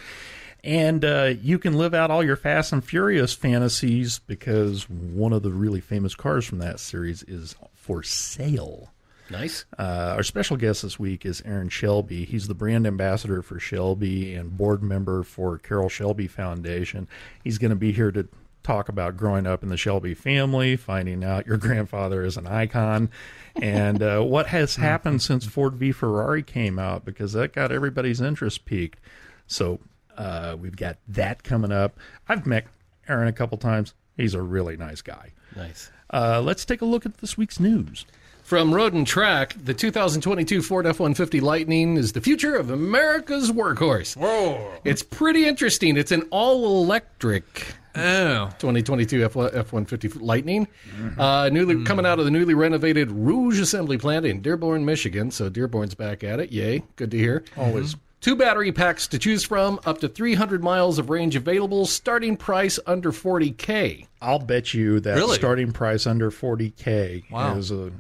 And 0.64 1.06
uh, 1.06 1.34
you 1.42 1.60
can 1.60 1.78
live 1.78 1.94
out 1.94 2.12
all 2.12 2.24
your 2.24 2.36
Fast 2.36 2.74
and 2.74 2.84
Furious 2.84 3.34
fantasies 3.34 4.20
because 4.20 4.90
one 4.90 5.32
of 5.32 5.44
the 5.44 5.52
really 5.52 5.80
famous 5.80 6.16
cars 6.16 6.46
from 6.46 6.60
that 6.60 6.80
series 6.80 7.24
is 7.24 7.56
for 7.74 8.04
sale. 8.04 8.92
Nice. 9.30 9.66
Uh, 9.78 10.14
our 10.16 10.24
special 10.24 10.58
guest 10.58 10.84
this 10.84 10.98
week 10.98 11.26
is 11.26 11.42
Aaron 11.46 11.70
Shelby. 11.70 12.26
He's 12.26 12.48
the 12.48 12.54
brand 12.54 12.88
ambassador 12.88 13.42
for 13.42 13.60
Shelby 13.60 14.34
and 14.34 14.58
board 14.58 14.82
member 14.82 15.24
for 15.24 15.58
Carroll 15.58 15.90
Shelby 15.90 16.28
Foundation. 16.28 17.08
He's 17.44 17.58
going 17.58 17.70
to 17.70 17.76
be 17.76 17.92
here 17.92 18.12
to 18.12 18.28
talk 18.64 18.90
about 18.90 19.16
growing 19.16 19.48
up 19.48 19.64
in 19.64 19.70
the 19.70 19.78
Shelby 19.78 20.14
family, 20.14 20.76
finding 20.76 21.24
out 21.24 21.48
your 21.48 21.58
grandfather 21.58 22.24
is 22.24 22.38
an 22.38 22.48
icon, 22.48 23.10
and 23.56 24.04
uh, 24.04 24.22
what 24.22 24.48
has 24.48 24.76
happened 24.78 25.22
since 25.22 25.46
Ford 25.46 25.76
v 25.76 25.92
Ferrari 25.92 26.44
came 26.44 26.78
out 26.78 27.06
because 27.06 27.34
that 27.34 27.54
got 27.54 27.72
everybody's 27.72 28.22
interest 28.22 28.66
peaked. 28.66 29.00
So 29.48 29.80
uh, 30.18 30.56
we've 30.60 30.76
got 30.76 30.98
that 31.08 31.44
coming 31.44 31.72
up. 31.72 31.98
I've 32.28 32.46
met 32.46 32.68
Aaron 33.08 33.28
a 33.28 33.34
couple 33.34 33.58
times. 33.58 33.94
He's 34.18 34.34
a 34.34 34.42
really 34.42 34.76
nice 34.78 35.02
guy. 35.02 35.32
Nice. 35.56 35.92
Uh, 36.12 36.42
let's 36.42 36.66
take 36.66 36.82
a 36.82 36.86
look 36.86 37.06
at 37.06 37.18
this 37.18 37.38
week's 37.38 37.60
news. 37.60 38.06
From 38.48 38.74
Road 38.74 38.94
and 38.94 39.06
Track, 39.06 39.58
the 39.62 39.74
2022 39.74 40.62
Ford 40.62 40.88
F-150 40.88 41.42
Lightning 41.42 41.98
is 41.98 42.14
the 42.14 42.22
future 42.22 42.56
of 42.56 42.70
America's 42.70 43.52
workhorse. 43.52 44.16
Whoa! 44.16 44.72
It's 44.86 45.04
pretty 45.04 45.46
interesting. 45.46 45.98
It's 45.98 46.14
an 46.14 46.22
all-electric 46.32 47.76
Oh. 47.94 48.46
2022 48.58 49.26
F- 49.26 49.36
F-150 49.36 50.22
Lightning, 50.22 50.66
mm-hmm. 50.96 51.20
uh, 51.20 51.50
newly 51.50 51.76
mm. 51.76 51.86
coming 51.86 52.06
out 52.06 52.20
of 52.20 52.26
the 52.26 52.32
newly 52.32 52.54
renovated 52.54 53.12
Rouge 53.12 53.60
Assembly 53.60 53.98
Plant 53.98 54.26
in 54.26 54.40
Dearborn, 54.40 54.86
Michigan. 54.86 55.30
So 55.30 55.50
Dearborn's 55.50 55.94
back 55.94 56.24
at 56.24 56.40
it. 56.40 56.50
Yay! 56.54 56.84
Good 56.96 57.12
to 57.12 57.18
hear. 57.18 57.42
Mm-hmm. 57.42 57.60
Always. 57.60 57.98
Two 58.22 58.38
battery 58.38 58.72
packs 58.72 59.08
to 59.10 59.20
choose 59.20 59.44
from, 59.44 59.78
up 59.86 59.98
to 60.00 60.08
300 60.08 60.64
miles 60.64 61.00
of 61.00 61.10
range 61.10 61.36
available. 61.36 61.86
Starting 61.86 62.38
price 62.38 62.80
under 62.88 63.12
40k. 63.12 64.08
I'll 64.22 64.40
bet 64.40 64.74
you 64.74 65.02
that 65.02 65.16
Really? 65.16 65.36
starting 65.36 65.74
price 65.74 66.08
under 66.08 66.32
40k 66.32 67.30
Wow. 67.30 67.58
is 67.58 67.72
a 67.72 67.92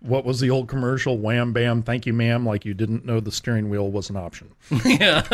what 0.00 0.24
was 0.24 0.40
the 0.40 0.50
old 0.50 0.68
commercial? 0.68 1.18
Wham 1.18 1.52
bam, 1.52 1.82
thank 1.82 2.06
you, 2.06 2.12
ma'am. 2.12 2.44
Like 2.46 2.64
you 2.64 2.74
didn't 2.74 3.04
know 3.04 3.20
the 3.20 3.32
steering 3.32 3.68
wheel 3.70 3.90
was 3.90 4.10
an 4.10 4.16
option. 4.16 4.52
yeah. 4.84 5.26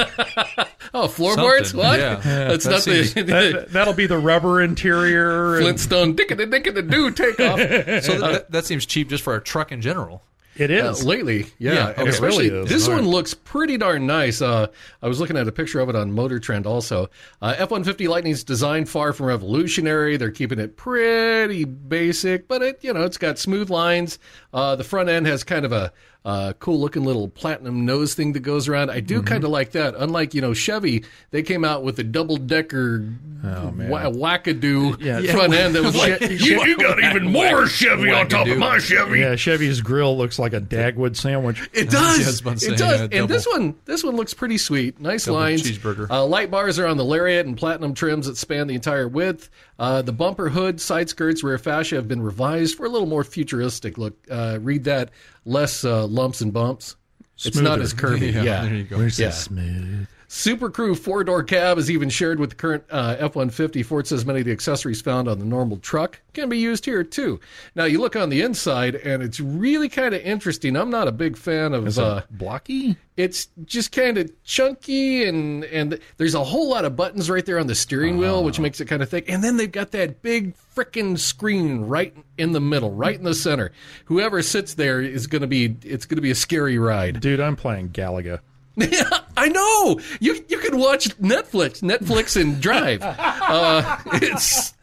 Oh, 0.94 1.08
floorboards? 1.08 1.73
Something. 1.73 1.90
What? 1.90 1.99
Yeah. 1.99 2.14
That's 2.25 2.64
that 2.64 2.70
not 2.70 2.82
seems... 2.82 3.12
the, 3.12 3.23
that, 3.25 3.73
that'll 3.73 3.92
be 3.92 4.06
the 4.06 4.16
rubber 4.16 4.62
interior. 4.62 5.56
and- 5.56 5.64
Flintstone 5.64 6.16
dickety 6.16 6.49
dickety 6.49 6.88
do 6.88 7.11
takeoff. 7.11 7.58
So 8.04 8.18
that, 8.20 8.50
that 8.50 8.64
seems 8.64 8.87
cheap 8.87 9.11
just 9.11 9.23
for 9.23 9.35
a 9.35 9.40
truck 9.42 9.73
in 9.73 9.82
general. 9.82 10.23
It 10.58 10.70
Uh, 10.70 10.92
lately, 11.04 11.46
yeah, 11.58 11.72
Yeah, 11.96 12.02
especially 12.04 12.50
really 12.50 12.62
is. 12.64 12.68
this 12.68 12.88
one 12.88 13.06
looks 13.06 13.34
pretty 13.34 13.76
darn 13.76 14.06
nice. 14.06 14.40
Uh, 14.40 14.66
I 15.02 15.08
was 15.08 15.20
looking 15.20 15.36
at 15.36 15.46
a 15.46 15.52
picture 15.52 15.80
of 15.80 15.88
it 15.88 15.96
on 15.96 16.12
Motor 16.12 16.38
Trend. 16.38 16.66
Also, 16.66 17.08
uh, 17.42 17.54
F-150 17.58 18.08
Lightning's 18.08 18.42
design 18.44 18.84
far 18.86 19.12
from 19.12 19.26
revolutionary. 19.26 20.16
They're 20.16 20.30
keeping 20.30 20.58
it 20.58 20.76
pretty 20.76 21.64
basic, 21.64 22.48
but 22.48 22.62
it 22.62 22.78
you 22.82 22.92
know 22.92 23.04
it's 23.04 23.18
got 23.18 23.38
smooth 23.38 23.70
lines. 23.70 24.18
Uh, 24.52 24.76
the 24.76 24.84
front 24.84 25.08
end 25.08 25.26
has 25.26 25.44
kind 25.44 25.64
of 25.64 25.72
a 25.72 25.92
uh, 26.26 26.52
cool 26.59 26.78
looking 26.80 27.04
little 27.04 27.28
platinum 27.28 27.87
nose 27.87 28.12
thing 28.14 28.33
that 28.35 28.40
goes 28.40 28.68
around. 28.68 28.90
I 28.90 28.97
Mm-hmm. 28.99 29.06
do 29.06 29.23
kind 29.23 29.45
of 29.45 29.50
like 29.50 29.71
that. 29.73 29.95
Unlike 29.97 30.35
you 30.35 30.40
know 30.42 30.52
Chevy, 30.52 31.04
they 31.30 31.42
came 31.42 31.64
out 31.64 31.85
with 31.85 31.99
a 32.00 32.04
double 32.04 32.37
decker 32.37 33.09
wa- 33.45 34.11
wackadoo 34.11 35.00
Yeah. 35.00 35.21
front 35.33 35.54
end 35.54 35.75
that 35.76 35.83
was 35.85 35.95
like 35.97 36.21
you, 36.40 36.64
you 36.64 36.76
got 36.76 36.99
even 37.02 37.30
more 37.30 37.66
Chevy 37.68 38.11
on 38.11 38.28
top 38.28 38.47
of 38.49 38.59
my 38.59 38.78
Chevy. 38.78 39.21
yeah, 39.21 39.37
Chevy's 39.37 39.80
grill 39.80 40.16
looks 40.18 40.38
like 40.38 40.52
a 40.52 40.61
Dagwood 40.61 41.16
sandwich. 41.16 41.62
It 41.73 41.85
Yeah, 41.85 41.90
does. 41.90 42.40
it 42.45 42.59
say, 42.61 42.75
does. 42.76 43.00
yeah, 43.12 43.21
and 43.21 43.28
this 43.28 43.47
one, 43.47 43.75
this 43.85 44.02
one 44.02 44.16
looks 44.16 44.35
pretty 44.35 44.59
sweet. 44.59 45.00
Nice 45.00 45.26
Double 45.26 45.38
lines. 45.40 45.62
cheeseburger. 45.62 46.11
Uh, 46.11 46.25
light 46.26 46.50
bars 46.50 46.78
are 46.78 46.87
on 46.87 46.97
the 46.97 47.04
lariat 47.04 47.47
and 47.47 47.56
platinum 47.56 47.95
trims 47.95 48.26
that 48.26 48.37
span 48.37 48.66
the 48.66 48.75
entire 48.75 49.06
width. 49.09 49.49
Uh, 49.78 50.00
the 50.02 50.12
bumper 50.12 50.49
hood, 50.49 50.80
side 50.80 51.09
skirts, 51.09 51.42
rear 51.45 51.59
fascia 51.59 51.97
have 51.97 52.09
been 52.09 52.23
revised 52.23 52.76
for 52.76 52.87
a 52.87 52.88
little 52.88 53.06
more 53.09 53.25
futuristic 53.25 53.99
look. 53.99 54.14
Uh, 54.30 54.59
read 54.61 54.85
that 54.85 55.11
less 55.45 55.85
uh, 55.85 56.06
lumps 56.06 56.40
and 56.40 56.52
bumps. 56.52 56.97
It's 57.45 57.59
not 57.59 57.80
as 57.80 57.92
curvy. 57.92 58.33
yeah. 58.45 58.64
there 58.64 58.75
you 58.75 58.85
go. 58.85 58.97
Where's 58.97 59.18
Yeah. 59.18 59.30
smooth? 59.30 60.06
Super 60.28 60.71
Crew 60.71 60.95
four 60.95 61.23
door 61.25 61.42
cab 61.42 61.78
is 61.78 61.90
even 61.90 62.09
shared 62.11 62.40
with 62.40 62.50
the 62.50 62.56
current 62.56 62.85
uh, 62.90 63.16
F 63.18 63.35
150. 63.37 63.83
Ford 63.83 64.06
says 64.06 64.26
many 64.26 64.40
of 64.40 64.47
the 64.47 64.52
accessories 64.52 65.00
found 65.00 65.28
on 65.28 65.38
the 65.38 65.45
normal 65.45 65.76
truck 65.78 66.21
can 66.33 66.49
be 66.49 66.59
used 66.59 66.85
here 66.85 67.04
too. 67.04 67.40
Now, 67.75 67.85
you 67.85 68.00
look 68.00 68.16
on 68.16 68.28
the 68.28 68.42
inside, 68.42 68.95
and 68.97 69.23
it's 69.23 69.40
really 69.40 69.88
kind 69.88 70.14
of 70.14 70.21
interesting. 70.23 70.76
I'm 70.76 70.90
not 70.90 71.09
a 71.09 71.12
big 71.12 71.37
fan 71.37 71.73
of. 71.75 71.87
Is 71.87 71.99
Uh, 71.99 72.23
blocky? 72.30 72.97
it's 73.16 73.49
just 73.64 73.92
kind 73.92 74.18
of 74.18 74.30
chunky 74.45 75.25
and 75.25 75.64
and 75.64 75.99
there's 76.18 76.35
a 76.35 76.45
whole 76.45 76.68
lot 76.68 76.85
of 76.85 76.97
buttons 76.97 77.30
right 77.30 77.47
there 77.47 77.59
on 77.59 77.66
the 77.66 77.75
steering 77.75 78.18
wheel 78.18 78.45
which 78.45 78.61
makes 78.61 78.78
it 78.78 78.85
kind 78.85 79.02
of 79.02 79.09
thick 79.09 79.25
and 79.30 79.42
then 79.42 79.56
they've 79.56 79.73
got 79.73 79.90
that 79.92 80.21
big 80.21 80.54
freaking 80.76 81.18
screen 81.18 81.80
right 81.87 82.14
in 82.37 82.52
the 82.52 82.61
middle 82.61 82.90
right 82.92 83.16
in 83.16 83.25
the 83.25 83.33
center 83.35 83.73
whoever 84.04 84.42
sits 84.42 84.75
there 84.75 85.00
is 85.00 85.26
going 85.26 85.40
to 85.40 85.49
be 85.49 85.75
it's 85.83 86.04
going 86.04 86.16
to 86.16 86.21
be 86.23 86.30
a 86.30 86.35
scary 86.35 86.76
ride 86.78 87.18
Dude, 87.23 87.40
I'm 87.40 87.56
playing 87.56 87.88
Galaga. 87.88 88.40
i 89.37 89.49
know 89.49 90.00
you 90.21 90.45
you 90.49 90.59
can 90.59 90.78
watch 90.78 91.09
netflix 91.18 91.83
netflix 91.83 92.40
and 92.40 92.61
drive 92.61 93.00
uh, 93.04 93.99
it's 94.14 94.75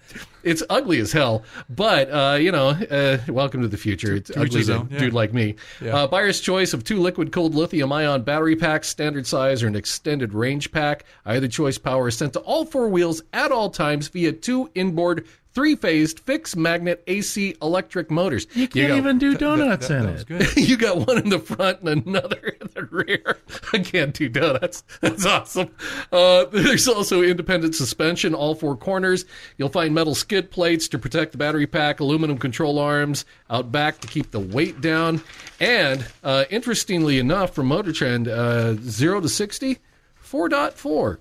it's 0.44 0.62
ugly 0.70 1.00
as 1.00 1.12
hell, 1.12 1.44
but 1.70 2.10
uh, 2.10 2.36
you 2.36 2.52
know, 2.52 2.70
uh, 2.70 3.18
welcome 3.30 3.62
to 3.62 3.68
the 3.68 3.78
future. 3.78 4.16
It's 4.16 4.30
each 4.30 4.38
ugly 4.38 4.60
his 4.60 4.68
to 4.68 4.76
own, 4.76 4.90
yeah. 4.92 5.00
dude 5.00 5.14
like 5.14 5.34
me. 5.34 5.56
Yeah. 5.82 5.96
Uh, 5.96 6.08
buyer's 6.08 6.42
choice 6.42 6.74
of 6.74 6.84
two 6.84 7.00
liquid 7.00 7.32
cooled 7.32 7.56
lithium 7.56 7.92
ion 7.92 8.24
battery 8.24 8.56
packs, 8.56 8.90
standard 8.90 9.26
size 9.26 9.64
or 9.64 9.68
an 9.68 9.76
extended 9.76 10.34
range 10.34 10.72
pack. 10.72 11.06
Either 11.26 11.48
choice 11.48 11.78
power 11.78 12.10
is 12.10 12.18
sent 12.18 12.34
to 12.34 12.40
all 12.42 12.66
four 12.66 12.90
wheels 12.90 13.22
at 13.32 13.52
all 13.52 13.70
times 13.70 14.10
via 14.10 14.34
two 14.34 14.70
inboard 14.76 15.26
three 15.54 15.76
phased 15.76 16.20
fixed 16.20 16.56
magnet 16.56 17.04
AC 17.08 17.56
electric 17.62 18.10
motors. 18.10 18.48
You 18.54 18.68
can't 18.68 18.90
got- 18.90 18.98
even 18.98 19.18
do 19.20 19.36
donuts 19.38 19.88
that, 19.88 19.98
in 19.98 20.06
that 20.06 20.12
was 20.14 20.22
it. 20.22 20.28
good. 20.28 20.58
you 20.70 20.78
got 20.78 21.08
one 21.08 21.18
in 21.18 21.30
the 21.30 21.40
front 21.40 21.82
and 21.82 22.06
another 22.06 22.56
in 22.60 22.70
the 22.74 22.84
rear. 22.86 23.38
I 23.72 23.80
can't 23.80 24.14
do 24.14 24.30
donuts. 24.30 24.84
That's 25.02 25.26
awesome. 25.26 25.70
Uh, 26.12 26.46
there's 26.46 26.88
also 26.88 27.22
independent 27.22 27.76
suspension, 27.76 28.34
all 28.34 28.56
four 28.56 28.76
corners. 28.76 29.26
You'll 29.58 29.70
find 29.70 29.94
metal 29.94 30.16
skid 30.16 30.52
plates 30.52 30.88
to 30.90 31.00
protect 31.00 31.32
the 31.34 31.38
battery 31.38 31.68
pack, 31.68 32.00
aluminum 32.00 32.38
control 32.38 32.80
arms 32.80 33.26
out 33.50 33.72
back 33.72 34.00
to 34.00 34.08
keep 34.08 34.32
the 34.32 34.40
weight 34.40 34.82
down. 34.82 35.22
And 35.60 36.06
uh, 36.24 36.46
interestingly 36.50 37.20
enough, 37.20 37.54
from 37.54 37.68
Motor 37.68 37.92
Trend, 37.94 38.28
uh, 38.28 38.74
0 38.76 39.22
to 39.22 39.30
60, 39.30 39.78
4.4. 40.24 41.18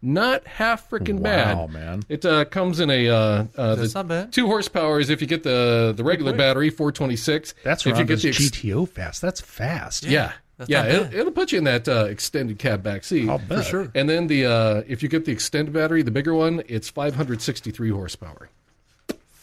Not 0.00 0.46
half 0.46 0.88
freaking 0.88 1.16
Wow, 1.18 1.66
bad. 1.66 1.72
man. 1.72 2.02
It 2.08 2.24
uh, 2.24 2.44
comes 2.44 2.78
in 2.78 2.88
a 2.90 3.08
uh, 3.08 3.44
uh, 3.56 3.74
That's 3.74 3.92
the 3.92 3.98
not 3.98 4.08
bad. 4.08 4.32
two 4.32 4.46
horsepower 4.46 5.00
is 5.00 5.10
if 5.10 5.20
you 5.20 5.26
get 5.26 5.42
the 5.42 5.92
the 5.96 6.04
regular 6.04 6.32
battery, 6.36 6.70
426. 6.70 7.54
That's 7.64 7.84
if 7.84 7.98
you 7.98 8.04
get 8.04 8.20
the 8.22 8.28
ex- 8.28 8.38
GTO 8.38 8.88
fast. 8.88 9.20
That's 9.20 9.40
fast. 9.40 10.04
yeah, 10.04 10.32
That's 10.56 10.70
yeah, 10.70 10.86
it'll, 10.86 11.14
it'll 11.14 11.32
put 11.32 11.50
you 11.50 11.58
in 11.58 11.64
that 11.64 11.88
uh, 11.88 12.04
extended 12.04 12.58
cab 12.60 12.82
back 12.82 13.02
seat 13.02 13.28
I'll 13.28 13.38
bet. 13.38 13.66
sure. 13.66 13.90
And 13.94 14.08
then 14.08 14.28
the 14.28 14.46
uh, 14.46 14.82
if 14.86 15.02
you 15.02 15.08
get 15.08 15.24
the 15.24 15.32
extended 15.32 15.74
battery, 15.74 16.02
the 16.02 16.12
bigger 16.12 16.34
one, 16.34 16.62
it's 16.68 16.88
563 16.88 17.90
horsepower 17.90 18.50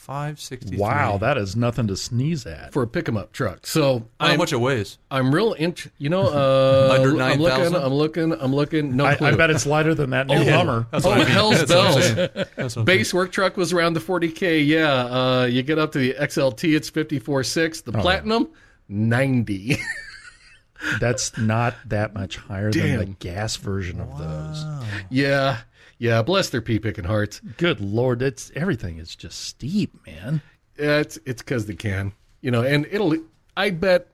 Five 0.06 0.40
sixty. 0.40 0.78
Wow, 0.78 1.18
that 1.18 1.36
is 1.36 1.56
nothing 1.56 1.88
to 1.88 1.98
sneeze 1.98 2.46
at. 2.46 2.72
for 2.74 2.84
a 2.84 2.88
pick 2.88 3.10
'em 3.10 3.18
up 3.18 3.32
truck. 3.32 3.66
So 3.66 4.08
How 4.20 4.28
I'm, 4.28 4.38
much 4.38 4.54
it 4.54 4.58
weighs? 4.58 5.00
I'm 5.10 5.34
real 5.34 5.54
int. 5.54 5.88
You 5.98 6.10
know, 6.10 6.22
uh, 6.28 6.94
Under 6.94 7.10
I'm 7.24 7.40
looking, 7.40 7.72
9,000? 7.72 7.76
I'm 7.76 7.94
looking, 7.94 8.32
I'm 8.34 8.54
looking. 8.54 8.96
No 8.96 9.06
I, 9.06 9.16
clue. 9.16 9.28
I 9.30 9.36
bet 9.36 9.50
it's 9.50 9.66
lighter 9.66 9.96
than 9.96 10.12
that 10.12 10.28
new 10.28 10.44
Hummer. 10.48 10.86
That's 10.92 11.06
Oh, 11.06 11.10
what 11.10 11.22
I 11.22 11.24
mean. 11.24 11.32
hell's 11.34 11.58
That's 11.66 11.72
bells. 11.72 12.04
saying. 12.06 12.30
That's 12.56 12.76
what 12.76 12.78
I'm 12.82 12.86
Base 12.86 13.14
work 13.16 13.32
truck 13.32 13.58
was 13.58 13.74
around 13.74 13.94
the 13.94 14.00
40k. 14.00 14.68
Yeah, 14.68 14.92
uh, 14.94 15.46
you 15.46 15.64
get 15.64 15.80
up 15.80 15.92
to 15.94 15.98
the 15.98 16.14
XLT, 16.20 16.76
it's 16.76 16.92
54.6. 16.92 17.82
Oh, 17.88 17.92
The 17.92 17.98
Platinum, 17.98 18.50
90. 18.88 19.78
That's 21.00 21.36
not 21.38 21.74
that 21.88 22.14
much 22.14 22.38
higher 22.38 22.72
than 22.72 23.00
the 23.00 23.06
gas 23.06 23.56
version 23.56 24.00
of 24.00 24.20
those. 24.20 24.64
yeah, 25.10 25.62
yeah. 25.98 26.22
Bless 26.22 26.50
their 26.50 26.62
pea 26.62 26.80
picking 26.80 27.06
hearts. 27.06 27.40
Good 27.58 27.80
lord, 27.82 28.22
it's 28.22 28.52
everything 28.56 28.98
is 28.98 29.16
just 29.16 29.42
steep, 29.46 29.96
man. 30.06 30.42
Yeah, 30.80 30.98
it's 31.00 31.18
it's 31.26 31.42
because 31.42 31.66
they 31.68 31.76
can, 31.76 32.14
you 32.42 32.52
know, 32.52 32.62
and 32.64 32.86
it'll. 32.92 33.16
I 33.58 33.70
bet 33.70 34.08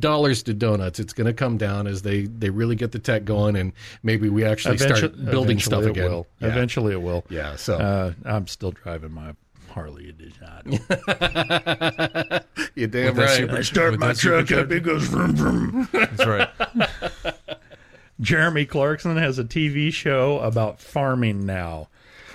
dollars 0.00 0.42
to 0.42 0.54
donuts. 0.54 0.98
It's 0.98 1.12
going 1.12 1.28
to 1.28 1.32
come 1.32 1.56
down 1.56 1.86
as 1.86 2.02
they 2.02 2.22
they 2.22 2.50
really 2.50 2.74
get 2.74 2.90
the 2.92 2.98
tech 2.98 3.24
going, 3.24 3.54
and 3.54 3.72
maybe 4.02 4.28
we 4.28 4.44
actually 4.44 4.78
start 4.78 5.12
building 5.30 5.60
stuff 5.60 5.84
it 5.84 5.90
again. 5.90 6.10
Will. 6.10 6.26
Yeah. 6.40 6.48
Eventually 6.48 6.92
it 6.94 7.02
will. 7.02 7.24
Yeah. 7.30 7.54
So 7.56 7.76
Uh, 7.78 8.12
I'm 8.24 8.48
still 8.48 8.72
driving 8.72 9.12
my 9.12 9.34
Harley 9.70 10.08
Edition. 10.08 10.72
you're 12.74 12.88
damn 12.88 13.14
With 13.14 13.18
right. 13.18 13.36
super- 13.36 13.56
I 13.58 13.62
start 13.62 13.98
my 14.00 14.08
that 14.08 14.16
truck 14.18 14.50
up, 14.50 14.72
it 14.72 14.80
goes 14.82 15.04
vroom 15.06 15.36
vroom. 15.36 15.88
That's 15.92 16.26
right. 16.26 16.48
Jeremy 18.20 18.66
Clarkson 18.66 19.16
has 19.16 19.38
a 19.38 19.44
TV 19.44 19.92
show 19.92 20.40
about 20.40 20.80
farming 20.80 21.46
now. 21.46 21.88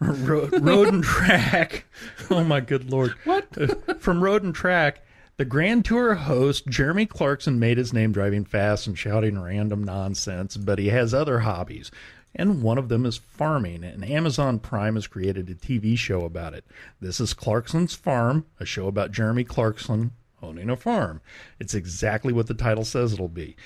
Ro- 0.00 0.48
road 0.52 0.88
and 0.92 1.02
track. 1.02 1.84
Oh 2.30 2.42
my 2.42 2.60
good 2.60 2.90
lord! 2.90 3.14
What 3.24 3.46
uh, 3.56 3.94
from 3.98 4.22
Road 4.22 4.42
and 4.42 4.54
Track? 4.54 5.00
The 5.36 5.44
Grand 5.44 5.84
Tour 5.84 6.14
host 6.14 6.66
Jeremy 6.66 7.06
Clarkson 7.06 7.58
made 7.58 7.78
his 7.78 7.92
name 7.92 8.10
driving 8.10 8.44
fast 8.44 8.86
and 8.86 8.98
shouting 8.98 9.38
random 9.38 9.84
nonsense, 9.84 10.56
but 10.56 10.78
he 10.80 10.88
has 10.88 11.14
other 11.14 11.40
hobbies, 11.40 11.90
and 12.34 12.62
one 12.62 12.78
of 12.78 12.88
them 12.88 13.06
is 13.06 13.16
farming. 13.16 13.84
And 13.84 14.04
Amazon 14.04 14.58
Prime 14.58 14.96
has 14.96 15.06
created 15.06 15.48
a 15.48 15.54
TV 15.54 15.96
show 15.96 16.24
about 16.24 16.52
it. 16.54 16.64
This 17.00 17.20
is 17.20 17.32
Clarkson's 17.32 17.94
Farm, 17.94 18.46
a 18.58 18.64
show 18.66 18.88
about 18.88 19.12
Jeremy 19.12 19.44
Clarkson 19.44 20.10
owning 20.42 20.68
a 20.70 20.76
farm. 20.76 21.20
It's 21.60 21.74
exactly 21.74 22.32
what 22.32 22.46
the 22.48 22.54
title 22.54 22.84
says 22.84 23.12
it'll 23.12 23.28
be. 23.28 23.56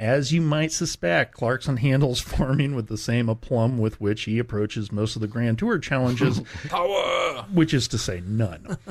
As 0.00 0.32
you 0.32 0.40
might 0.40 0.72
suspect, 0.72 1.34
Clarkson 1.34 1.76
handles 1.76 2.20
farming 2.22 2.74
with 2.74 2.86
the 2.86 2.96
same 2.96 3.28
aplomb 3.28 3.76
with 3.76 4.00
which 4.00 4.22
he 4.22 4.38
approaches 4.38 4.90
most 4.90 5.14
of 5.14 5.20
the 5.20 5.28
Grand 5.28 5.58
Tour 5.58 5.78
challenges, 5.78 6.38
which 7.52 7.74
is 7.74 7.86
to 7.88 7.98
say, 7.98 8.22
none. 8.24 8.78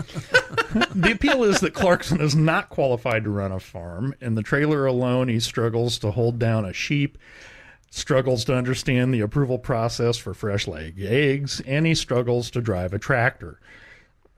the 0.94 1.14
appeal 1.14 1.44
is 1.44 1.62
that 1.62 1.74
Clarkson 1.74 2.22
is 2.22 2.36
not 2.36 2.70
qualified 2.70 3.24
to 3.24 3.32
run 3.32 3.52
a 3.52 3.60
farm. 3.60 4.14
In 4.22 4.36
the 4.36 4.44
trailer 4.44 4.86
alone, 4.86 5.30
he 5.30 5.40
struggles 5.40 5.98
to 6.00 6.12
hold 6.12 6.38
down 6.38 6.64
a 6.64 6.74
sheep, 6.74 7.18
struggles 7.90 8.46
to 8.46 8.56
understand 8.56 9.12
the 9.12 9.22
approval 9.22 9.58
process 9.58 10.16
for 10.16 10.36
fresh 10.36 10.68
laid 10.68 11.02
eggs, 11.02 11.60
and 11.62 11.88
he 11.88 11.96
struggles 11.96 12.52
to 12.52 12.62
drive 12.62 12.94
a 12.94 13.00
tractor. 13.00 13.60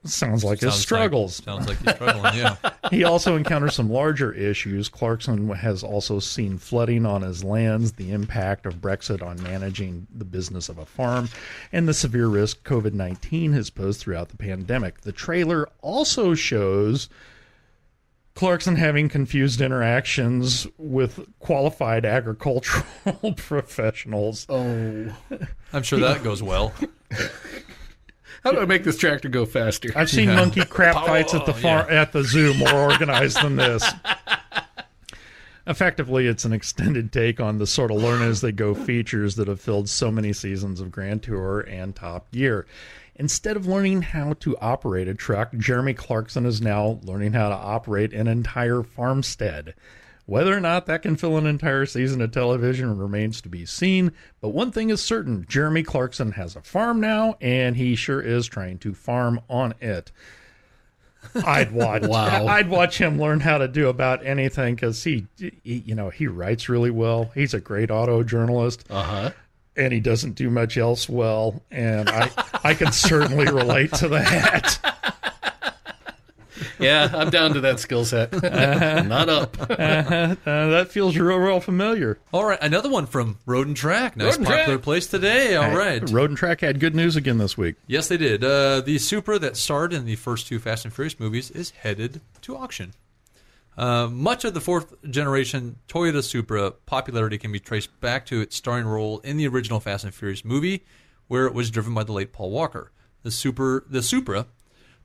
Sounds 0.04 0.42
like 0.42 0.60
his 0.60 0.74
struggles. 0.74 1.38
Like, 1.40 1.44
sounds 1.44 1.68
like 1.68 1.78
he's 1.78 1.94
struggling. 1.94 2.34
Yeah. 2.34 2.56
he 2.90 3.04
also 3.04 3.36
encounters 3.36 3.74
some 3.74 3.88
larger 3.88 4.32
issues. 4.32 4.88
Clarkson 4.88 5.48
has 5.50 5.84
also 5.84 6.18
seen 6.18 6.58
flooding 6.58 7.06
on 7.06 7.22
his 7.22 7.44
lands, 7.44 7.92
the 7.92 8.10
impact 8.10 8.66
of 8.66 8.76
Brexit 8.76 9.22
on 9.22 9.40
managing 9.42 10.08
the 10.12 10.24
business 10.24 10.68
of 10.68 10.78
a 10.78 10.86
farm, 10.86 11.28
and 11.72 11.88
the 11.88 11.94
severe 11.94 12.26
risk 12.26 12.64
COVID 12.64 12.94
19 12.94 13.52
has 13.52 13.70
posed 13.70 14.00
throughout 14.00 14.30
the 14.30 14.36
pandemic. 14.36 15.02
The 15.02 15.12
trailer 15.12 15.68
also 15.82 16.34
shows 16.34 17.08
Clarkson 18.34 18.76
having 18.76 19.08
confused 19.08 19.60
interactions 19.60 20.66
with 20.78 21.20
qualified 21.38 22.04
agricultural 22.04 23.34
professionals. 23.36 24.46
Oh, 24.48 25.14
I'm 25.72 25.82
sure 25.82 26.00
that 26.00 26.24
goes 26.24 26.42
well. 26.42 26.72
How 28.44 28.50
do 28.50 28.60
I 28.60 28.64
make 28.64 28.82
this 28.82 28.98
tractor 28.98 29.28
go 29.28 29.46
faster? 29.46 29.92
I've 29.94 30.10
seen 30.10 30.28
monkey 30.28 30.64
crap 30.64 31.06
fights 31.06 31.32
at 31.32 31.46
the 31.46 31.54
far, 31.54 31.88
at 31.88 32.12
the 32.12 32.24
zoo 32.24 32.54
more 32.54 32.72
organized 32.72 33.40
than 33.40 33.56
this. 33.56 33.88
Effectively, 35.66 36.26
it's 36.26 36.44
an 36.44 36.52
extended 36.52 37.12
take 37.12 37.38
on 37.38 37.58
the 37.58 37.68
sort 37.68 37.92
of 37.92 37.98
learn 37.98 38.20
as 38.20 38.40
they 38.40 38.50
go 38.50 38.74
features 38.74 39.36
that 39.36 39.46
have 39.46 39.60
filled 39.60 39.88
so 39.88 40.10
many 40.10 40.32
seasons 40.32 40.80
of 40.80 40.90
Grand 40.90 41.22
Tour 41.22 41.60
and 41.60 41.94
Top 41.94 42.32
Gear. 42.32 42.66
Instead 43.14 43.56
of 43.56 43.66
learning 43.66 44.02
how 44.02 44.32
to 44.40 44.56
operate 44.58 45.06
a 45.06 45.14
truck, 45.14 45.54
Jeremy 45.56 45.94
Clarkson 45.94 46.46
is 46.46 46.60
now 46.60 46.98
learning 47.04 47.34
how 47.34 47.48
to 47.48 47.54
operate 47.54 48.12
an 48.12 48.26
entire 48.26 48.82
farmstead. 48.82 49.74
Whether 50.26 50.56
or 50.56 50.60
not 50.60 50.86
that 50.86 51.02
can 51.02 51.16
fill 51.16 51.36
an 51.36 51.46
entire 51.46 51.84
season 51.84 52.20
of 52.20 52.30
television 52.30 52.96
remains 52.96 53.40
to 53.42 53.48
be 53.48 53.66
seen, 53.66 54.12
but 54.40 54.50
one 54.50 54.70
thing 54.70 54.90
is 54.90 55.00
certain 55.02 55.44
Jeremy 55.48 55.82
Clarkson 55.82 56.32
has 56.32 56.54
a 56.54 56.62
farm 56.62 57.00
now, 57.00 57.36
and 57.40 57.76
he 57.76 57.96
sure 57.96 58.20
is 58.20 58.46
trying 58.46 58.78
to 58.78 58.94
farm 58.94 59.40
on 59.50 59.74
it. 59.80 60.12
I'd 61.44 61.72
watch. 61.72 62.02
Wow. 62.02 62.46
I'd 62.46 62.68
watch 62.70 62.98
him 62.98 63.20
learn 63.20 63.40
how 63.40 63.58
to 63.58 63.66
do 63.68 63.88
about 63.88 64.24
anything 64.24 64.76
because 64.76 65.02
he, 65.02 65.26
he, 65.38 65.52
you 65.64 65.94
know, 65.96 66.08
he 66.10 66.28
writes 66.28 66.68
really 66.68 66.90
well. 66.90 67.30
He's 67.34 67.52
a 67.52 67.60
great 67.60 67.90
auto 67.90 68.22
journalist, 68.22 68.84
Uh 68.90 69.02
huh. 69.02 69.30
and 69.76 69.92
he 69.92 69.98
doesn't 70.00 70.34
do 70.36 70.50
much 70.50 70.76
else 70.76 71.08
well. 71.08 71.62
And 71.70 72.08
I, 72.08 72.30
I 72.62 72.74
can 72.74 72.92
certainly 72.92 73.46
relate 73.46 73.92
to 73.94 74.08
that. 74.08 74.78
Yeah, 76.82 77.10
I'm 77.14 77.30
down 77.30 77.54
to 77.54 77.60
that 77.60 77.80
skill 77.80 78.04
set. 78.04 78.32
Not 78.42 79.28
up. 79.28 79.56
Uh, 79.70 80.36
that 80.44 80.88
feels 80.90 81.16
real, 81.16 81.38
real 81.38 81.60
familiar. 81.60 82.18
All 82.32 82.44
right, 82.44 82.58
another 82.60 82.88
one 82.90 83.06
from 83.06 83.38
Road 83.46 83.66
and 83.66 83.76
Track. 83.76 84.16
Nice 84.16 84.26
Road 84.32 84.36
and 84.38 84.46
popular 84.46 84.74
Track. 84.76 84.82
place 84.82 85.06
today. 85.06 85.54
All 85.56 85.76
right. 85.76 86.08
Road 86.10 86.30
and 86.30 86.36
Track 86.38 86.60
had 86.60 86.80
good 86.80 86.94
news 86.94 87.16
again 87.16 87.38
this 87.38 87.56
week. 87.56 87.76
Yes, 87.86 88.08
they 88.08 88.16
did. 88.16 88.42
Uh, 88.44 88.80
the 88.80 88.98
Supra 88.98 89.38
that 89.38 89.56
starred 89.56 89.92
in 89.92 90.04
the 90.04 90.16
first 90.16 90.46
two 90.46 90.58
Fast 90.58 90.84
and 90.84 90.92
Furious 90.94 91.18
movies 91.20 91.50
is 91.50 91.70
headed 91.70 92.20
to 92.42 92.56
auction. 92.56 92.92
Uh, 93.76 94.06
much 94.06 94.44
of 94.44 94.52
the 94.52 94.60
fourth 94.60 94.94
generation 95.08 95.76
Toyota 95.88 96.22
Supra 96.22 96.72
popularity 96.72 97.38
can 97.38 97.52
be 97.52 97.58
traced 97.60 97.98
back 98.00 98.26
to 98.26 98.40
its 98.42 98.54
starring 98.54 98.86
role 98.86 99.20
in 99.20 99.38
the 99.38 99.46
original 99.48 99.80
Fast 99.80 100.04
and 100.04 100.14
Furious 100.14 100.44
movie, 100.44 100.84
where 101.28 101.46
it 101.46 101.54
was 101.54 101.70
driven 101.70 101.94
by 101.94 102.04
the 102.04 102.12
late 102.12 102.32
Paul 102.32 102.50
Walker. 102.50 102.92
The 103.22 103.30
Supra, 103.30 103.80
the 103.88 104.02
Supra 104.02 104.46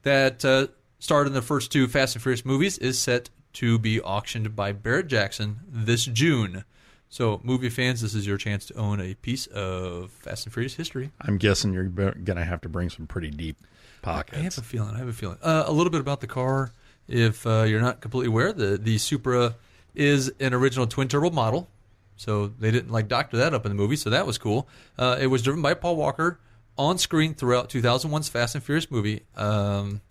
that 0.03 0.43
uh, 0.43 0.67
starred 0.99 1.27
in 1.27 1.33
the 1.33 1.41
first 1.41 1.71
two 1.71 1.87
Fast 1.87 2.15
and 2.15 2.21
Furious 2.21 2.45
movies 2.45 2.77
is 2.77 2.97
set 2.99 3.29
to 3.53 3.79
be 3.79 4.01
auctioned 4.01 4.55
by 4.55 4.71
Barrett 4.71 5.07
Jackson 5.07 5.59
this 5.67 6.05
June. 6.05 6.63
So, 7.09 7.39
movie 7.43 7.69
fans, 7.69 8.01
this 8.01 8.13
is 8.13 8.27
your 8.27 8.37
chance 8.37 8.65
to 8.65 8.73
own 8.75 8.99
a 8.99 9.13
piece 9.15 9.47
of 9.47 10.11
Fast 10.11 10.45
and 10.45 10.53
Furious 10.53 10.75
history. 10.75 11.11
I'm 11.21 11.37
guessing 11.37 11.73
you're 11.73 11.85
going 11.85 12.37
to 12.37 12.43
have 12.43 12.61
to 12.61 12.69
bring 12.69 12.89
some 12.89 13.07
pretty 13.07 13.29
deep 13.29 13.57
pockets. 14.01 14.37
I 14.37 14.41
have 14.41 14.57
a 14.57 14.61
feeling. 14.61 14.93
I 14.93 14.99
have 14.99 15.07
a 15.07 15.13
feeling. 15.13 15.37
Uh, 15.41 15.63
a 15.65 15.71
little 15.71 15.89
bit 15.89 16.01
about 16.01 16.19
the 16.19 16.27
car. 16.27 16.71
If 17.07 17.47
uh, 17.47 17.63
you're 17.63 17.81
not 17.81 18.01
completely 18.01 18.27
aware, 18.27 18.51
the 18.51 18.77
the 18.77 18.97
Supra 18.97 19.55
is 19.95 20.31
an 20.39 20.53
original 20.53 20.85
twin 20.85 21.07
turbo 21.07 21.29
model, 21.29 21.69
so 22.17 22.47
they 22.47 22.71
didn't 22.71 22.91
like 22.91 23.07
doctor 23.07 23.37
that 23.37 23.53
up 23.53 23.65
in 23.65 23.71
the 23.71 23.75
movie. 23.75 23.95
So 23.95 24.09
that 24.09 24.27
was 24.27 24.37
cool. 24.37 24.67
Uh, 24.97 25.17
it 25.19 25.27
was 25.27 25.41
driven 25.41 25.61
by 25.61 25.73
Paul 25.73 25.95
Walker 25.95 26.39
on 26.77 26.97
screen 26.97 27.33
throughout 27.33 27.69
2001's 27.69 28.29
Fast 28.29 28.55
and 28.55 28.63
Furious 28.63 28.91
movie, 28.91 29.23
um, 29.35 30.01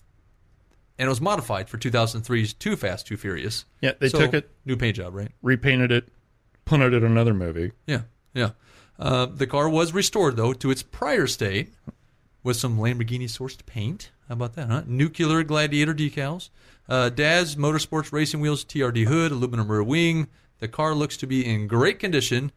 and 0.99 1.07
it 1.07 1.09
was 1.09 1.21
modified 1.21 1.69
for 1.69 1.79
2003's 1.79 2.53
Too 2.55 2.77
Fast, 2.77 3.07
Too 3.07 3.17
Furious. 3.17 3.65
Yeah, 3.81 3.93
they 3.99 4.09
So, 4.09 4.19
took 4.19 4.35
it, 4.35 4.51
new 4.65 4.77
paint 4.77 4.97
job, 4.97 5.15
right? 5.15 5.31
repainted 5.43 5.93
it, 5.93 6.09
put 6.65 6.81
it 6.81 6.93
in 6.95 7.05
another 7.05 7.35
movie. 7.35 7.73
Yeah, 7.87 8.03
yeah. 8.35 8.51
Uh, 8.99 9.27
the 9.27 9.47
car 9.47 9.69
was 9.69 9.93
restored 9.93 10.37
though 10.37 10.53
to 10.55 10.71
its 10.71 10.83
prior 10.83 11.27
state 11.27 11.75
with 12.43 12.57
some 12.57 12.79
Lamborghini 12.79 13.25
sourced 13.25 13.65
paint. 13.67 14.11
How 14.29 14.33
about 14.35 14.55
that, 14.55 14.69
huh? 14.69 14.83
Nuclear 14.87 15.43
Gladiator 15.43 15.95
decals, 15.95 16.49
uh, 16.89 17.11
Dazz 17.11 17.57
Motorsports 17.57 18.13
Racing 18.13 18.41
Wheels 18.41 18.65
TRD 18.65 19.05
hood, 19.07 19.33
aluminum 19.33 19.71
rear 19.71 19.83
wing. 19.83 20.29
The 20.59 20.69
car 20.69 20.95
looks 20.95 21.17
to 21.19 21.27
be 21.27 21.45
in 21.45 21.67
great 21.69 21.99
condition. 21.99 22.51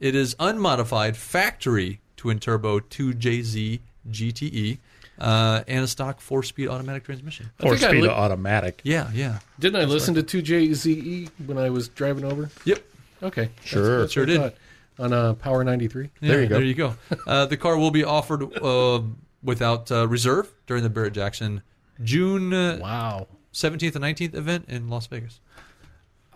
It 0.00 0.14
is 0.14 0.34
unmodified 0.40 1.16
factory 1.16 2.00
twin 2.16 2.38
turbo 2.38 2.80
2JZ 2.80 3.80
GTE 4.10 4.78
uh, 5.22 5.62
and 5.68 5.84
a 5.84 5.88
stock 5.88 6.20
four 6.20 6.42
speed 6.42 6.68
automatic 6.68 7.04
transmission. 7.04 7.50
Four-speed 7.60 8.02
li- 8.02 8.08
automatic. 8.08 8.80
Yeah, 8.84 9.10
yeah. 9.14 9.38
Didn't 9.58 9.80
I 9.80 9.84
listen 9.84 10.14
to 10.14 10.22
2JZE 10.22 11.30
when 11.46 11.56
I 11.58 11.70
was 11.70 11.88
driving 11.88 12.24
over? 12.24 12.50
Yep. 12.64 12.82
Okay. 13.22 13.48
Sure. 13.64 13.82
That's, 13.82 14.02
that's 14.02 14.12
Sure 14.12 14.26
did. 14.26 14.40
thought. 14.40 14.54
On 14.98 15.12
uh, 15.12 15.32
Power 15.34 15.64
93. 15.64 16.10
There 16.20 16.42
you 16.42 16.48
go. 16.48 16.56
There 16.56 16.64
you 16.64 16.74
go. 16.74 16.94
Uh, 17.26 17.46
the 17.46 17.56
car 17.56 17.78
will 17.78 17.90
be 17.90 18.04
offered 18.04 18.42
uh, 18.62 19.00
without 19.42 19.90
uh, 19.90 20.06
reserve 20.06 20.52
during 20.66 20.82
the 20.82 20.90
Barrett 20.90 21.14
Jackson 21.14 21.62
June 22.04 22.52
uh, 22.52 22.78
Wow. 22.80 23.26
17th 23.54 23.94
and 23.96 24.04
19th 24.04 24.34
event 24.34 24.66
in 24.68 24.88
Las 24.90 25.06
Vegas. 25.06 25.40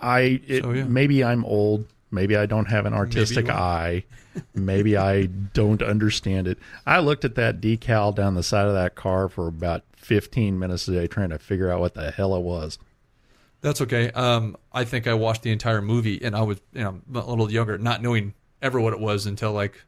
I 0.01 0.40
it, 0.46 0.62
So, 0.62 0.72
yeah. 0.72 0.85
maybe 0.85 1.22
I'm 1.25 1.44
old. 1.44 1.87
Maybe 2.11 2.37
I 2.37 2.47
don't 2.47 2.66
have 2.66 2.87
an 2.87 2.95
artistic 2.95 3.49
are. 3.49 3.53
eye. 3.53 4.05
maybe 4.55 4.97
I 4.97 5.27
don't 5.27 5.83
understand 5.83 6.47
it. 6.47 6.59
I 6.87 7.01
looked 7.01 7.25
at 7.25 7.35
that 7.35 7.61
decal 7.61 8.14
down 8.14 8.35
the 8.35 8.42
side 8.42 8.66
of 8.66 8.75
that 8.75 8.95
car 8.95 9.29
for 9.29 9.49
about 9.49 9.83
15 9.97 10.59
minutes 10.59 10.87
a 10.88 10.92
day 10.92 11.07
trying 11.07 11.31
to 11.31 11.38
figure 11.38 11.71
out 11.71 11.81
what 11.81 11.95
the 11.95 12.11
hell 12.11 12.35
it 12.37 12.42
was. 12.42 12.79
That's 13.61 13.81
okay. 13.81 14.11
Um, 14.12 14.57
I 14.73 14.85
think 14.85 15.07
I 15.07 15.14
watched 15.14 15.42
the 15.42 15.51
entire 15.51 15.83
movie, 15.83 16.23
and 16.23 16.37
I 16.37 16.42
was 16.42 16.61
you 16.73 16.85
know 16.85 17.01
a 17.14 17.29
little 17.29 17.51
younger, 17.51 17.79
not 17.79 18.03
knowing 18.03 18.35
ever 18.62 18.81
what 18.81 18.92
it 18.92 19.01
was 19.01 19.27
until 19.27 19.53
like 19.53 19.83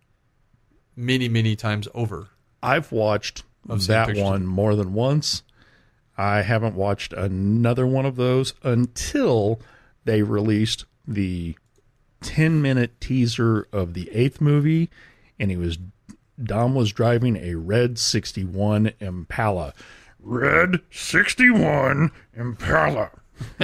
many, 0.96 1.28
many 1.28 1.54
times 1.54 1.86
over. 1.94 2.28
I've 2.62 2.90
watched 2.90 3.44
that 3.66 4.08
pictures 4.08 4.24
one 4.24 4.46
more 4.46 4.74
than 4.74 4.94
once. 4.94 5.42
I 6.16 6.42
haven't 6.42 6.74
watched 6.74 7.12
another 7.12 7.86
one 7.86 8.04
of 8.04 8.16
those 8.16 8.54
until 8.64 9.60
they 10.04 10.22
released 10.22 10.84
the 11.06 11.56
10 12.20 12.60
minute 12.60 13.00
teaser 13.00 13.66
of 13.72 13.94
the 13.94 14.10
eighth 14.12 14.40
movie, 14.40 14.90
and 15.38 15.50
he 15.50 15.56
was 15.56 15.78
Dom 16.42 16.74
was 16.74 16.92
driving 16.92 17.36
a 17.36 17.54
red 17.56 17.98
61 17.98 18.92
Impala. 19.00 19.74
Red 20.20 20.80
61 20.90 22.10
Impala. 22.36 23.10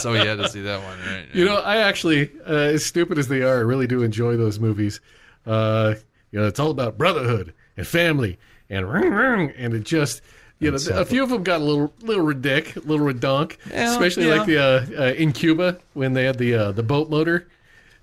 so 0.00 0.14
you 0.14 0.26
had 0.26 0.38
to 0.38 0.48
see 0.48 0.62
that 0.62 0.82
one, 0.82 0.98
right? 1.00 1.26
You 1.32 1.44
know, 1.44 1.56
I 1.58 1.78
actually, 1.78 2.30
uh, 2.46 2.52
as 2.52 2.84
stupid 2.84 3.18
as 3.18 3.28
they 3.28 3.42
are, 3.42 3.58
I 3.58 3.60
really 3.60 3.86
do 3.86 4.02
enjoy 4.02 4.36
those 4.36 4.58
movies. 4.58 5.00
Uh, 5.46 5.94
you 6.30 6.40
know, 6.40 6.46
it's 6.46 6.60
all 6.60 6.70
about 6.70 6.98
brotherhood 6.98 7.54
and 7.76 7.86
family 7.86 8.38
and 8.68 8.90
ring, 8.92 9.12
ring, 9.12 9.52
and 9.56 9.74
it 9.74 9.84
just, 9.84 10.22
you 10.58 10.70
know, 10.70 10.78
a 10.92 11.04
few 11.04 11.22
of 11.22 11.30
them 11.30 11.42
got 11.42 11.60
a 11.60 11.64
little, 11.64 11.92
little 12.02 12.24
ridic, 12.24 12.76
a 12.76 12.80
little 12.80 13.06
redonk, 13.06 13.56
Yeah, 13.70 13.90
especially 13.92 14.28
yeah. 14.28 14.34
like 14.34 14.46
the 14.46 14.58
uh, 14.58 15.02
uh, 15.02 15.12
in 15.14 15.32
Cuba 15.32 15.78
when 15.94 16.12
they 16.12 16.24
had 16.24 16.38
the 16.38 16.54
uh, 16.54 16.72
the 16.72 16.82
boat 16.82 17.10
motor 17.10 17.48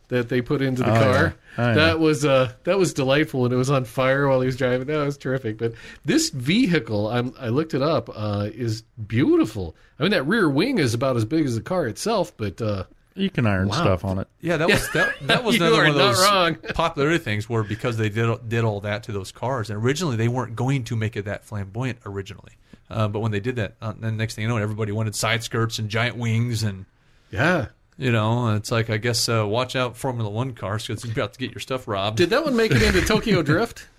that 0.10 0.30
they 0.30 0.42
put 0.42 0.62
into 0.62 0.84
the 0.84 0.92
Oh, 0.92 0.94
car. 1.04 1.14
yeah. 1.14 1.32
Oh, 1.58 1.68
yeah. 1.70 1.74
that 1.76 2.00
was 2.00 2.24
uh, 2.26 2.52
that 2.64 2.78
was 2.78 2.94
delightful, 2.94 3.46
and 3.46 3.54
it 3.54 3.58
was 3.58 3.70
on 3.70 3.84
fire 3.86 4.28
while 4.28 4.40
he 4.42 4.46
was 4.46 4.56
driving. 4.56 4.88
That 4.88 5.04
was 5.06 5.18
terrific. 5.18 5.58
But 5.58 5.74
this 6.06 6.30
vehicle, 6.30 7.10
I'm, 7.10 7.34
I 7.40 7.50
looked 7.50 7.74
it 7.74 7.82
up, 7.82 8.10
uh, 8.16 8.50
is 8.54 8.84
beautiful. 9.08 9.76
I 10.00 10.04
mean, 10.04 10.12
that 10.12 10.24
rear 10.24 10.50
wing 10.50 10.78
is 10.78 10.94
about 10.94 11.18
as 11.18 11.26
big 11.26 11.46
as 11.46 11.56
the 11.56 11.62
car 11.62 11.88
itself, 11.88 12.32
but 12.38 12.62
uh, 12.62 12.84
You 13.16 13.30
can 13.32 13.48
iron 13.48 13.70
Wow. 13.70 13.76
stuff 13.82 14.06
on 14.06 14.20
it. 14.20 14.28
Yeah, 14.40 14.58
that 14.58 14.68
was 14.70 14.90
that, 14.92 15.16
that 15.24 15.44
was 15.44 15.56
another 15.58 15.76
are 15.76 15.78
one 15.80 15.88
of 15.88 15.96
those 15.96 16.22
wrong. 16.24 16.56
popularity 16.76 17.18
things 17.24 17.50
where 17.50 17.64
because 17.64 17.98
they 17.98 18.10
did 18.10 18.48
did 18.48 18.64
all 18.64 18.80
that 18.82 19.04
to 19.04 19.12
those 19.12 19.32
cars, 19.32 19.70
and 19.72 19.84
originally 19.84 20.16
they 20.16 20.28
weren't 20.28 20.56
going 20.56 20.84
to 20.86 20.96
make 20.96 21.16
it 21.18 21.26
that 21.26 21.44
flamboyant 21.44 21.98
originally, 22.06 22.54
uh, 22.92 23.08
but 23.08 23.20
when 23.22 23.32
they 23.32 23.40
did 23.40 23.56
that, 23.56 23.76
uh, 23.82 23.94
then 24.00 24.16
next 24.16 24.36
thing 24.36 24.44
you 24.44 24.48
know, 24.48 24.58
everybody 24.58 24.92
wanted 24.92 25.16
side 25.16 25.44
skirts 25.44 25.80
and 25.80 25.90
giant 25.90 26.16
wings, 26.16 26.62
and 26.64 26.86
yeah. 27.32 27.68
You 27.98 28.12
know, 28.12 28.56
it's 28.56 28.72
like 28.72 28.90
I 28.90 28.98
guess 28.98 29.28
uh, 29.30 29.46
watch 29.48 29.76
out 29.76 29.98
Formula 29.98 30.30
One 30.30 30.54
cars 30.54 30.86
because 30.88 31.04
you're 31.04 31.12
about 31.14 31.34
to 31.34 31.40
get 31.40 31.52
your 31.52 31.60
stuff 31.60 31.88
robbed. 31.88 32.18
Did 32.18 32.30
that 32.32 32.44
one 32.46 32.56
make 32.56 32.72
it 32.72 32.82
into 32.82 33.02
Tokyo 33.02 33.42
Drift? 33.42 33.88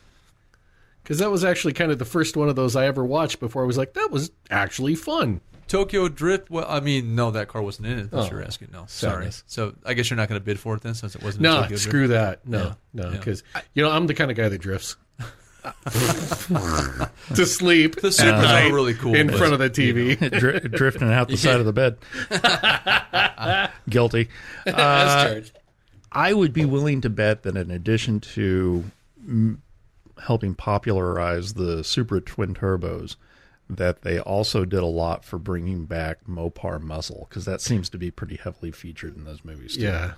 Because 1.02 1.20
that 1.20 1.30
was 1.30 1.42
actually 1.42 1.72
kind 1.72 1.90
of 1.90 1.98
the 1.98 2.04
first 2.04 2.37
one 2.37 2.50
of 2.50 2.56
those 2.56 2.76
I 2.76 2.84
ever 2.84 3.02
watched 3.02 3.40
before 3.40 3.62
I 3.62 3.66
was 3.66 3.78
like, 3.78 3.94
that 3.94 4.11
was 4.11 4.30
actually 4.50 4.94
fun. 4.94 5.40
Tokyo 5.66 6.06
Drift? 6.08 6.50
Well, 6.50 6.66
I 6.68 6.80
mean, 6.80 7.14
no, 7.14 7.30
that 7.30 7.48
car 7.48 7.62
wasn't 7.62 7.87
in 7.87 7.98
it. 7.98 8.02
That's 8.11 8.14
Oh, 8.14 8.18
what 8.24 8.32
you're 8.32 8.42
asking. 8.44 8.68
No, 8.74 8.84
sorry. 8.88 9.30
So 9.46 9.74
I 9.87 9.94
guess 9.94 10.11
you're 10.11 10.18
not 10.18 10.28
going 10.28 10.38
to 10.38 10.44
bid 10.44 10.61
for 10.61 10.74
it 10.76 10.82
then, 10.82 10.92
since 10.92 11.14
it 11.14 11.22
wasn't. 11.22 11.46
in 11.46 11.50
No, 11.52 11.76
screw 11.76 12.08
Drift? 12.08 12.11
that. 12.11 12.46
No, 12.46 12.58
Yeah. 12.58 12.74
no, 12.92 13.04
Yeah. 13.11 13.16
because 13.16 13.42
you 13.72 13.82
know 13.82 13.90
I'm 13.90 14.06
the 14.06 14.12
kind 14.12 14.30
of 14.30 14.37
guy 14.37 14.50
that 14.50 14.58
drifts 14.61 14.96
to 17.35 17.46
sleep 17.46 17.96
The 17.96 18.09
Supras 18.09 18.42
night 18.42 18.70
are 18.70 18.74
really 18.74 18.94
cool. 18.94 19.14
in 19.14 19.28
front 19.31 19.52
of 19.52 19.59
the 19.59 19.70
TV. 19.70 20.16
Dri- 20.38 20.61
drifting 20.61 21.12
out 21.12 21.28
the 21.28 21.37
side 21.38 21.61
of 21.61 21.66
the 21.66 21.72
bed. 21.72 21.98
Guilty. 23.88 24.28
Uh, 24.66 25.40
I 26.12 26.33
would 26.33 26.52
be 26.52 26.64
willing 26.64 27.00
to 27.02 27.11
bet 27.11 27.42
that 27.42 27.57
in 27.57 27.70
addition 27.70 28.20
to 28.20 28.85
mm, 29.24 29.59
helping 30.22 30.54
popularize 30.54 31.54
the 31.54 31.85
Supra 31.85 32.20
twin 32.20 32.54
turbos, 32.54 33.16
that 33.70 34.02
they 34.02 34.18
also 34.18 34.64
did 34.64 34.81
a 34.81 34.87
lot 34.87 35.24
for 35.24 35.38
bringing 35.38 35.85
back 35.85 36.24
Mopar 36.26 36.81
muscle 36.81 37.26
because 37.28 37.44
that 37.44 37.61
seems 37.61 37.88
to 37.90 37.98
be 37.98 38.11
pretty 38.11 38.37
heavily 38.37 38.70
featured 38.70 39.16
in 39.16 39.24
those 39.24 39.44
movies. 39.44 39.76
Too. 39.76 39.83
Yeah, 39.83 40.12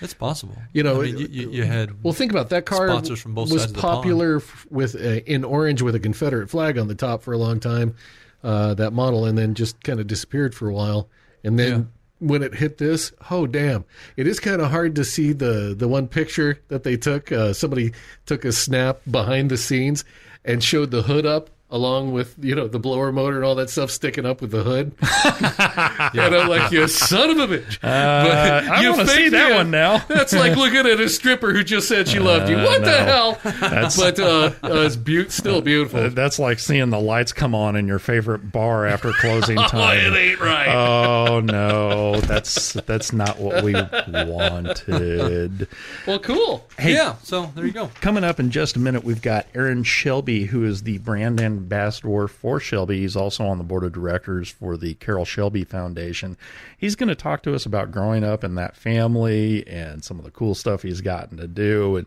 It's 0.00 0.14
possible. 0.14 0.56
You 0.72 0.82
know, 0.82 1.02
I 1.02 1.04
mean, 1.04 1.18
you, 1.18 1.50
you, 1.50 1.64
had 1.64 2.02
Well, 2.02 2.12
think 2.12 2.32
about 2.32 2.48
that 2.50 2.66
car. 2.66 2.88
Sponsors 2.88 3.20
from 3.20 3.34
both 3.34 3.52
was 3.52 3.62
sides 3.62 3.72
of 3.72 3.76
the 3.76 3.82
popular 3.82 4.36
f- 4.36 4.66
with 4.70 4.94
a, 4.94 5.30
in 5.30 5.44
orange 5.44 5.82
with 5.82 5.94
a 5.94 6.00
Confederate 6.00 6.48
flag 6.50 6.78
on 6.78 6.88
the 6.88 6.94
top 6.94 7.22
for 7.22 7.32
a 7.32 7.38
long 7.38 7.60
time. 7.60 7.94
Uh, 8.42 8.74
that 8.74 8.92
model, 8.92 9.24
and 9.24 9.38
then 9.38 9.54
just 9.54 9.80
kind 9.84 10.00
of 10.00 10.08
disappeared 10.08 10.52
for 10.52 10.68
a 10.68 10.72
while. 10.72 11.08
And 11.44 11.56
then 11.58 11.92
when 12.18 12.42
it 12.42 12.54
hit 12.54 12.78
this, 12.78 13.12
oh 13.30 13.46
damn! 13.46 13.84
It 14.16 14.26
is 14.26 14.40
kind 14.40 14.60
of 14.60 14.70
hard 14.70 14.96
to 14.96 15.04
see 15.04 15.32
the 15.32 15.74
the 15.78 15.86
one 15.86 16.08
picture 16.08 16.58
that 16.66 16.82
they 16.82 16.96
took. 16.96 17.30
Uh, 17.30 17.52
somebody 17.52 17.92
took 18.26 18.44
a 18.44 18.50
snap 18.50 19.00
behind 19.08 19.48
the 19.50 19.56
scenes 19.56 20.04
and 20.44 20.62
showed 20.62 20.90
the 20.90 21.02
hood 21.02 21.24
up. 21.24 21.50
Along 21.72 22.12
with 22.12 22.34
you 22.38 22.54
know 22.54 22.68
the 22.68 22.78
blower 22.78 23.10
motor 23.12 23.36
and 23.36 23.46
all 23.46 23.54
that 23.54 23.70
stuff 23.70 23.90
sticking 23.90 24.26
up 24.26 24.42
with 24.42 24.50
the 24.50 24.62
hood, 24.62 24.92
and 25.00 26.34
I'm 26.36 26.46
like, 26.46 26.70
you 26.70 26.86
son 26.86 27.30
of 27.30 27.38
a 27.38 27.46
bitch! 27.48 27.82
Uh, 27.82 28.70
I 28.70 28.82
you 28.82 28.90
wanna 28.90 29.06
see 29.06 29.30
that 29.30 29.54
one 29.54 29.70
now. 29.70 29.96
That's 30.08 30.34
like 30.34 30.54
looking 30.54 30.80
at 30.80 31.00
a 31.00 31.08
stripper 31.08 31.54
who 31.54 31.64
just 31.64 31.88
said 31.88 32.08
she 32.08 32.18
loved 32.18 32.50
you. 32.50 32.56
What 32.56 32.84
the 32.84 32.90
no. 32.90 33.38
hell? 33.38 33.40
But 33.42 34.20
uh, 34.20 34.52
uh, 34.62 34.84
it's 34.84 34.96
be- 34.96 35.30
still 35.30 35.62
beautiful. 35.62 36.00
Uh, 36.00 36.08
That's 36.10 36.38
like 36.38 36.58
seeing 36.58 36.90
the 36.90 37.00
lights 37.00 37.32
come 37.32 37.54
on 37.54 37.74
in 37.74 37.88
your 37.88 37.98
favorite 37.98 38.52
bar 38.52 38.84
after 38.84 39.10
closing 39.14 39.58
oh, 39.58 39.66
time. 39.66 39.96
it 39.96 40.14
ain't 40.14 40.40
right. 40.40 40.68
Oh 40.68 41.40
no, 41.40 42.20
that's 42.20 42.74
that's 42.74 43.14
not 43.14 43.38
what 43.38 43.64
we 43.64 43.72
wanted. 43.72 45.68
well, 46.06 46.18
cool. 46.18 46.68
Hey, 46.78 46.92
yeah. 46.92 47.16
So 47.22 47.46
there 47.54 47.64
you 47.64 47.72
go. 47.72 47.90
Coming 48.02 48.24
up 48.24 48.38
in 48.38 48.50
just 48.50 48.76
a 48.76 48.78
minute, 48.78 49.04
we've 49.04 49.22
got 49.22 49.46
Aaron 49.54 49.84
Shelby, 49.84 50.44
who 50.44 50.64
is 50.64 50.82
the 50.82 50.98
brand 50.98 51.40
ambassador 51.62 52.28
for 52.28 52.60
Shelby. 52.60 53.00
He's 53.00 53.16
also 53.16 53.44
on 53.46 53.58
the 53.58 53.64
board 53.64 53.84
of 53.84 53.92
directors 53.92 54.50
for 54.50 54.76
the 54.76 54.94
Carroll 54.94 55.24
Shelby 55.24 55.64
Foundation. 55.64 56.36
He's 56.76 56.96
going 56.96 57.08
to 57.08 57.14
talk 57.14 57.42
to 57.44 57.54
us 57.54 57.64
about 57.64 57.90
growing 57.90 58.24
up 58.24 58.44
in 58.44 58.54
that 58.56 58.76
family 58.76 59.66
and 59.66 60.04
some 60.04 60.18
of 60.18 60.24
the 60.24 60.30
cool 60.30 60.54
stuff 60.54 60.82
he's 60.82 61.00
gotten 61.00 61.38
to 61.38 61.48
do. 61.48 61.96
And 61.96 62.06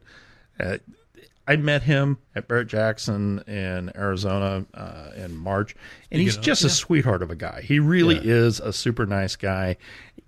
uh, 0.60 0.78
I 1.48 1.56
met 1.58 1.84
him 1.84 2.18
at 2.36 2.48
Barrett 2.48 2.68
Jackson 2.68 3.40
in 3.48 3.92
Arizona 3.96 4.66
uh, 4.74 5.12
in 5.16 5.36
March, 5.36 5.76
and 6.12 6.20
he's 6.20 6.38
just 6.38 6.64
a 6.64 6.70
sweetheart 6.70 7.22
of 7.22 7.30
a 7.30 7.36
guy. 7.36 7.62
He 7.62 7.80
really 7.80 8.18
is 8.18 8.60
a 8.60 8.74
super 8.74 9.06
nice 9.06 9.36
guy. 9.36 9.78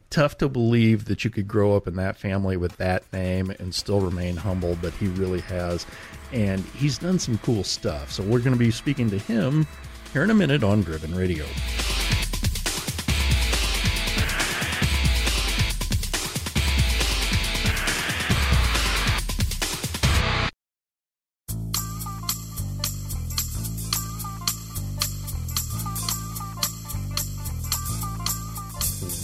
Tough 0.09 0.37
to 0.37 0.47
believe 0.47 1.05
that 1.05 1.23
you 1.23 1.29
could 1.29 1.47
grow 1.47 1.75
up 1.75 1.87
in 1.87 1.95
that 1.97 2.17
family 2.17 2.55
with 2.55 2.77
that 2.77 3.03
name 3.11 3.51
and 3.59 3.75
still 3.75 3.99
remain 3.99 4.37
humble, 4.37 4.77
but 4.81 4.93
he 4.93 5.07
really 5.07 5.41
has. 5.41 5.85
And 6.31 6.61
he's 6.75 6.97
done 6.97 7.19
some 7.19 7.37
cool 7.39 7.63
stuff. 7.63 8.11
So 8.11 8.23
we're 8.23 8.39
going 8.39 8.53
to 8.53 8.59
be 8.59 8.71
speaking 8.71 9.09
to 9.09 9.17
him 9.17 9.67
here 10.13 10.23
in 10.23 10.29
a 10.29 10.35
minute 10.35 10.63
on 10.63 10.81
Driven 10.81 11.13
Radio. 11.13 11.45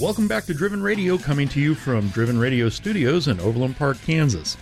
Welcome 0.03 0.27
back 0.27 0.43
to 0.47 0.53
Driven 0.53 0.83
Radio, 0.83 1.17
coming 1.17 1.47
to 1.47 1.61
you 1.61 1.73
from 1.75 2.09
Driven 2.09 2.37
Radio 2.37 2.67
Studios 2.67 3.29
in 3.29 3.39
Overland 3.39 3.77
Park, 3.77 3.97
Kansas. 4.01 4.57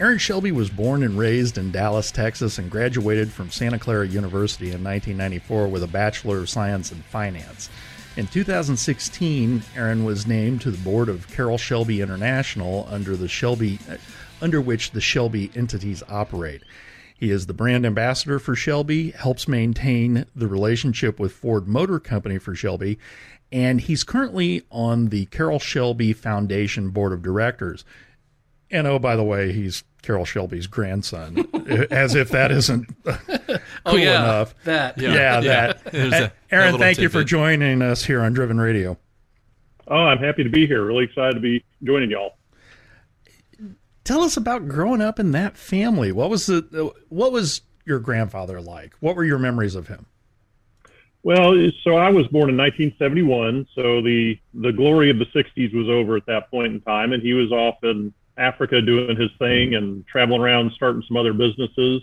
Aaron 0.00 0.18
Shelby 0.18 0.50
was 0.50 0.68
born 0.68 1.04
and 1.04 1.16
raised 1.16 1.58
in 1.58 1.70
Dallas, 1.70 2.10
Texas, 2.10 2.58
and 2.58 2.68
graduated 2.68 3.30
from 3.30 3.52
Santa 3.52 3.78
Clara 3.78 4.08
University 4.08 4.72
in 4.72 4.82
1994 4.82 5.68
with 5.68 5.84
a 5.84 5.86
Bachelor 5.86 6.38
of 6.38 6.50
Science 6.50 6.90
in 6.90 7.02
Finance. 7.02 7.70
In 8.16 8.26
2016, 8.26 9.62
Aaron 9.76 10.04
was 10.04 10.26
named 10.26 10.60
to 10.62 10.72
the 10.72 10.82
board 10.82 11.08
of 11.08 11.28
Carroll 11.28 11.56
Shelby 11.56 12.00
International 12.00 12.88
under 12.90 13.16
the 13.16 13.28
Shelby 13.28 13.78
under 14.42 14.60
which 14.60 14.90
the 14.90 15.00
Shelby 15.00 15.52
entities 15.54 16.02
operate. 16.08 16.62
He 17.16 17.30
is 17.30 17.46
the 17.46 17.54
brand 17.54 17.86
ambassador 17.86 18.40
for 18.40 18.56
Shelby, 18.56 19.12
helps 19.12 19.46
maintain 19.46 20.26
the 20.34 20.48
relationship 20.48 21.20
with 21.20 21.32
Ford 21.32 21.68
Motor 21.68 22.00
Company 22.00 22.38
for 22.38 22.56
Shelby, 22.56 22.98
and 23.52 23.80
he's 23.80 24.04
currently 24.04 24.62
on 24.70 25.08
the 25.08 25.26
Carroll 25.26 25.58
Shelby 25.58 26.12
Foundation 26.12 26.90
board 26.90 27.12
of 27.12 27.22
directors. 27.22 27.84
And 28.70 28.86
oh, 28.86 28.98
by 28.98 29.14
the 29.16 29.22
way, 29.22 29.52
he's 29.52 29.84
Carroll 30.02 30.24
Shelby's 30.24 30.66
grandson, 30.66 31.48
as 31.90 32.14
if 32.14 32.30
that 32.30 32.50
isn't 32.50 32.86
oh, 33.06 33.18
cool 33.26 33.58
oh 33.86 33.96
yeah, 33.96 34.22
enough. 34.22 34.54
that. 34.64 34.98
Yeah, 34.98 35.40
that. 35.40 35.94
A- 35.94 36.32
Aaron, 36.50 36.72
little 36.72 36.78
thank 36.78 36.98
you 36.98 37.08
for 37.08 37.24
joining 37.24 37.82
us 37.82 38.04
here 38.04 38.20
on 38.20 38.32
Driven 38.32 38.60
Radio. 38.60 38.98
Oh, 39.86 39.96
I'm 39.96 40.18
happy 40.18 40.42
to 40.44 40.50
be 40.50 40.66
here. 40.66 40.84
Really 40.84 41.04
excited 41.04 41.34
to 41.34 41.40
be 41.40 41.64
joining 41.82 42.10
y'all. 42.10 42.36
Tell 44.04 44.22
us 44.22 44.36
about 44.36 44.68
growing 44.68 45.00
up 45.00 45.18
in 45.18 45.32
that 45.32 45.56
family. 45.56 46.12
What 46.12 46.28
was 46.28 46.46
the 46.46 46.92
what 47.08 47.32
was 47.32 47.62
your 47.86 47.98
grandfather 47.98 48.60
like? 48.60 48.94
What 49.00 49.16
were 49.16 49.24
your 49.24 49.38
memories 49.38 49.74
of 49.74 49.88
him? 49.88 50.06
Well, 51.24 51.54
so 51.82 51.96
I 51.96 52.10
was 52.10 52.26
born 52.26 52.50
in 52.50 52.56
1971, 52.58 53.66
so 53.74 54.02
the 54.02 54.38
the 54.52 54.70
glory 54.70 55.08
of 55.08 55.18
the 55.18 55.24
60s 55.24 55.74
was 55.74 55.88
over 55.88 56.16
at 56.18 56.26
that 56.26 56.50
point 56.50 56.74
in 56.74 56.80
time, 56.82 57.14
and 57.14 57.22
he 57.22 57.32
was 57.32 57.50
off 57.50 57.82
in 57.82 58.12
Africa 58.36 58.82
doing 58.82 59.18
his 59.18 59.30
thing 59.38 59.74
and 59.74 60.06
traveling 60.06 60.42
around, 60.42 60.72
starting 60.72 61.02
some 61.08 61.16
other 61.16 61.32
businesses. 61.32 62.02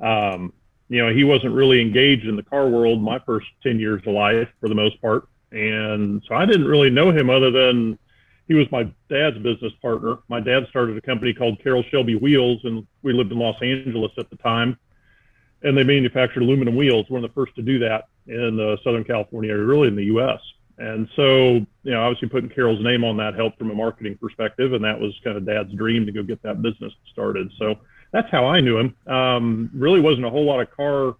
Um, 0.00 0.52
you 0.88 1.00
know, 1.00 1.14
he 1.14 1.22
wasn't 1.22 1.54
really 1.54 1.80
engaged 1.80 2.26
in 2.26 2.34
the 2.34 2.42
car 2.42 2.68
world 2.68 3.00
my 3.00 3.20
first 3.20 3.46
10 3.62 3.78
years 3.78 4.02
of 4.04 4.14
life 4.14 4.48
for 4.58 4.68
the 4.68 4.74
most 4.74 5.00
part, 5.00 5.28
and 5.52 6.20
so 6.26 6.34
I 6.34 6.44
didn't 6.44 6.66
really 6.66 6.90
know 6.90 7.12
him 7.12 7.30
other 7.30 7.52
than 7.52 8.00
he 8.48 8.54
was 8.54 8.66
my 8.72 8.82
dad's 9.08 9.38
business 9.38 9.72
partner. 9.80 10.18
My 10.26 10.40
dad 10.40 10.66
started 10.70 10.96
a 10.96 11.00
company 11.00 11.32
called 11.32 11.62
Carroll 11.62 11.84
Shelby 11.84 12.16
Wheels, 12.16 12.62
and 12.64 12.84
we 13.04 13.12
lived 13.12 13.30
in 13.30 13.38
Los 13.38 13.62
Angeles 13.62 14.10
at 14.18 14.28
the 14.28 14.36
time. 14.38 14.76
And 15.62 15.76
they 15.76 15.84
manufactured 15.84 16.42
aluminum 16.42 16.74
wheels, 16.74 17.04
one 17.10 17.22
of 17.22 17.30
the 17.30 17.34
first 17.34 17.54
to 17.56 17.62
do 17.62 17.78
that 17.80 18.06
in 18.30 18.60
uh, 18.60 18.76
Southern 18.82 19.04
California, 19.04 19.54
or 19.54 19.64
really 19.64 19.88
in 19.88 19.96
the 19.96 20.04
U.S. 20.04 20.40
And 20.78 21.08
so, 21.14 21.66
you 21.82 21.90
know, 21.90 22.02
obviously 22.02 22.28
putting 22.28 22.48
Carroll's 22.48 22.82
name 22.82 23.04
on 23.04 23.16
that 23.18 23.34
helped 23.34 23.58
from 23.58 23.70
a 23.70 23.74
marketing 23.74 24.16
perspective, 24.18 24.72
and 24.72 24.82
that 24.82 24.98
was 24.98 25.12
kind 25.22 25.36
of 25.36 25.44
Dad's 25.44 25.72
dream 25.74 26.06
to 26.06 26.12
go 26.12 26.22
get 26.22 26.42
that 26.42 26.62
business 26.62 26.92
started. 27.12 27.50
So 27.58 27.76
that's 28.12 28.30
how 28.30 28.46
I 28.46 28.60
knew 28.60 28.78
him. 28.78 28.96
Um, 29.06 29.70
really 29.74 30.00
wasn't 30.00 30.24
a 30.24 30.30
whole 30.30 30.46
lot 30.46 30.60
of 30.60 30.74
car 30.74 31.16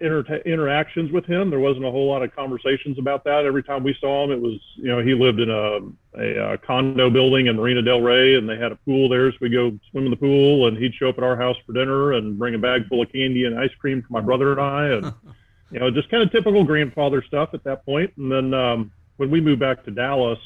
inter- 0.00 0.42
interactions 0.44 1.12
with 1.12 1.24
him. 1.24 1.50
There 1.50 1.60
wasn't 1.60 1.84
a 1.84 1.90
whole 1.90 2.08
lot 2.08 2.22
of 2.22 2.34
conversations 2.34 2.98
about 2.98 3.24
that. 3.24 3.44
Every 3.44 3.62
time 3.62 3.82
we 3.82 3.96
saw 4.00 4.24
him, 4.24 4.32
it 4.32 4.40
was, 4.40 4.60
you 4.76 4.88
know, 4.88 5.00
he 5.00 5.14
lived 5.14 5.40
in 5.40 5.50
a, 5.50 6.20
a, 6.20 6.52
a 6.54 6.58
condo 6.58 7.10
building 7.10 7.46
in 7.46 7.56
Marina 7.56 7.82
Del 7.82 8.00
Rey, 8.00 8.36
and 8.36 8.48
they 8.48 8.58
had 8.58 8.72
a 8.72 8.76
pool 8.76 9.08
there, 9.08 9.30
so 9.32 9.38
we'd 9.40 9.52
go 9.52 9.78
swim 9.90 10.04
in 10.04 10.10
the 10.10 10.16
pool, 10.16 10.68
and 10.68 10.76
he'd 10.76 10.94
show 10.94 11.08
up 11.08 11.18
at 11.18 11.24
our 11.24 11.36
house 11.36 11.56
for 11.66 11.72
dinner 11.72 12.12
and 12.12 12.38
bring 12.38 12.54
a 12.54 12.58
bag 12.58 12.86
full 12.88 13.02
of 13.02 13.12
candy 13.12 13.44
and 13.44 13.58
ice 13.58 13.74
cream 13.78 14.02
for 14.02 14.12
my 14.12 14.20
brother 14.20 14.52
and 14.52 14.60
I, 14.60 14.86
and 14.88 15.12
you 15.70 15.78
know, 15.78 15.90
just 15.90 16.10
kind 16.10 16.22
of 16.22 16.30
typical 16.32 16.64
grandfather 16.64 17.22
stuff 17.22 17.50
at 17.54 17.64
that 17.64 17.84
point. 17.84 18.12
And 18.16 18.30
then 18.30 18.54
um, 18.54 18.92
when 19.16 19.30
we 19.30 19.40
moved 19.40 19.60
back 19.60 19.84
to 19.84 19.90
Dallas, 19.90 20.38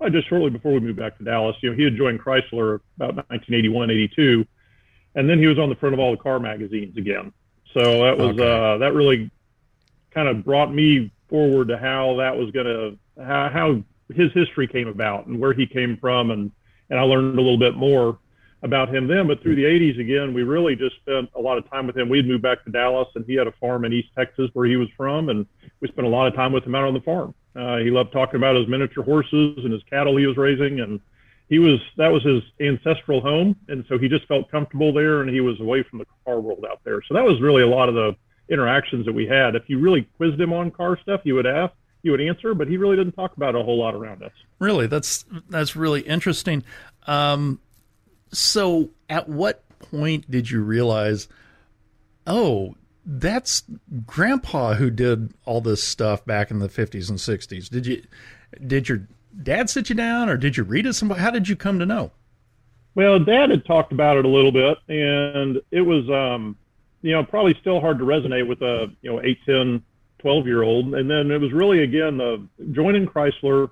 uh, 0.00 0.08
just 0.10 0.28
shortly 0.28 0.50
before 0.50 0.72
we 0.72 0.80
moved 0.80 0.98
back 0.98 1.16
to 1.18 1.24
Dallas, 1.24 1.56
you 1.60 1.70
know, 1.70 1.76
he 1.76 1.84
had 1.84 1.96
joined 1.96 2.20
Chrysler 2.20 2.80
about 2.96 3.14
1981, 3.30 3.90
82, 3.90 4.46
and 5.14 5.28
then 5.28 5.38
he 5.38 5.46
was 5.46 5.58
on 5.58 5.68
the 5.68 5.76
front 5.76 5.94
of 5.94 6.00
all 6.00 6.10
the 6.10 6.16
car 6.16 6.40
magazines 6.40 6.96
again. 6.96 7.32
So 7.74 8.02
that 8.04 8.18
was 8.18 8.30
Okay. 8.30 8.42
uh, 8.42 8.78
that 8.78 8.92
really 8.94 9.30
kind 10.10 10.28
of 10.28 10.44
brought 10.44 10.72
me 10.72 11.10
forward 11.28 11.68
to 11.68 11.78
how 11.78 12.16
that 12.16 12.36
was 12.36 12.50
going 12.50 12.66
to 12.66 12.98
how, 13.22 13.48
how 13.48 13.82
his 14.14 14.32
history 14.32 14.66
came 14.66 14.88
about 14.88 15.26
and 15.26 15.38
where 15.38 15.52
he 15.52 15.66
came 15.66 15.96
from, 15.96 16.30
and 16.30 16.50
and 16.90 16.98
I 16.98 17.02
learned 17.02 17.38
a 17.38 17.42
little 17.42 17.58
bit 17.58 17.76
more 17.76 18.18
about 18.62 18.94
him 18.94 19.08
then. 19.08 19.26
But 19.26 19.42
through 19.42 19.56
the 19.56 19.64
80s, 19.64 19.98
again, 19.98 20.34
we 20.34 20.42
really 20.42 20.76
just 20.76 20.96
spent 20.96 21.30
a 21.34 21.40
lot 21.40 21.58
of 21.58 21.68
time 21.68 21.86
with 21.86 21.96
him. 21.96 22.08
We 22.08 22.18
had 22.18 22.26
moved 22.26 22.42
back 22.42 22.64
to 22.64 22.70
Dallas, 22.70 23.08
and 23.14 23.24
he 23.26 23.34
had 23.34 23.46
a 23.46 23.52
farm 23.52 23.84
in 23.84 23.92
East 23.92 24.08
Texas 24.16 24.50
where 24.52 24.66
he 24.66 24.76
was 24.76 24.88
from, 24.96 25.28
and 25.28 25.46
we 25.80 25.88
spent 25.88 26.06
a 26.06 26.10
lot 26.10 26.26
of 26.26 26.34
time 26.34 26.52
with 26.52 26.64
him 26.64 26.74
out 26.74 26.84
on 26.84 26.94
the 26.94 27.00
farm. 27.00 27.34
Uh, 27.54 27.78
he 27.78 27.90
loved 27.90 28.12
talking 28.12 28.36
about 28.36 28.56
his 28.56 28.66
miniature 28.66 29.04
horses 29.04 29.58
and 29.58 29.72
his 29.72 29.82
cattle 29.84 30.16
he 30.16 30.26
was 30.26 30.36
raising, 30.36 30.80
and 30.80 31.00
he 31.48 31.58
was 31.58 31.80
that 31.98 32.08
was 32.08 32.22
his 32.22 32.42
ancestral 32.60 33.20
home, 33.20 33.56
and 33.68 33.84
so 33.88 33.98
he 33.98 34.08
just 34.08 34.26
felt 34.26 34.50
comfortable 34.50 34.92
there, 34.92 35.20
and 35.20 35.28
he 35.28 35.40
was 35.40 35.60
away 35.60 35.82
from 35.82 35.98
the 35.98 36.06
car 36.24 36.40
world 36.40 36.64
out 36.70 36.80
there. 36.84 37.02
So 37.02 37.14
that 37.14 37.24
was 37.24 37.40
really 37.42 37.62
a 37.62 37.66
lot 37.66 37.88
of 37.88 37.94
the 37.94 38.16
interactions 38.48 39.04
that 39.06 39.12
we 39.12 39.26
had. 39.26 39.54
If 39.54 39.68
you 39.68 39.78
really 39.78 40.08
quizzed 40.16 40.40
him 40.40 40.52
on 40.52 40.70
car 40.70 40.98
stuff, 41.02 41.20
he 41.24 41.32
would 41.32 41.46
ask, 41.46 41.74
he 42.02 42.10
would 42.10 42.20
answer, 42.20 42.54
but 42.54 42.68
he 42.68 42.76
really 42.76 42.96
didn't 42.96 43.12
talk 43.12 43.36
about 43.36 43.54
a 43.54 43.62
whole 43.62 43.78
lot 43.78 43.94
around 43.94 44.22
us. 44.22 44.32
Really, 44.58 44.86
that's 44.86 45.26
that's 45.50 45.76
really 45.76 46.00
interesting. 46.00 46.64
Um, 47.06 47.60
so, 48.32 48.90
at 49.08 49.28
what 49.28 49.64
point 49.78 50.30
did 50.30 50.50
you 50.50 50.62
realize, 50.62 51.28
oh, 52.26 52.74
that's 53.04 53.64
Grandpa 54.06 54.74
who 54.74 54.90
did 54.90 55.34
all 55.44 55.60
this 55.60 55.82
stuff 55.82 56.24
back 56.24 56.50
in 56.50 56.58
the 56.58 56.68
fifties 56.68 57.10
and 57.10 57.20
sixties? 57.20 57.68
Did 57.68 57.86
you, 57.86 58.02
did 58.66 58.88
your 58.88 59.06
dad 59.42 59.70
sit 59.70 59.88
you 59.88 59.94
down, 59.94 60.28
or 60.28 60.36
did 60.36 60.56
you 60.56 60.64
read 60.64 60.86
it 60.86 60.94
somewhere? 60.94 61.18
How 61.18 61.30
did 61.30 61.48
you 61.48 61.56
come 61.56 61.78
to 61.78 61.86
know? 61.86 62.12
Well, 62.94 63.18
Dad 63.18 63.50
had 63.50 63.64
talked 63.64 63.92
about 63.92 64.18
it 64.18 64.24
a 64.24 64.28
little 64.28 64.52
bit, 64.52 64.76
and 64.88 65.60
it 65.70 65.80
was, 65.80 66.08
um, 66.10 66.56
you 67.00 67.12
know, 67.12 67.24
probably 67.24 67.56
still 67.60 67.80
hard 67.80 67.98
to 67.98 68.04
resonate 68.04 68.46
with 68.46 68.60
a, 68.60 68.90
you 69.00 69.10
know, 69.10 69.22
8, 69.22 69.38
10, 69.46 69.82
12 70.18 70.46
year 70.46 70.62
old. 70.62 70.94
And 70.94 71.10
then 71.10 71.30
it 71.30 71.40
was 71.40 71.52
really, 71.52 71.82
again, 71.82 72.18
the 72.18 72.46
joining 72.72 73.06
Chrysler 73.06 73.70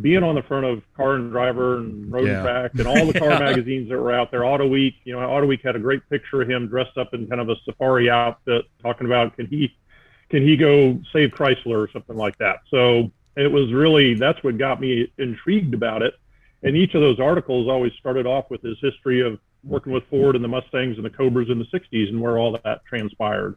being 0.00 0.22
on 0.22 0.34
the 0.34 0.42
front 0.42 0.64
of 0.64 0.82
Car 0.96 1.16
and 1.16 1.30
Driver 1.30 1.78
and 1.78 2.10
Road 2.10 2.26
Yeah. 2.26 2.36
and 2.38 2.42
Track 2.42 2.70
and 2.78 2.86
all 2.86 3.06
the 3.12 3.18
car 3.18 3.28
magazines 3.38 3.88
that 3.90 3.98
were 3.98 4.12
out 4.12 4.30
there, 4.30 4.44
Auto 4.44 4.66
Week, 4.66 4.94
you 5.04 5.12
know, 5.12 5.20
Auto 5.20 5.46
Week 5.46 5.60
had 5.62 5.76
a 5.76 5.78
great 5.78 6.08
picture 6.08 6.40
of 6.42 6.48
him 6.48 6.66
dressed 6.66 6.96
up 6.96 7.12
in 7.12 7.26
kind 7.26 7.40
of 7.40 7.48
a 7.50 7.56
safari 7.64 8.08
outfit, 8.08 8.64
talking 8.82 9.06
about 9.06 9.36
can 9.36 9.46
he 9.46 9.76
can 10.30 10.42
he 10.42 10.56
go 10.56 10.98
save 11.12 11.30
Chrysler 11.30 11.76
or 11.86 11.90
something 11.92 12.16
like 12.16 12.38
that. 12.38 12.60
So 12.70 13.10
it 13.36 13.50
was 13.50 13.72
really 13.72 14.14
that's 14.14 14.42
what 14.42 14.56
got 14.56 14.80
me 14.80 15.12
intrigued 15.18 15.74
about 15.74 16.00
it. 16.02 16.14
And 16.62 16.76
each 16.76 16.94
of 16.94 17.00
those 17.00 17.20
articles 17.20 17.68
always 17.68 17.92
started 17.98 18.24
off 18.26 18.48
with 18.48 18.62
his 18.62 18.78
history 18.80 19.20
of 19.20 19.38
working 19.64 19.92
with 19.92 20.04
Ford 20.08 20.36
and 20.36 20.44
the 20.44 20.48
Mustangs 20.48 20.96
and 20.96 21.04
the 21.04 21.10
Cobras 21.10 21.50
in 21.50 21.58
the 21.58 21.64
60s 21.66 22.08
and 22.08 22.20
where 22.20 22.38
all 22.38 22.58
that 22.64 22.84
transpired. 22.86 23.56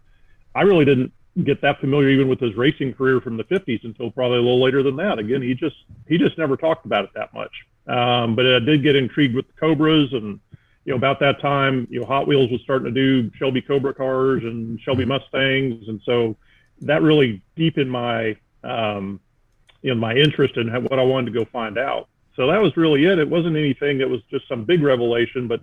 I 0.54 0.62
really 0.64 0.86
didn't 0.86 1.14
get 1.44 1.62
that 1.62 1.80
familiar 1.80 2.10
even 2.10 2.28
with 2.28 2.40
his 2.40 2.56
racing 2.56 2.94
career 2.94 3.20
from 3.20 3.36
the 3.36 3.44
50s 3.44 3.84
until 3.84 4.10
probably 4.10 4.38
a 4.38 4.42
little 4.42 4.62
later 4.62 4.82
than 4.84 4.96
that. 4.96 5.20
Again, 5.20 5.42
he 5.42 5.54
just 5.54 5.76
he 6.08 6.18
just 6.18 6.38
never 6.38 6.56
talked 6.56 6.86
about 6.86 7.04
it 7.04 7.12
that 7.16 7.34
much. 7.34 7.52
Um, 7.88 8.36
but 8.36 8.46
I 8.46 8.60
did 8.60 8.84
get 8.84 8.96
intrigued 8.96 9.36
with 9.36 9.48
the 9.48 9.54
Cobras 9.54 10.14
and 10.14 10.40
you 10.86 10.92
know 10.92 10.98
about 10.98 11.20
that 11.20 11.42
time, 11.42 11.88
you 11.90 12.00
know 12.00 12.06
Hot 12.06 12.28
Wheels 12.28 12.52
was 12.52 12.62
starting 12.62 12.86
to 12.86 12.92
do 12.92 13.32
Shelby 13.38 13.62
Cobra 13.62 13.94
cars 13.94 14.44
and 14.44 14.80
Shelby 14.82 15.04
Mustangs, 15.04 15.88
and 15.88 16.00
so 16.06 16.38
that 16.82 17.02
really 17.02 17.42
deepened 17.56 17.92
my 17.92 18.38
um, 18.64 19.20
you 19.82 19.94
know 19.94 20.00
my 20.00 20.14
interest 20.16 20.58
in 20.58 20.68
what 20.84 21.00
I 21.00 21.04
wanted 21.04 21.34
to 21.34 21.40
go 21.40 21.46
find 21.52 21.78
out. 21.78 22.08
So 22.36 22.48
that 22.48 22.62
was 22.62 22.76
really 22.78 23.06
it. 23.06 23.18
It 23.18 23.30
wasn't 23.30 23.56
anything 23.58 23.98
that 23.98 24.10
was 24.10 24.22
just 24.30 24.48
some 24.48 24.64
big 24.64 24.84
revelation, 24.84 25.48
but 25.48 25.62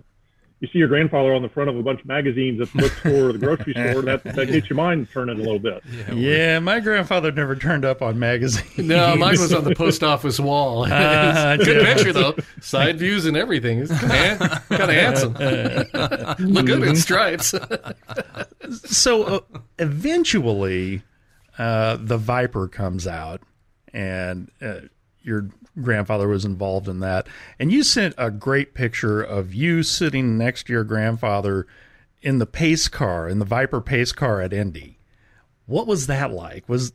you 0.63 0.69
see 0.69 0.79
your 0.79 0.87
grandfather 0.87 1.33
on 1.33 1.41
the 1.41 1.49
front 1.49 1.69
of 1.69 1.75
a 1.75 1.83
bunch 1.83 1.99
of 1.99 2.05
magazines 2.05 2.61
at 2.61 2.71
the 2.71 2.83
bookstore 2.83 3.29
or 3.29 3.33
the 3.33 3.37
grocery 3.37 3.73
store, 3.73 4.01
that, 4.01 4.23
that 4.23 4.47
gets 4.47 4.69
your 4.69 4.77
mind 4.77 5.09
turning 5.11 5.37
a 5.37 5.43
little 5.43 5.59
bit. 5.59 5.83
Yeah, 6.13 6.59
my 6.59 6.79
grandfather 6.79 7.33
never 7.33 7.57
turned 7.57 7.83
up 7.83 8.01
on 8.01 8.17
magazines. 8.17 8.77
No, 8.77 9.13
mine 9.17 9.31
was 9.31 9.53
on 9.53 9.65
the 9.65 9.75
post 9.75 10.03
office 10.03 10.39
wall. 10.39 10.87
It's 10.93 11.63
a 11.63 11.65
good 11.65 11.81
yeah. 11.81 11.93
picture 11.93 12.13
though, 12.13 12.35
side 12.61 12.97
views 12.97 13.25
and 13.25 13.35
everything. 13.35 13.79
It's 13.79 13.91
kind 13.91 14.41
of 14.71 14.89
handsome. 14.89 15.33
Look 16.39 16.65
good 16.67 16.83
in 16.83 16.95
stripes. 16.95 17.53
so 18.85 19.23
uh, 19.23 19.39
eventually, 19.79 21.03
uh, 21.57 21.97
the 21.99 22.17
Viper 22.17 22.69
comes 22.69 23.05
out, 23.05 23.41
and 23.93 24.49
uh, 24.61 24.81
your 25.23 25.49
grandfather 25.81 26.27
was 26.27 26.45
involved 26.45 26.87
in 26.87 26.99
that. 26.99 27.27
And 27.59 27.71
you 27.71 27.83
sent 27.83 28.13
a 28.17 28.29
great 28.31 28.73
picture 28.73 29.21
of 29.21 29.53
you 29.53 29.83
sitting 29.83 30.37
next 30.37 30.67
to 30.67 30.73
your 30.73 30.83
grandfather 30.83 31.67
in 32.21 32.39
the 32.39 32.45
pace 32.45 32.87
car, 32.87 33.27
in 33.27 33.39
the 33.39 33.45
Viper 33.45 33.81
pace 33.81 34.11
car 34.11 34.41
at 34.41 34.53
Indy. 34.53 34.99
What 35.65 35.87
was 35.87 36.07
that 36.07 36.31
like? 36.31 36.67
Was 36.67 36.93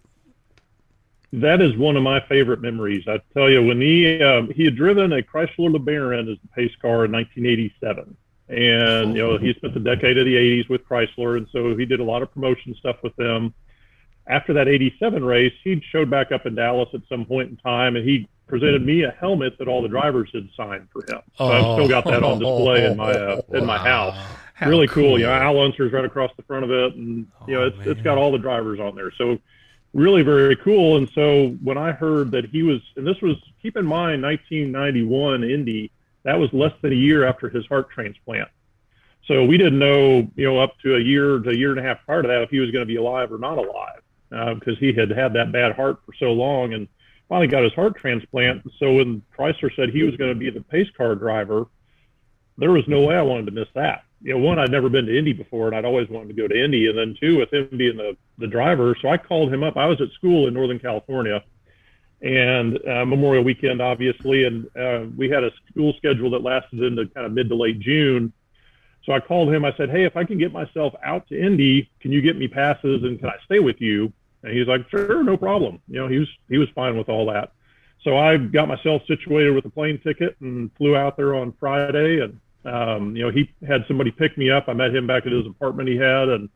That 1.32 1.60
is 1.60 1.76
one 1.76 1.96
of 1.96 2.02
my 2.02 2.20
favorite 2.28 2.60
memories. 2.60 3.04
I 3.06 3.20
tell 3.34 3.50
you, 3.50 3.64
when 3.64 3.80
he 3.80 4.22
um, 4.22 4.50
he 4.50 4.64
had 4.64 4.76
driven 4.76 5.12
a 5.12 5.22
Chrysler 5.22 5.74
LeBaron 5.74 6.30
as 6.32 6.38
the 6.40 6.48
pace 6.54 6.74
car 6.80 7.04
in 7.04 7.12
1987, 7.12 8.16
and 8.48 9.16
you 9.16 9.22
know 9.22 9.38
he 9.38 9.52
spent 9.54 9.74
the 9.74 9.80
decade 9.80 10.18
of 10.18 10.24
the 10.24 10.34
80s 10.34 10.68
with 10.68 10.86
Chrysler, 10.86 11.36
and 11.36 11.46
so 11.52 11.76
he 11.76 11.84
did 11.84 12.00
a 12.00 12.04
lot 12.04 12.22
of 12.22 12.32
promotion 12.32 12.74
stuff 12.78 12.96
with 13.02 13.16
them. 13.16 13.54
After 14.26 14.52
that 14.52 14.68
87 14.68 15.24
race, 15.24 15.54
he 15.64 15.82
showed 15.90 16.10
back 16.10 16.32
up 16.32 16.44
in 16.44 16.54
Dallas 16.54 16.90
at 16.92 17.00
some 17.08 17.24
point 17.24 17.48
in 17.48 17.56
time, 17.56 17.96
and 17.96 18.06
he 18.06 18.28
presented 18.48 18.84
me 18.84 19.02
a 19.02 19.10
helmet 19.12 19.58
that 19.58 19.68
all 19.68 19.82
the 19.82 19.88
drivers 19.88 20.30
had 20.32 20.48
signed 20.56 20.88
for 20.92 21.02
him. 21.02 21.20
So 21.36 21.44
I've 21.44 21.74
still 21.74 21.88
got 21.88 22.04
that 22.06 22.22
on 22.22 22.38
display 22.38 22.86
in 22.86 22.96
my 22.96 23.12
uh, 23.12 23.40
in 23.52 23.64
my 23.64 23.78
house. 23.78 24.16
How 24.54 24.68
really 24.68 24.88
cool. 24.88 25.04
cool. 25.10 25.18
You 25.20 25.26
know, 25.26 25.32
Al 25.32 25.60
Unser's 25.60 25.92
right 25.92 26.04
across 26.04 26.32
the 26.36 26.42
front 26.42 26.64
of 26.64 26.70
it, 26.70 26.94
and 26.94 27.26
you 27.46 27.54
know, 27.54 27.62
Oh, 27.62 27.66
it's 27.66 27.78
it's 27.80 27.94
man. 27.96 28.04
got 28.04 28.18
all 28.18 28.32
the 28.32 28.38
drivers 28.38 28.80
on 28.80 28.96
there. 28.96 29.12
So 29.16 29.38
really 29.94 30.22
very 30.22 30.56
cool. 30.56 30.96
And 30.96 31.08
so 31.10 31.50
when 31.62 31.78
I 31.78 31.92
heard 31.92 32.30
that 32.32 32.46
he 32.46 32.62
was, 32.62 32.80
and 32.96 33.06
this 33.06 33.20
was 33.22 33.36
keep 33.62 33.76
in 33.76 33.86
mind 33.86 34.22
1991 34.22 35.44
Indy, 35.44 35.90
that 36.24 36.38
was 36.38 36.52
less 36.52 36.72
than 36.82 36.92
a 36.92 36.96
year 36.96 37.24
after 37.24 37.48
his 37.48 37.66
heart 37.66 37.90
transplant. 37.90 38.48
So 39.26 39.44
we 39.44 39.58
didn't 39.58 39.78
know, 39.78 40.28
you 40.36 40.44
know, 40.46 40.58
up 40.58 40.78
to 40.80 40.96
a 40.96 41.00
year 41.00 41.38
to 41.38 41.50
a 41.50 41.54
year 41.54 41.70
and 41.70 41.78
a 41.78 41.82
half 41.82 42.04
prior 42.04 42.22
to 42.22 42.28
that 42.28 42.42
if 42.42 42.50
he 42.50 42.58
was 42.60 42.70
going 42.70 42.82
to 42.82 42.86
be 42.86 42.96
alive 42.96 43.30
or 43.32 43.38
not 43.38 43.58
alive, 43.58 44.00
because 44.58 44.78
he 44.78 44.92
had 44.92 45.10
had 45.10 45.34
that 45.34 45.52
bad 45.52 45.76
heart 45.76 45.98
for 46.06 46.14
so 46.14 46.32
long 46.32 46.72
and 46.72 46.88
finally 47.28 47.46
got 47.46 47.62
his 47.62 47.74
heart 47.74 47.96
transplant. 47.96 48.62
So 48.78 48.94
when 48.94 49.22
Chrysler 49.36 49.74
said 49.76 49.90
he 49.90 50.02
was 50.02 50.16
going 50.16 50.32
to 50.32 50.38
be 50.38 50.50
the 50.50 50.62
pace 50.62 50.88
car 50.96 51.14
driver, 51.14 51.66
there 52.56 52.72
was 52.72 52.84
no 52.88 53.02
way 53.02 53.16
I 53.16 53.22
wanted 53.22 53.46
to 53.46 53.52
miss 53.52 53.68
that. 53.74 54.04
You 54.20 54.34
know, 54.34 54.40
one, 54.40 54.58
I'd 54.58 54.70
never 54.70 54.88
been 54.88 55.06
to 55.06 55.16
Indy 55.16 55.32
before, 55.32 55.68
and 55.68 55.76
I'd 55.76 55.84
always 55.84 56.08
wanted 56.08 56.28
to 56.28 56.34
go 56.34 56.48
to 56.48 56.64
Indy. 56.64 56.88
And 56.88 56.98
then 56.98 57.16
two, 57.20 57.38
with 57.38 57.52
him 57.52 57.68
being 57.76 57.96
the 57.96 58.16
the 58.38 58.48
driver, 58.48 58.96
so 59.00 59.08
I 59.08 59.16
called 59.16 59.52
him 59.52 59.62
up. 59.62 59.76
I 59.76 59.86
was 59.86 60.00
at 60.00 60.10
school 60.12 60.48
in 60.48 60.54
Northern 60.54 60.80
California, 60.80 61.44
and 62.20 62.78
uh, 62.84 63.04
Memorial 63.04 63.44
Weekend, 63.44 63.80
obviously, 63.80 64.44
and 64.44 64.66
uh, 64.76 65.06
we 65.16 65.30
had 65.30 65.44
a 65.44 65.52
school 65.70 65.94
schedule 65.96 66.30
that 66.30 66.42
lasted 66.42 66.82
into 66.82 67.06
kind 67.06 67.26
of 67.26 67.32
mid 67.32 67.48
to 67.48 67.54
late 67.54 67.78
June. 67.78 68.32
So 69.04 69.12
I 69.12 69.20
called 69.20 69.54
him. 69.54 69.64
I 69.64 69.72
said, 69.76 69.88
"Hey, 69.88 70.04
if 70.04 70.16
I 70.16 70.24
can 70.24 70.36
get 70.36 70.52
myself 70.52 70.94
out 71.04 71.28
to 71.28 71.40
Indy, 71.40 71.88
can 72.00 72.10
you 72.10 72.20
get 72.20 72.36
me 72.36 72.48
passes 72.48 73.04
and 73.04 73.20
can 73.20 73.28
I 73.28 73.36
stay 73.44 73.60
with 73.60 73.80
you?" 73.80 74.12
And 74.42 74.56
he's 74.56 74.66
like, 74.66 74.88
"Sure, 74.90 75.22
no 75.22 75.36
problem." 75.36 75.80
You 75.88 76.00
know, 76.00 76.08
he 76.08 76.18
was 76.18 76.28
he 76.48 76.58
was 76.58 76.68
fine 76.74 76.96
with 76.96 77.08
all 77.08 77.26
that. 77.26 77.52
So 78.04 78.16
I 78.16 78.36
got 78.36 78.68
myself 78.68 79.02
situated 79.06 79.54
with 79.54 79.64
a 79.64 79.70
plane 79.70 79.98
ticket 79.98 80.36
and 80.40 80.70
flew 80.76 80.96
out 80.96 81.16
there 81.16 81.34
on 81.34 81.52
Friday. 81.58 82.20
And 82.20 82.40
um, 82.64 83.16
you 83.16 83.24
know, 83.24 83.30
he 83.30 83.50
had 83.66 83.84
somebody 83.88 84.10
pick 84.10 84.38
me 84.38 84.50
up. 84.50 84.68
I 84.68 84.72
met 84.72 84.94
him 84.94 85.06
back 85.06 85.26
at 85.26 85.32
his 85.32 85.46
apartment 85.46 85.88
he 85.88 85.96
had, 85.96 86.28
and 86.28 86.48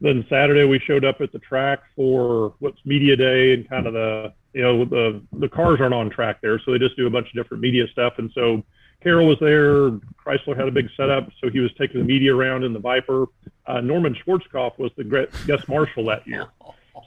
then 0.00 0.26
Saturday 0.28 0.64
we 0.64 0.78
showed 0.78 1.04
up 1.04 1.20
at 1.20 1.32
the 1.32 1.38
track 1.38 1.80
for 1.94 2.54
what's 2.58 2.84
media 2.84 3.16
day 3.16 3.54
and 3.54 3.68
kind 3.68 3.86
of 3.86 3.92
the 3.92 4.32
you 4.52 4.62
know 4.62 4.84
the 4.84 5.22
the 5.32 5.48
cars 5.48 5.80
aren't 5.80 5.94
on 5.94 6.10
track 6.10 6.40
there, 6.42 6.58
so 6.58 6.72
they 6.72 6.78
just 6.78 6.96
do 6.96 7.06
a 7.06 7.10
bunch 7.10 7.28
of 7.28 7.34
different 7.34 7.62
media 7.62 7.86
stuff. 7.88 8.14
And 8.18 8.30
so 8.34 8.62
Carroll 9.02 9.26
was 9.26 9.38
there. 9.40 9.90
Chrysler 10.24 10.56
had 10.56 10.68
a 10.68 10.72
big 10.72 10.88
setup, 10.96 11.30
so 11.40 11.50
he 11.50 11.60
was 11.60 11.70
taking 11.78 12.00
the 12.00 12.06
media 12.06 12.34
around 12.34 12.64
in 12.64 12.72
the 12.72 12.78
Viper. 12.78 13.26
Uh, 13.66 13.80
Norman 13.80 14.14
Schwarzkopf 14.14 14.78
was 14.78 14.90
the 14.96 15.28
guest 15.46 15.68
marshal 15.68 16.04
that 16.06 16.26
year. 16.26 16.46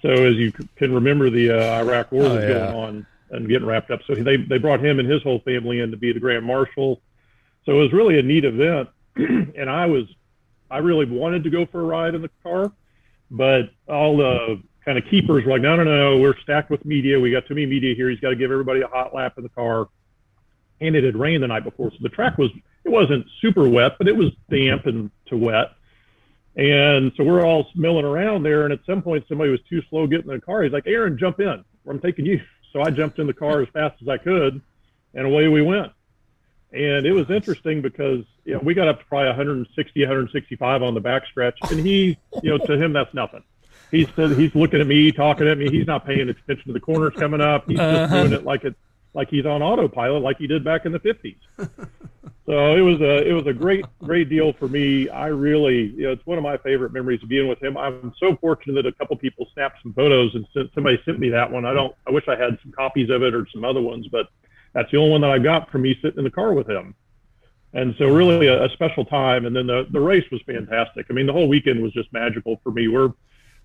So 0.05 0.11
as 0.11 0.35
you 0.35 0.51
can 0.51 0.93
remember, 0.93 1.31
the 1.31 1.49
uh, 1.49 1.79
Iraq 1.83 2.11
War 2.11 2.25
Oh, 2.25 2.35
was 2.35 2.43
yeah. 2.43 2.47
going 2.49 2.75
on 2.75 3.07
and 3.31 3.49
getting 3.49 3.65
wrapped 3.67 3.89
up. 3.89 4.01
So 4.05 4.13
they 4.13 4.37
they 4.37 4.59
brought 4.59 4.79
him 4.83 4.99
and 4.99 5.09
his 5.09 5.23
whole 5.23 5.39
family 5.39 5.79
in 5.79 5.89
to 5.89 5.97
be 5.97 6.11
the 6.13 6.19
grand 6.19 6.45
marshal. 6.45 7.01
So 7.65 7.71
it 7.71 7.81
was 7.81 7.91
really 7.91 8.19
a 8.19 8.21
neat 8.21 8.45
event, 8.45 8.89
and 9.15 9.67
I 9.67 9.87
was 9.87 10.03
I 10.69 10.77
really 10.79 11.05
wanted 11.05 11.43
to 11.45 11.49
go 11.49 11.65
for 11.65 11.81
a 11.81 11.83
ride 11.85 12.13
in 12.13 12.21
the 12.21 12.29
car, 12.43 12.71
but 13.31 13.71
all 13.87 14.17
the 14.17 14.61
kind 14.83 14.99
of 14.99 15.05
keepers 15.05 15.43
were 15.43 15.53
like, 15.53 15.61
no, 15.63 15.75
no, 15.75 15.83
no, 15.83 16.19
we're 16.19 16.37
stacked 16.41 16.69
with 16.69 16.85
media. 16.85 17.19
We 17.19 17.31
got 17.31 17.47
too 17.47 17.55
many 17.55 17.65
media 17.65 17.95
here. 17.95 18.07
He's 18.11 18.19
got 18.19 18.29
to 18.29 18.35
give 18.35 18.51
everybody 18.51 18.81
a 18.81 18.87
hot 18.87 19.15
lap 19.15 19.33
in 19.37 19.43
the 19.43 19.49
car. 19.49 19.87
And 20.81 20.95
it 20.95 21.03
had 21.03 21.15
rained 21.15 21.41
the 21.41 21.47
night 21.47 21.63
before, 21.63 21.89
so 21.89 21.97
the 22.01 22.09
track 22.09 22.37
was 22.37 22.51
it 22.83 22.89
wasn't 22.89 23.25
super 23.41 23.67
wet, 23.67 23.93
but 23.97 24.07
it 24.07 24.15
was 24.15 24.31
damp 24.51 24.85
and 24.85 25.09
to 25.27 25.37
wet. 25.37 25.71
And 26.55 27.11
so 27.17 27.23
we're 27.23 27.45
all 27.45 27.67
milling 27.75 28.05
around 28.05 28.43
there, 28.43 28.63
and 28.63 28.71
at 28.71 28.79
some 28.85 29.01
point 29.01 29.25
somebody 29.27 29.51
was 29.51 29.59
too 29.69 29.81
slow 29.89 30.07
getting 30.07 30.29
in 30.29 30.35
the 30.35 30.41
car. 30.41 30.63
He's 30.63 30.71
like, 30.71 30.87
"Aaron, 30.87 31.17
jump 31.17 31.39
in. 31.39 31.63
I'm 31.87 31.99
taking 31.99 32.25
you." 32.25 32.41
So 32.73 32.81
I 32.81 32.89
jumped 32.89 33.19
in 33.19 33.27
the 33.27 33.33
car 33.33 33.61
as 33.61 33.69
fast 33.69 34.01
as 34.01 34.09
I 34.09 34.17
could, 34.17 34.61
and 35.13 35.25
away 35.25 35.47
we 35.47 35.61
went. 35.61 35.93
And 36.73 37.05
it 37.05 37.13
was 37.13 37.29
interesting 37.29 37.81
because 37.81 38.25
you 38.43 38.53
know 38.53 38.59
we 38.59 38.73
got 38.73 38.89
up 38.89 38.99
to 38.99 39.05
probably 39.05 39.27
160, 39.27 40.01
165 40.01 40.83
on 40.83 40.93
the 40.93 40.99
backstretch, 40.99 41.53
and 41.71 41.79
he, 41.79 42.17
you 42.43 42.49
know, 42.49 42.57
to 42.57 42.73
him 42.73 42.91
that's 42.91 43.13
nothing. 43.13 43.43
He's 43.91 44.09
he's 44.17 44.53
looking 44.53 44.81
at 44.81 44.87
me, 44.87 45.13
talking 45.13 45.47
at 45.47 45.57
me. 45.57 45.69
He's 45.69 45.87
not 45.87 46.05
paying 46.05 46.27
attention 46.27 46.65
to 46.65 46.73
the 46.73 46.81
corners 46.81 47.13
coming 47.15 47.39
up. 47.39 47.65
He's 47.65 47.77
just 47.77 47.87
uh-huh. 47.87 48.23
doing 48.23 48.33
it 48.33 48.43
like 48.43 48.65
it 48.65 48.75
like 49.15 49.29
he's 49.29 49.45
on 49.45 49.63
autopilot, 49.63 50.21
like 50.21 50.37
he 50.37 50.45
did 50.45 50.63
back 50.63 50.85
in 50.85 50.91
the 50.91 50.99
50s. 50.99 51.37
So 52.45 52.75
it 52.75 52.81
was 52.81 53.01
a 53.01 53.27
it 53.27 53.33
was 53.33 53.47
a 53.47 53.53
great 53.53 53.85
great 54.03 54.29
deal 54.29 54.53
for 54.53 54.67
me. 54.67 55.09
I 55.09 55.27
really 55.27 55.93
you 55.97 56.03
know 56.03 56.11
it's 56.11 56.25
one 56.27 56.37
of 56.37 56.43
my 56.43 56.57
favorite 56.57 56.93
memories 56.93 57.23
of 57.23 57.29
being 57.29 57.47
with 57.47 57.61
him. 57.61 57.75
I'm 57.75 58.13
so 58.19 58.35
fortunate 58.35 58.73
that 58.83 58.85
a 58.85 58.91
couple 58.91 59.17
people 59.17 59.47
snapped 59.53 59.81
some 59.81 59.93
photos 59.93 60.35
and 60.35 60.45
sent, 60.53 60.71
somebody 60.75 61.01
sent 61.05 61.17
me 61.19 61.29
that 61.29 61.51
one. 61.51 61.65
I 61.65 61.73
don't 61.73 61.95
I 62.07 62.11
wish 62.11 62.27
I 62.27 62.35
had 62.35 62.59
some 62.61 62.71
copies 62.71 63.09
of 63.09 63.23
it 63.23 63.33
or 63.33 63.47
some 63.51 63.65
other 63.65 63.81
ones, 63.81 64.07
but 64.11 64.27
that's 64.73 64.91
the 64.91 64.97
only 64.97 65.11
one 65.11 65.21
that 65.21 65.31
I 65.31 65.39
got 65.39 65.71
from 65.71 65.81
me 65.81 65.97
sitting 66.03 66.19
in 66.19 66.23
the 66.23 66.29
car 66.29 66.53
with 66.53 66.69
him. 66.69 66.93
And 67.73 67.95
so 67.97 68.05
really 68.09 68.45
a, 68.45 68.65
a 68.65 68.69
special 68.69 69.05
time. 69.05 69.47
And 69.47 69.55
then 69.55 69.65
the 69.65 69.87
the 69.89 69.99
race 69.99 70.29
was 70.31 70.41
fantastic. 70.43 71.07
I 71.09 71.13
mean 71.13 71.25
the 71.25 71.33
whole 71.33 71.47
weekend 71.47 71.81
was 71.81 71.93
just 71.93 72.13
magical 72.13 72.61
for 72.63 72.71
me. 72.71 72.89
We're 72.89 73.11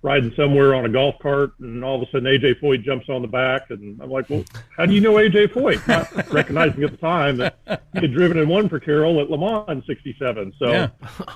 riding 0.03 0.33
somewhere 0.35 0.75
on 0.75 0.87
a 0.87 0.89
golf 0.89 1.15
cart, 1.21 1.53
and 1.61 1.85
all 1.85 1.97
of 2.01 2.09
a 2.09 2.11
sudden 2.11 2.25
AJ 2.25 2.61
Foyt 2.61 2.83
jumps 2.83 3.09
on 3.11 3.21
the 3.23 3.29
back, 3.29 3.69
and 3.71 4.01
I'm 4.01 4.11
like, 4.11 4.31
well, 4.31 4.45
how 4.77 4.87
do 4.87 4.95
you 4.95 5.01
know 5.01 5.15
AJ 5.15 5.49
Foyt? 5.49 5.87
Not 5.87 6.29
recognizing 6.33 6.83
at 6.85 6.91
the 6.91 6.97
time 6.97 7.37
that 7.37 7.59
he 7.95 8.01
had 8.01 8.13
driven 8.15 8.39
and 8.39 8.49
won 8.49 8.69
for 8.69 8.81
Carroll 8.81 9.21
at 9.21 9.31
Le 9.31 9.37
Mans 9.39 9.69
in 9.69 9.83
'67. 9.85 10.55
So 10.59 10.71
Yeah. 10.71 10.89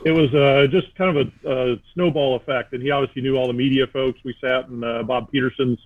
it 0.05 0.13
was 0.13 0.33
uh, 0.35 0.67
just 0.71 0.95
kind 0.97 1.17
of 1.17 1.29
a, 1.45 1.73
a 1.73 1.77
snowball 1.93 2.37
effect, 2.37 2.73
and 2.73 2.83
he 2.83 2.91
obviously 2.91 3.21
knew 3.23 3.37
all 3.37 3.47
the 3.47 3.53
media 3.53 3.87
folks. 3.87 4.19
We 4.25 4.35
sat 4.41 4.69
in 4.69 4.83
uh, 4.83 5.03
Bob 5.03 5.31
Petersen's 5.31 5.79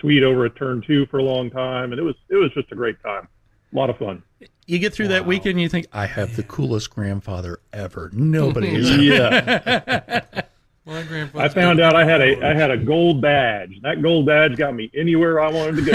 suite 0.00 0.22
over 0.22 0.44
at 0.44 0.54
Turn 0.56 0.82
Two 0.86 1.06
for 1.06 1.18
a 1.18 1.22
long 1.22 1.48
time, 1.50 1.92
and 1.92 1.98
it 1.98 2.04
was 2.04 2.16
it 2.28 2.36
was 2.36 2.52
just 2.52 2.70
a 2.70 2.74
great 2.74 3.02
time, 3.02 3.26
a 3.72 3.76
lot 3.76 3.88
of 3.88 3.96
fun. 3.96 4.22
you 4.66 4.78
get 4.78 4.92
through 4.92 5.08
that 5.08 5.24
weekend, 5.24 5.52
and 5.52 5.62
you 5.62 5.70
think, 5.70 5.86
I 5.92 6.04
have 6.04 6.36
the 6.36 6.42
coolest 6.42 6.90
grandfather 6.90 7.60
ever. 7.72 8.10
Nobody 8.12 8.74
is. 8.74 8.90
Yeah, 8.98 10.20
Well, 10.86 11.04
grandfather. 11.04 11.44
I 11.44 11.48
found 11.48 11.80
out 11.80 11.96
I 11.96 12.04
had 12.04 12.22
a 12.22 12.46
I 12.46 12.54
had 12.54 12.70
a 12.70 12.76
gold 12.84 13.20
badge. 13.20 13.80
That 13.82 14.00
gold 14.02 14.26
badge 14.26 14.56
got 14.56 14.72
me 14.74 14.88
anywhere 14.94 15.40
I 15.40 15.50
wanted 15.50 15.84
to 15.84 15.90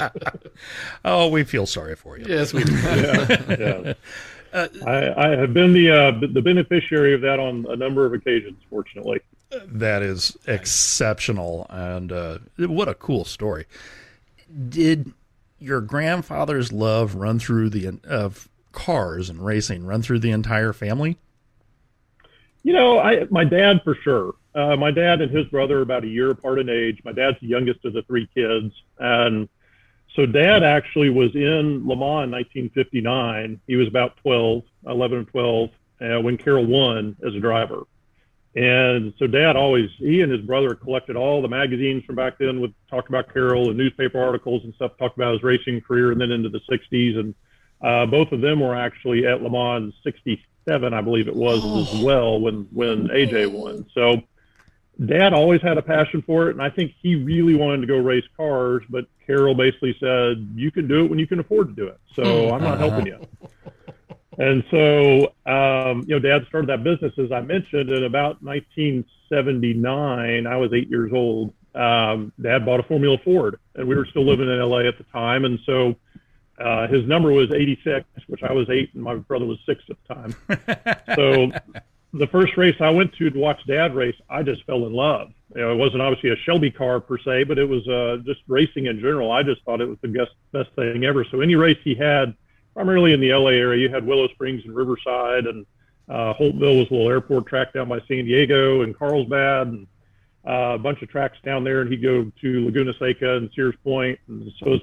go. 0.00 0.10
oh, 1.04 1.28
we 1.28 1.44
feel 1.44 1.66
sorry 1.66 1.94
for 1.94 2.16
you. 2.18 2.24
Yes, 2.26 2.54
we 2.54 2.64
do. 2.64 2.72
yeah. 2.82 3.92
I, 4.86 5.12
I 5.16 5.36
have 5.36 5.52
been 5.52 5.74
the 5.74 5.90
uh, 5.90 6.12
the 6.32 6.40
beneficiary 6.40 7.12
of 7.12 7.20
that 7.20 7.38
on 7.38 7.66
a 7.68 7.76
number 7.76 8.06
of 8.06 8.14
occasions, 8.14 8.62
fortunately. 8.70 9.20
That 9.66 10.02
is 10.02 10.36
exceptional, 10.46 11.66
and 11.68 12.10
uh, 12.10 12.38
what 12.56 12.88
a 12.88 12.94
cool 12.94 13.26
story. 13.26 13.66
Did 14.68 15.12
your 15.58 15.82
grandfather's 15.82 16.72
love 16.72 17.14
run 17.14 17.38
through 17.38 17.70
the 17.70 17.98
of 18.04 18.48
cars 18.72 19.28
and 19.28 19.44
racing 19.44 19.84
run 19.84 20.00
through 20.00 20.20
the 20.20 20.30
entire 20.30 20.72
family? 20.72 21.18
You 22.64 22.72
know, 22.72 22.98
I 22.98 23.26
my 23.30 23.44
dad 23.44 23.82
for 23.84 23.94
sure. 23.94 24.34
Uh, 24.54 24.74
my 24.76 24.90
dad 24.90 25.20
and 25.20 25.30
his 25.30 25.46
brother 25.46 25.78
are 25.78 25.82
about 25.82 26.04
a 26.04 26.08
year 26.08 26.30
apart 26.30 26.58
in 26.58 26.68
age. 26.68 26.98
My 27.04 27.12
dad's 27.12 27.38
the 27.40 27.46
youngest 27.46 27.84
of 27.84 27.92
the 27.92 28.02
three 28.02 28.26
kids, 28.34 28.72
and 28.98 29.48
so 30.16 30.26
dad 30.26 30.62
actually 30.62 31.10
was 31.10 31.34
in 31.34 31.86
Le 31.86 31.96
Mans 31.96 32.24
in 32.24 32.30
1959. 32.30 33.60
He 33.66 33.76
was 33.76 33.88
about 33.88 34.16
12, 34.18 34.62
11 34.86 35.18
or 35.18 35.24
12 35.24 35.70
uh, 36.00 36.20
when 36.20 36.38
Carroll 36.38 36.64
won 36.64 37.16
as 37.26 37.34
a 37.34 37.40
driver. 37.40 37.82
And 38.54 39.12
so 39.18 39.26
dad 39.26 39.56
always, 39.56 39.90
he 39.98 40.22
and 40.22 40.30
his 40.30 40.40
brother 40.40 40.76
collected 40.76 41.16
all 41.16 41.42
the 41.42 41.48
magazines 41.48 42.04
from 42.04 42.14
back 42.14 42.38
then 42.38 42.60
with 42.60 42.70
talk 42.88 43.08
about 43.08 43.32
Carroll 43.32 43.70
and 43.70 43.76
newspaper 43.76 44.22
articles 44.22 44.62
and 44.62 44.72
stuff, 44.74 44.92
talked 44.96 45.16
about 45.16 45.32
his 45.32 45.42
racing 45.42 45.80
career 45.80 46.12
and 46.12 46.20
then 46.20 46.30
into 46.30 46.48
the 46.48 46.60
60s. 46.70 47.18
And 47.18 47.34
uh, 47.82 48.06
both 48.06 48.30
of 48.30 48.40
them 48.40 48.60
were 48.60 48.76
actually 48.76 49.26
at 49.26 49.42
Le 49.42 49.50
Mans 49.50 49.92
67, 50.64 50.94
I 50.94 51.00
believe 51.00 51.28
it 51.28 51.36
was 51.36 51.60
oh. 51.62 51.82
as 51.82 52.02
well 52.02 52.40
when, 52.40 52.66
when 52.72 53.08
AJ 53.08 53.52
won. 53.52 53.86
So 53.94 54.22
dad 55.04 55.32
always 55.32 55.60
had 55.62 55.78
a 55.78 55.82
passion 55.82 56.22
for 56.22 56.48
it. 56.48 56.52
And 56.52 56.62
I 56.62 56.70
think 56.70 56.92
he 57.00 57.16
really 57.16 57.54
wanted 57.54 57.82
to 57.82 57.86
go 57.86 57.98
race 57.98 58.24
cars, 58.36 58.82
but 58.88 59.06
Carroll 59.26 59.54
basically 59.54 59.96
said, 60.00 60.48
you 60.54 60.70
can 60.70 60.88
do 60.88 61.04
it 61.04 61.10
when 61.10 61.18
you 61.18 61.26
can 61.26 61.40
afford 61.40 61.68
to 61.68 61.74
do 61.74 61.88
it. 61.88 61.98
So 62.14 62.50
I'm 62.50 62.62
not 62.62 62.78
helping 62.78 63.06
you. 63.06 63.20
And 64.36 64.64
so, 64.68 65.32
um, 65.46 66.00
you 66.08 66.08
know, 66.08 66.18
dad 66.18 66.44
started 66.48 66.68
that 66.68 66.82
business, 66.82 67.12
as 67.18 67.30
I 67.30 67.40
mentioned, 67.40 67.90
in 67.90 68.02
about 68.02 68.42
1979. 68.42 70.44
I 70.44 70.56
was 70.56 70.72
eight 70.72 70.90
years 70.90 71.12
old. 71.14 71.54
Um, 71.72 72.32
dad 72.42 72.66
bought 72.66 72.80
a 72.80 72.82
Formula 72.82 73.16
Ford, 73.24 73.60
and 73.76 73.86
we 73.86 73.94
were 73.94 74.06
still 74.06 74.26
living 74.26 74.48
in 74.48 74.58
LA 74.58 74.88
at 74.88 74.98
the 74.98 75.04
time. 75.12 75.44
And 75.44 75.60
so, 75.64 75.94
uh, 76.58 76.86
his 76.86 77.06
number 77.06 77.32
was 77.32 77.50
86, 77.50 78.06
which 78.26 78.42
I 78.42 78.52
was 78.52 78.68
eight, 78.70 78.90
and 78.94 79.02
my 79.02 79.16
brother 79.16 79.46
was 79.46 79.58
six 79.66 79.82
at 79.90 79.96
the 80.06 80.14
time. 80.14 80.34
so, 81.16 81.52
the 82.12 82.26
first 82.28 82.56
race 82.56 82.76
I 82.80 82.90
went 82.90 83.12
to 83.14 83.28
to 83.28 83.38
watch 83.38 83.60
dad 83.66 83.94
race, 83.94 84.14
I 84.30 84.44
just 84.44 84.64
fell 84.64 84.86
in 84.86 84.92
love. 84.92 85.32
You 85.54 85.62
know, 85.62 85.72
it 85.72 85.76
wasn't 85.76 86.02
obviously 86.02 86.30
a 86.30 86.36
Shelby 86.36 86.70
car 86.70 87.00
per 87.00 87.18
se, 87.18 87.44
but 87.44 87.58
it 87.58 87.68
was 87.68 87.86
uh, 87.88 88.18
just 88.24 88.40
racing 88.46 88.86
in 88.86 89.00
general. 89.00 89.32
I 89.32 89.42
just 89.42 89.62
thought 89.64 89.80
it 89.80 89.88
was 89.88 89.98
the 90.00 90.08
best, 90.08 90.30
best 90.52 90.70
thing 90.76 91.04
ever. 91.04 91.24
So, 91.24 91.40
any 91.40 91.56
race 91.56 91.78
he 91.82 91.94
had, 91.94 92.34
primarily 92.74 93.12
in 93.12 93.20
the 93.20 93.32
LA 93.32 93.50
area. 93.50 93.88
You 93.88 93.94
had 93.94 94.06
Willow 94.06 94.28
Springs 94.28 94.62
and 94.64 94.76
Riverside, 94.76 95.46
and 95.46 95.64
uh, 96.08 96.34
Holtville 96.34 96.78
was 96.78 96.90
a 96.90 96.94
little 96.94 97.08
airport 97.08 97.46
track 97.46 97.72
down 97.72 97.88
by 97.88 98.00
San 98.06 98.26
Diego 98.26 98.82
and 98.82 98.96
Carlsbad, 98.96 99.68
and 99.68 99.86
uh, 100.46 100.74
a 100.74 100.78
bunch 100.78 101.00
of 101.00 101.08
tracks 101.08 101.38
down 101.44 101.64
there. 101.64 101.80
And 101.80 101.90
he'd 101.90 102.02
go 102.02 102.30
to 102.40 102.64
Laguna 102.64 102.92
Seca 102.98 103.36
and 103.36 103.50
Sears 103.54 103.76
Point. 103.82 104.18
And 104.28 104.52
so 104.58 104.78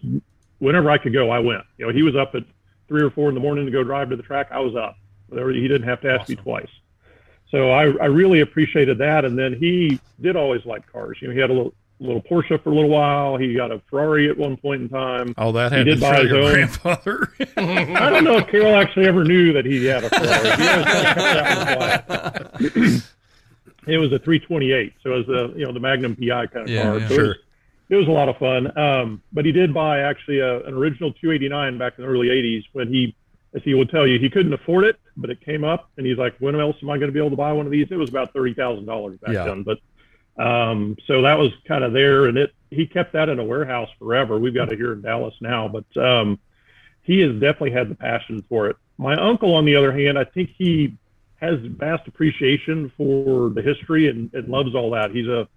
whenever 0.61 0.89
I 0.89 0.97
could 0.97 1.11
go, 1.11 1.31
I 1.31 1.39
went. 1.39 1.63
You 1.77 1.87
know, 1.87 1.91
he 1.91 2.03
was 2.03 2.15
up 2.15 2.35
at 2.35 2.43
three 2.87 3.01
or 3.01 3.09
four 3.09 3.27
in 3.29 3.35
the 3.35 3.41
morning 3.41 3.65
to 3.65 3.71
go 3.71 3.83
drive 3.83 4.09
to 4.11 4.15
the 4.15 4.23
track. 4.23 4.49
I 4.51 4.59
was 4.59 4.75
up. 4.75 4.95
He 5.29 5.67
didn't 5.67 5.83
have 5.83 6.01
to 6.01 6.11
ask 6.11 6.21
awesome. 6.21 6.35
me 6.35 6.41
twice. 6.41 6.69
So 7.49 7.71
I, 7.71 7.83
I 7.83 8.05
really 8.05 8.41
appreciated 8.41 8.97
that. 8.99 9.25
And 9.25 9.37
then 9.37 9.55
he 9.55 9.99
did 10.21 10.35
always 10.35 10.65
like 10.65 10.89
cars. 10.91 11.17
You 11.21 11.27
know, 11.27 11.33
he 11.33 11.39
had 11.39 11.49
a 11.49 11.53
little 11.53 11.73
little 11.99 12.21
Porsche 12.21 12.61
for 12.63 12.71
a 12.71 12.73
little 12.73 12.89
while. 12.89 13.37
He 13.37 13.53
got 13.53 13.71
a 13.71 13.79
Ferrari 13.89 14.29
at 14.29 14.37
one 14.37 14.57
point 14.57 14.81
in 14.81 14.89
time. 14.89 15.33
Oh, 15.37 15.51
that 15.51 15.71
had 15.71 15.87
he 15.87 15.93
did 15.93 15.99
to 15.99 16.01
buy 16.01 16.23
his 16.23 16.31
own. 16.31 16.53
grandfather. 16.53 17.31
I 17.57 18.09
don't 18.09 18.23
know 18.23 18.37
if 18.37 18.47
Carroll 18.47 18.75
actually 18.75 19.07
ever 19.07 19.23
knew 19.23 19.53
that 19.53 19.65
he 19.65 19.85
had 19.85 20.03
a 20.03 20.09
Ferrari. 22.59 23.01
it 23.87 23.97
was 23.97 24.11
a 24.11 24.19
328, 24.19 24.93
so 25.03 25.13
it 25.13 25.17
was 25.17 25.27
the 25.27 25.53
you 25.57 25.65
know 25.65 25.71
the 25.71 25.79
Magnum 25.79 26.15
PI 26.15 26.47
kind 26.47 26.63
of 26.63 26.69
yeah, 26.69 26.83
car. 26.83 26.99
Yeah, 26.99 27.07
so 27.07 27.15
sure. 27.15 27.25
it, 27.25 27.27
was, 27.27 27.37
it 27.91 27.97
was 27.97 28.07
a 28.07 28.11
lot 28.11 28.29
of 28.29 28.37
fun. 28.37 28.75
Um, 28.77 29.21
but 29.33 29.45
he 29.45 29.51
did 29.51 29.73
buy 29.73 29.99
actually 29.99 30.39
a, 30.39 30.65
an 30.65 30.73
original 30.73 31.11
289 31.11 31.77
back 31.77 31.93
in 31.97 32.05
the 32.05 32.09
early 32.09 32.29
80s 32.29 32.63
when 32.71 32.87
he, 32.87 33.13
as 33.53 33.61
he 33.63 33.73
will 33.73 33.85
tell 33.85 34.07
you, 34.07 34.17
he 34.17 34.29
couldn't 34.29 34.53
afford 34.53 34.85
it, 34.85 34.97
but 35.17 35.29
it 35.29 35.41
came 35.41 35.65
up, 35.65 35.89
and 35.97 36.07
he's 36.07 36.17
like, 36.17 36.33
when 36.39 36.57
else 36.57 36.77
am 36.81 36.89
I 36.89 36.97
going 36.97 37.09
to 37.09 37.13
be 37.13 37.19
able 37.19 37.31
to 37.31 37.35
buy 37.35 37.51
one 37.51 37.65
of 37.65 37.71
these? 37.71 37.87
It 37.91 37.97
was 37.97 38.09
about 38.09 38.31
thirty 38.31 38.53
thousand 38.53 38.85
dollars 38.85 39.19
back 39.19 39.33
yeah. 39.33 39.43
then, 39.43 39.63
but 39.63 39.79
um, 40.41 40.95
so 41.05 41.21
that 41.23 41.37
was 41.37 41.51
kind 41.67 41.83
of 41.83 41.91
there, 41.91 42.27
and 42.27 42.37
it 42.37 42.53
he 42.69 42.87
kept 42.87 43.11
that 43.11 43.27
in 43.27 43.39
a 43.39 43.43
warehouse 43.43 43.89
forever. 43.99 44.39
We've 44.39 44.53
got 44.53 44.71
it 44.71 44.77
here 44.77 44.93
in 44.93 45.01
Dallas 45.01 45.35
now, 45.41 45.67
but 45.67 46.01
um, 46.01 46.39
he 47.03 47.19
has 47.19 47.33
definitely 47.33 47.71
had 47.71 47.89
the 47.89 47.95
passion 47.95 48.41
for 48.47 48.67
it. 48.67 48.77
My 48.97 49.15
uncle, 49.15 49.53
on 49.53 49.65
the 49.65 49.75
other 49.75 49.91
hand, 49.91 50.17
I 50.17 50.23
think 50.23 50.51
he 50.57 50.95
has 51.41 51.59
vast 51.61 52.07
appreciation 52.07 52.89
for 52.95 53.49
the 53.49 53.61
history 53.61 54.07
and, 54.07 54.33
and 54.33 54.47
loves 54.47 54.75
all 54.75 54.91
that. 54.91 55.11
He's 55.11 55.27
a 55.27 55.49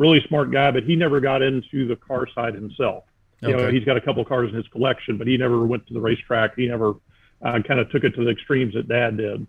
really 0.00 0.24
smart 0.26 0.50
guy, 0.50 0.70
but 0.70 0.82
he 0.82 0.96
never 0.96 1.20
got 1.20 1.42
into 1.42 1.86
the 1.86 1.94
car 1.94 2.26
side 2.34 2.54
himself. 2.54 3.04
You 3.42 3.56
know, 3.56 3.70
he's 3.70 3.84
got 3.84 3.96
a 3.96 4.00
couple 4.00 4.22
cars 4.24 4.50
in 4.50 4.56
his 4.56 4.68
collection, 4.68 5.16
but 5.16 5.26
he 5.26 5.38
never 5.38 5.64
went 5.64 5.86
to 5.86 5.94
the 5.94 6.00
racetrack. 6.00 6.56
He 6.56 6.68
never 6.68 6.94
uh, 7.40 7.60
kind 7.66 7.80
of 7.80 7.90
took 7.90 8.04
it 8.04 8.14
to 8.16 8.24
the 8.24 8.30
extremes 8.30 8.74
that 8.74 8.88
Dad 8.88 9.16
did. 9.16 9.46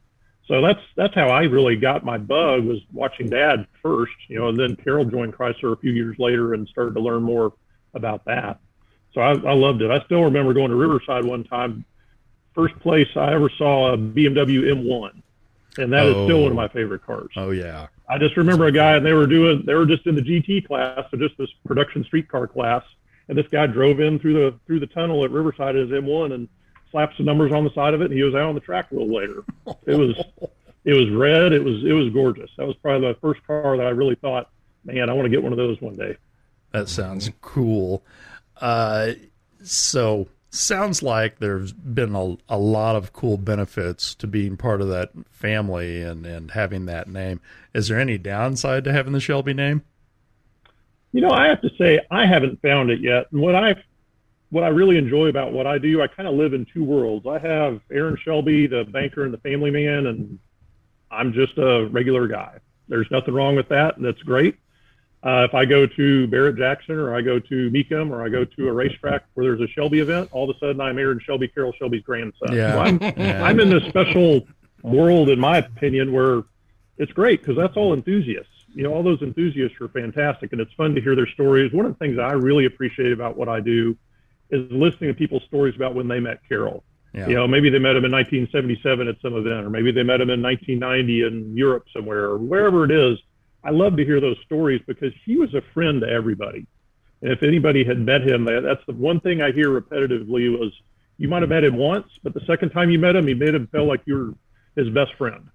So 0.47 0.61
that's 0.61 0.79
that's 0.95 1.13
how 1.13 1.27
I 1.27 1.43
really 1.43 1.75
got 1.75 2.03
my 2.03 2.17
bug 2.17 2.65
was 2.65 2.79
watching 2.91 3.29
Dad 3.29 3.67
first, 3.81 4.13
you 4.27 4.39
know, 4.39 4.47
and 4.47 4.57
then 4.57 4.75
Carroll 4.77 5.05
joined 5.05 5.33
Chrysler 5.33 5.73
a 5.73 5.77
few 5.77 5.91
years 5.91 6.17
later 6.19 6.53
and 6.53 6.67
started 6.67 6.93
to 6.95 7.01
learn 7.01 7.23
more 7.23 7.53
about 7.93 8.25
that. 8.25 8.59
So 9.13 9.21
I, 9.21 9.31
I 9.31 9.53
loved 9.53 9.81
it. 9.81 9.91
I 9.91 10.03
still 10.05 10.23
remember 10.23 10.53
going 10.53 10.69
to 10.69 10.75
Riverside 10.75 11.25
one 11.25 11.43
time. 11.43 11.85
First 12.55 12.77
place 12.79 13.07
I 13.15 13.33
ever 13.33 13.49
saw 13.57 13.93
a 13.93 13.97
BMW 13.97 14.73
M1, 14.73 15.21
and 15.77 15.91
that 15.93 16.05
oh. 16.05 16.09
is 16.09 16.27
still 16.27 16.43
one 16.43 16.51
of 16.51 16.57
my 16.57 16.69
favorite 16.69 17.05
cars. 17.05 17.31
Oh 17.35 17.51
yeah. 17.51 17.87
I 18.11 18.17
just 18.17 18.35
remember 18.35 18.65
a 18.65 18.73
guy, 18.73 18.97
and 18.97 19.05
they 19.05 19.13
were 19.13 19.25
doing 19.25 19.63
they 19.65 19.73
were 19.73 19.85
just 19.85 20.05
in 20.05 20.15
the 20.15 20.21
GT 20.21 20.67
class, 20.67 20.99
so 21.09 21.17
just 21.17 21.37
this 21.37 21.49
production 21.65 22.03
streetcar 22.03 22.45
class, 22.45 22.83
and 23.29 23.37
this 23.37 23.47
guy 23.47 23.67
drove 23.67 24.01
in 24.01 24.19
through 24.19 24.33
the 24.33 24.59
through 24.67 24.81
the 24.81 24.87
tunnel 24.87 25.23
at 25.23 25.31
Riverside 25.31 25.77
as 25.77 25.87
M1 25.87 26.33
and 26.33 26.49
slapped 26.91 27.15
some 27.15 27.25
numbers 27.25 27.53
on 27.53 27.63
the 27.63 27.71
side 27.73 27.93
of 27.93 28.01
it, 28.01 28.05
and 28.05 28.13
he 28.13 28.23
was 28.23 28.35
out 28.35 28.49
on 28.49 28.53
the 28.53 28.59
track 28.59 28.91
a 28.91 28.95
little 28.95 29.15
later. 29.15 29.45
It 29.85 29.95
was 29.95 30.21
it 30.83 30.93
was 30.93 31.09
red. 31.09 31.53
It 31.53 31.63
was 31.63 31.85
it 31.85 31.93
was 31.93 32.09
gorgeous. 32.09 32.51
That 32.57 32.67
was 32.67 32.75
probably 32.81 33.07
the 33.07 33.19
first 33.21 33.47
car 33.47 33.77
that 33.77 33.85
I 33.85 33.91
really 33.91 34.15
thought, 34.15 34.49
man, 34.83 35.09
I 35.09 35.13
want 35.13 35.25
to 35.25 35.29
get 35.29 35.41
one 35.41 35.53
of 35.53 35.57
those 35.57 35.79
one 35.79 35.95
day. 35.95 36.17
That 36.73 36.89
sounds 36.89 37.31
cool. 37.39 38.03
Uh, 38.59 39.13
so 39.63 40.27
sounds 40.51 41.01
like 41.01 41.39
there's 41.39 41.71
been 41.71 42.13
a, 42.13 42.37
a 42.49 42.57
lot 42.57 42.95
of 42.95 43.13
cool 43.13 43.37
benefits 43.37 44.13
to 44.15 44.27
being 44.27 44.57
part 44.57 44.81
of 44.81 44.89
that 44.89 45.11
family 45.31 46.01
and, 46.01 46.25
and 46.25 46.51
having 46.51 46.85
that 46.85 47.07
name. 47.07 47.39
Is 47.73 47.87
there 47.87 47.99
any 47.99 48.17
downside 48.17 48.83
to 48.83 48.91
having 48.91 49.13
the 49.13 49.19
Shelby 49.19 49.53
name? 49.53 49.81
You 51.13 51.21
know, 51.21 51.31
I 51.31 51.47
have 51.47 51.61
to 51.61 51.69
say 51.77 51.99
I 52.11 52.25
haven't 52.25 52.61
found 52.61 52.89
it 52.89 53.01
yet. 53.01 53.27
And 53.31 53.41
what 53.41 53.55
I 53.55 53.81
what 54.49 54.65
I 54.65 54.67
really 54.67 54.97
enjoy 54.97 55.27
about 55.27 55.53
what 55.53 55.65
I 55.65 55.77
do, 55.77 56.01
I 56.01 56.07
kind 56.07 56.27
of 56.27 56.35
live 56.35 56.53
in 56.53 56.65
two 56.65 56.83
worlds. 56.83 57.25
I 57.25 57.39
have 57.39 57.79
Aaron 57.89 58.17
Shelby, 58.21 58.67
the 58.67 58.83
banker 58.83 59.23
and 59.23 59.33
the 59.33 59.37
family 59.37 59.71
man, 59.71 60.07
and 60.07 60.39
I'm 61.09 61.31
just 61.31 61.57
a 61.57 61.87
regular 61.89 62.27
guy. 62.27 62.59
There's 62.89 63.09
nothing 63.11 63.33
wrong 63.33 63.55
with 63.55 63.69
that, 63.69 63.95
and 63.95 64.05
that's 64.05 64.21
great. 64.23 64.57
Uh, 65.23 65.45
if 65.47 65.53
I 65.53 65.65
go 65.65 65.85
to 65.85 66.27
Barrett 66.27 66.57
Jackson 66.57 66.95
or 66.95 67.15
I 67.15 67.21
go 67.21 67.37
to 67.37 67.69
Mecum 67.69 68.09
or 68.09 68.23
I 68.23 68.29
go 68.29 68.43
to 68.43 68.67
a 68.67 68.73
racetrack 68.73 69.23
where 69.35 69.45
there's 69.45 69.61
a 69.61 69.71
Shelby 69.71 69.99
event, 69.99 70.29
all 70.31 70.49
of 70.49 70.55
a 70.55 70.59
sudden 70.59 70.81
I'm 70.81 70.97
Aaron 70.97 71.19
Shelby, 71.23 71.47
Carroll 71.47 71.73
Shelby's 71.73 72.01
grandson. 72.01 72.53
Yeah. 72.53 72.73
So 72.73 72.79
I'm, 72.79 72.99
yeah. 73.17 73.43
I'm 73.43 73.59
in 73.59 73.69
this 73.69 73.83
special 73.83 74.47
world, 74.81 75.29
in 75.29 75.39
my 75.39 75.59
opinion, 75.59 76.11
where 76.11 76.43
it's 76.97 77.11
great 77.11 77.41
because 77.41 77.55
that's 77.55 77.77
all 77.77 77.93
enthusiasts. 77.93 78.49
You 78.73 78.83
know, 78.83 78.93
all 78.93 79.03
those 79.03 79.21
enthusiasts 79.21 79.79
are 79.81 79.89
fantastic, 79.89 80.53
and 80.53 80.61
it's 80.61 80.73
fun 80.73 80.95
to 80.95 81.01
hear 81.01 81.15
their 81.15 81.27
stories. 81.27 81.71
One 81.73 81.85
of 81.85 81.91
the 81.91 81.99
things 81.99 82.17
I 82.17 82.31
really 82.31 82.65
appreciate 82.65 83.11
about 83.11 83.37
what 83.37 83.49
I 83.49 83.59
do 83.59 83.97
is 84.49 84.71
listening 84.71 85.09
to 85.09 85.13
people's 85.13 85.43
stories 85.43 85.75
about 85.75 85.93
when 85.93 86.07
they 86.07 86.19
met 86.19 86.39
Carroll. 86.47 86.83
Yeah. 87.13 87.27
You 87.27 87.35
know, 87.35 87.47
maybe 87.47 87.69
they 87.69 87.79
met 87.79 87.95
him 87.95 88.05
in 88.05 88.11
1977 88.11 89.07
at 89.07 89.15
some 89.21 89.35
event, 89.35 89.65
or 89.65 89.69
maybe 89.69 89.91
they 89.91 90.03
met 90.03 90.21
him 90.21 90.29
in 90.29 90.41
1990 90.41 91.23
in 91.23 91.57
Europe 91.57 91.85
somewhere, 91.93 92.25
or 92.25 92.37
wherever 92.37 92.85
it 92.85 92.91
is. 92.91 93.19
I 93.63 93.69
love 93.71 93.97
to 93.97 94.05
hear 94.05 94.19
those 94.19 94.37
stories 94.45 94.81
because 94.87 95.13
he 95.25 95.37
was 95.37 95.53
a 95.53 95.61
friend 95.73 96.01
to 96.01 96.07
everybody. 96.07 96.65
And 97.21 97.31
if 97.31 97.43
anybody 97.43 97.83
had 97.83 97.99
met 97.99 98.21
him, 98.21 98.45
that's 98.45 98.83
the 98.87 98.93
one 98.93 99.19
thing 99.19 99.41
I 99.41 99.51
hear 99.51 99.69
repetitively 99.69 100.57
was 100.57 100.71
you 101.17 101.27
might 101.27 101.43
have 101.43 101.49
met 101.49 101.63
him 101.63 101.77
once, 101.77 102.07
but 102.23 102.33
the 102.33 102.41
second 102.47 102.71
time 102.71 102.89
you 102.89 102.97
met 102.97 103.15
him, 103.15 103.27
he 103.27 103.35
made 103.35 103.53
him 103.53 103.67
feel 103.67 103.85
like 103.85 104.01
you 104.05 104.15
were 104.15 104.33
his 104.75 104.91
best 104.91 105.13
friend. 105.15 105.49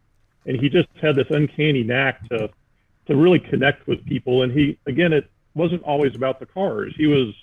And 0.47 0.61
he 0.61 0.69
just 0.69 0.89
had 1.03 1.17
this 1.17 1.27
uncanny 1.31 1.83
knack 1.83 2.29
to 2.29 2.51
to 3.07 3.17
really 3.17 3.39
connect 3.39 3.87
with 3.87 4.05
people. 4.07 4.43
And 4.43 4.53
he 4.53 4.79
again, 4.87 5.13
it 5.13 5.29
wasn't 5.55 5.83
always 5.83 6.15
about 6.15 6.39
the 6.39 6.47
cars. 6.47 6.95
He 6.97 7.07
was 7.07 7.35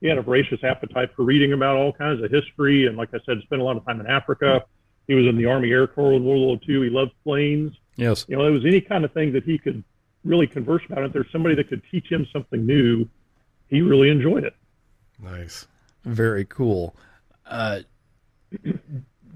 he 0.00 0.06
had 0.06 0.18
a 0.18 0.22
voracious 0.22 0.62
appetite 0.62 1.10
for 1.16 1.24
reading 1.24 1.52
about 1.52 1.76
all 1.76 1.92
kinds 1.92 2.22
of 2.22 2.30
history. 2.30 2.86
And 2.86 2.96
like 2.96 3.08
I 3.14 3.18
said, 3.26 3.40
spent 3.42 3.60
a 3.60 3.64
lot 3.64 3.76
of 3.76 3.84
time 3.84 4.00
in 4.00 4.06
Africa. 4.06 4.64
He 5.08 5.14
was 5.14 5.26
in 5.26 5.36
the 5.36 5.46
Army 5.46 5.72
Air 5.72 5.88
Corps 5.88 6.12
in 6.12 6.24
World 6.24 6.42
War 6.42 6.58
II. 6.68 6.84
He 6.84 6.90
loved 6.90 7.12
planes. 7.24 7.72
Yes. 7.96 8.24
You 8.28 8.36
know, 8.36 8.46
it 8.46 8.50
was 8.50 8.64
any 8.64 8.80
kind 8.80 9.04
of 9.04 9.12
thing 9.12 9.32
that 9.32 9.42
he 9.42 9.58
could 9.58 9.82
really 10.24 10.46
converse 10.46 10.82
about. 10.88 11.04
If 11.04 11.12
there's 11.12 11.30
somebody 11.32 11.54
that 11.56 11.68
could 11.68 11.82
teach 11.90 12.10
him 12.10 12.26
something 12.32 12.64
new, 12.64 13.08
he 13.68 13.82
really 13.82 14.10
enjoyed 14.10 14.44
it. 14.44 14.54
Nice. 15.22 15.66
Very 16.04 16.44
cool. 16.44 16.96
Uh, 17.46 17.80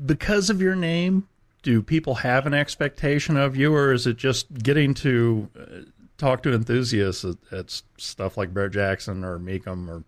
because 0.05 0.51
of 0.51 0.61
your 0.61 0.77
name, 0.77 1.29
do 1.63 1.83
people 1.83 2.17
have 2.17 2.47
an 2.47 2.55
expectation 2.55 3.37
of 3.37 3.57
you, 3.57 3.75
or 3.75 3.93
is 3.93 4.07
it 4.07 4.17
just 4.17 4.53
getting 4.63 4.95
to 4.95 5.49
uh, 5.59 5.65
talk 6.19 6.43
to 6.43 6.53
enthusiasts 6.53 7.25
at, 7.25 7.37
at 7.53 7.83
stuff 7.97 8.37
like 8.37 8.55
Barrett 8.55 8.73
Jackson 8.73 9.25
or 9.25 9.39
Mecum 9.39 9.89
or? 9.89 10.05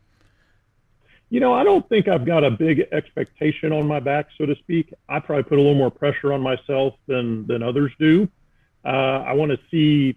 You 1.30 1.40
know, 1.40 1.52
I 1.52 1.62
don't 1.62 1.86
think 1.88 2.08
I've 2.08 2.24
got 2.24 2.42
a 2.42 2.50
big 2.50 2.86
expectation 2.90 3.72
on 3.72 3.86
my 3.86 4.00
back, 4.00 4.28
so 4.38 4.46
to 4.46 4.56
speak. 4.56 4.94
I 5.08 5.20
probably 5.20 5.42
put 5.42 5.58
a 5.58 5.60
little 5.60 5.74
more 5.74 5.90
pressure 5.90 6.32
on 6.32 6.40
myself 6.40 6.94
than 7.06 7.46
than 7.46 7.62
others 7.62 7.92
do. 7.98 8.28
Uh, 8.84 9.24
I 9.26 9.34
want 9.34 9.50
to 9.50 9.58
see 9.70 10.16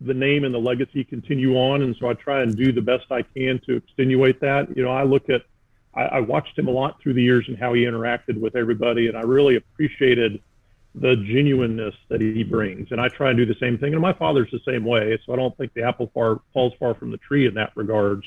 the 0.00 0.14
name 0.14 0.44
and 0.44 0.54
the 0.54 0.58
legacy 0.58 1.02
continue 1.04 1.56
on, 1.56 1.82
and 1.82 1.96
so 1.98 2.08
I 2.08 2.14
try 2.14 2.42
and 2.42 2.56
do 2.56 2.72
the 2.72 2.82
best 2.82 3.06
I 3.10 3.22
can 3.22 3.60
to 3.66 3.76
extenuate 3.76 4.40
that. 4.40 4.76
You 4.76 4.84
know, 4.84 4.90
I 4.90 5.02
look 5.02 5.28
at, 5.28 5.42
I, 5.94 6.02
I 6.02 6.20
watched 6.20 6.58
him 6.58 6.68
a 6.68 6.70
lot 6.70 7.00
through 7.02 7.14
the 7.14 7.22
years 7.22 7.46
and 7.48 7.58
how 7.58 7.72
he 7.72 7.82
interacted 7.82 8.40
with 8.40 8.54
everybody, 8.54 9.08
and 9.08 9.16
I 9.16 9.22
really 9.22 9.56
appreciated 9.56 10.40
the 10.94 11.16
genuineness 11.16 11.94
that 12.08 12.20
he 12.20 12.42
brings. 12.44 12.88
And 12.90 13.00
I 13.00 13.08
try 13.08 13.30
and 13.30 13.36
do 13.36 13.46
the 13.46 13.56
same 13.60 13.78
thing. 13.78 13.92
And 13.92 14.02
my 14.02 14.12
father's 14.12 14.50
the 14.50 14.60
same 14.64 14.84
way, 14.84 15.18
so 15.24 15.32
I 15.32 15.36
don't 15.36 15.56
think 15.56 15.74
the 15.74 15.82
apple 15.82 16.10
far, 16.14 16.40
falls 16.52 16.72
far 16.78 16.94
from 16.94 17.10
the 17.10 17.18
tree 17.18 17.46
in 17.46 17.54
that 17.54 17.72
regards. 17.76 18.24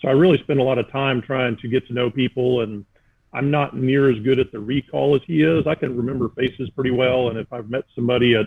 So 0.00 0.08
I 0.08 0.12
really 0.12 0.38
spend 0.38 0.58
a 0.58 0.64
lot 0.64 0.78
of 0.78 0.90
time 0.90 1.22
trying 1.22 1.56
to 1.58 1.68
get 1.68 1.86
to 1.88 1.92
know 1.92 2.10
people, 2.10 2.62
and 2.62 2.84
I'm 3.32 3.50
not 3.50 3.76
near 3.76 4.10
as 4.10 4.18
good 4.22 4.38
at 4.38 4.52
the 4.52 4.60
recall 4.60 5.14
as 5.14 5.22
he 5.26 5.42
is. 5.42 5.66
I 5.66 5.74
can 5.74 5.96
remember 5.96 6.28
faces 6.30 6.70
pretty 6.70 6.90
well, 6.90 7.28
and 7.28 7.38
if 7.38 7.52
I've 7.52 7.70
met 7.70 7.84
somebody 7.94 8.34
at 8.34 8.46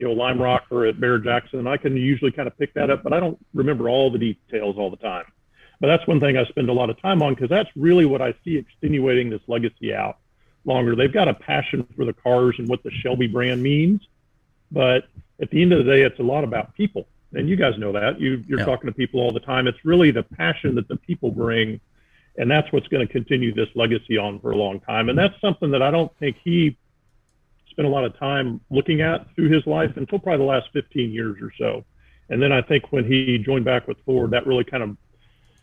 you 0.00 0.08
know, 0.08 0.14
Lime 0.14 0.40
Rock 0.40 0.64
or 0.70 0.86
at 0.86 0.98
Barrett 0.98 1.24
Jackson. 1.24 1.66
I 1.66 1.76
can 1.76 1.94
usually 1.96 2.32
kind 2.32 2.48
of 2.48 2.58
pick 2.58 2.72
that 2.74 2.90
up, 2.90 3.02
but 3.02 3.12
I 3.12 3.20
don't 3.20 3.38
remember 3.52 3.88
all 3.88 4.10
the 4.10 4.18
details 4.18 4.76
all 4.78 4.90
the 4.90 4.96
time. 4.96 5.24
But 5.78 5.88
that's 5.88 6.06
one 6.06 6.20
thing 6.20 6.36
I 6.36 6.44
spend 6.46 6.70
a 6.70 6.72
lot 6.72 6.90
of 6.90 7.00
time 7.00 7.22
on 7.22 7.34
because 7.34 7.50
that's 7.50 7.68
really 7.76 8.06
what 8.06 8.22
I 8.22 8.34
see 8.44 8.56
extenuating 8.56 9.28
this 9.30 9.42
legacy 9.46 9.94
out 9.94 10.18
longer. 10.64 10.96
They've 10.96 11.12
got 11.12 11.28
a 11.28 11.34
passion 11.34 11.86
for 11.96 12.04
the 12.04 12.14
cars 12.14 12.54
and 12.58 12.68
what 12.68 12.82
the 12.82 12.90
Shelby 12.90 13.26
brand 13.26 13.62
means, 13.62 14.00
but 14.72 15.04
at 15.40 15.50
the 15.50 15.60
end 15.60 15.72
of 15.72 15.84
the 15.84 15.90
day, 15.90 16.02
it's 16.02 16.18
a 16.18 16.22
lot 16.22 16.44
about 16.44 16.74
people. 16.74 17.06
And 17.32 17.48
you 17.48 17.56
guys 17.56 17.78
know 17.78 17.92
that. 17.92 18.20
You, 18.20 18.42
you're 18.46 18.58
yeah. 18.58 18.64
talking 18.64 18.88
to 18.88 18.94
people 18.94 19.20
all 19.20 19.32
the 19.32 19.40
time. 19.40 19.66
It's 19.66 19.84
really 19.84 20.10
the 20.10 20.22
passion 20.22 20.74
that 20.74 20.88
the 20.88 20.96
people 20.96 21.30
bring, 21.30 21.80
and 22.36 22.50
that's 22.50 22.70
what's 22.72 22.88
going 22.88 23.06
to 23.06 23.12
continue 23.12 23.54
this 23.54 23.68
legacy 23.74 24.18
on 24.18 24.40
for 24.40 24.50
a 24.50 24.56
long 24.56 24.80
time. 24.80 25.08
And 25.08 25.18
that's 25.18 25.38
something 25.40 25.70
that 25.70 25.82
I 25.82 25.90
don't 25.90 26.10
think 26.18 26.36
he 26.42 26.76
spent 27.80 27.88
a 27.90 27.94
lot 27.94 28.04
of 28.04 28.18
time 28.18 28.60
looking 28.68 29.00
at 29.00 29.26
through 29.34 29.48
his 29.48 29.66
life 29.66 29.96
until 29.96 30.18
probably 30.18 30.36
the 30.36 30.50
last 30.50 30.68
15 30.74 31.10
years 31.10 31.38
or 31.40 31.50
so. 31.56 31.82
And 32.28 32.42
then 32.42 32.52
I 32.52 32.60
think 32.60 32.92
when 32.92 33.06
he 33.06 33.38
joined 33.38 33.64
back 33.64 33.88
with 33.88 33.96
Ford, 34.04 34.32
that 34.32 34.46
really 34.46 34.64
kind 34.64 34.82
of 34.82 34.96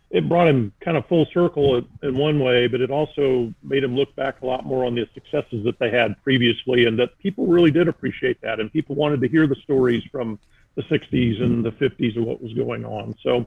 it 0.09 0.28
brought 0.28 0.47
him 0.47 0.72
kind 0.80 0.97
of 0.97 1.05
full 1.05 1.28
circle 1.32 1.84
in 2.01 2.18
one 2.18 2.39
way, 2.39 2.65
but 2.68 2.82
it 2.82 2.89
also 2.89 3.53
made 3.61 3.84
him 3.84 3.93
look 3.95 4.15
back 4.15 4.41
a 4.41 4.45
lot 4.45 4.65
more 4.65 4.86
on 4.86 4.95
the 4.95 5.07
successes 5.13 5.63
that 5.65 5.78
they 5.80 5.91
had 5.91 6.15
previously, 6.24 6.86
and 6.86 6.97
that 6.97 7.15
people 7.20 7.45
really 7.45 7.72
did 7.72 7.89
appreciate 7.89 8.41
that, 8.41 8.61
and 8.61 8.72
people 8.72 8.95
wanted 8.95 9.22
to 9.22 9.28
hear 9.28 9.47
the 9.47 9.55
stories 9.55 10.01
from 10.09 10.39
the 10.76 10.84
60s 10.84 11.43
and 11.43 11.63
the 11.63 11.72
50s 11.72 12.18
of 12.18 12.24
what 12.24 12.41
was 12.41 12.53
going 12.53 12.86
on. 12.86 13.15
So, 13.22 13.45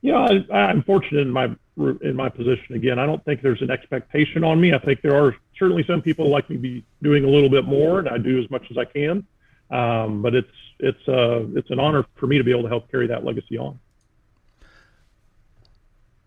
you 0.00 0.12
know, 0.12 0.44
I, 0.50 0.56
I'm 0.56 0.84
fortunate 0.84 1.22
in 1.22 1.30
my 1.30 1.54
in 1.76 2.14
my 2.16 2.30
position. 2.30 2.76
Again, 2.76 2.98
I 2.98 3.04
don't 3.04 3.22
think 3.24 3.42
there's 3.42 3.60
an 3.60 3.70
expectation 3.70 4.42
on 4.44 4.60
me. 4.60 4.72
I 4.72 4.78
think 4.78 5.02
there 5.02 5.22
are 5.22 5.36
certainly 5.58 5.84
some 5.86 6.02
people 6.02 6.28
like 6.28 6.48
me 6.50 6.56
be 6.56 6.84
doing 7.02 7.24
a 7.24 7.28
little 7.28 7.48
bit 7.48 7.64
more, 7.64 7.98
and 7.98 8.08
I 8.08 8.18
do 8.18 8.42
as 8.42 8.50
much 8.50 8.66
as 8.70 8.78
I 8.78 8.84
can. 8.84 9.26
Um, 9.70 10.22
but 10.22 10.34
it's 10.34 10.48
it's 10.78 11.08
uh, 11.08 11.44
it's 11.54 11.70
an 11.70 11.80
honor 11.80 12.04
for 12.14 12.26
me 12.26 12.38
to 12.38 12.44
be 12.44 12.50
able 12.50 12.62
to 12.62 12.68
help 12.68 12.90
carry 12.90 13.06
that 13.08 13.24
legacy 13.24 13.58
on. 13.58 13.78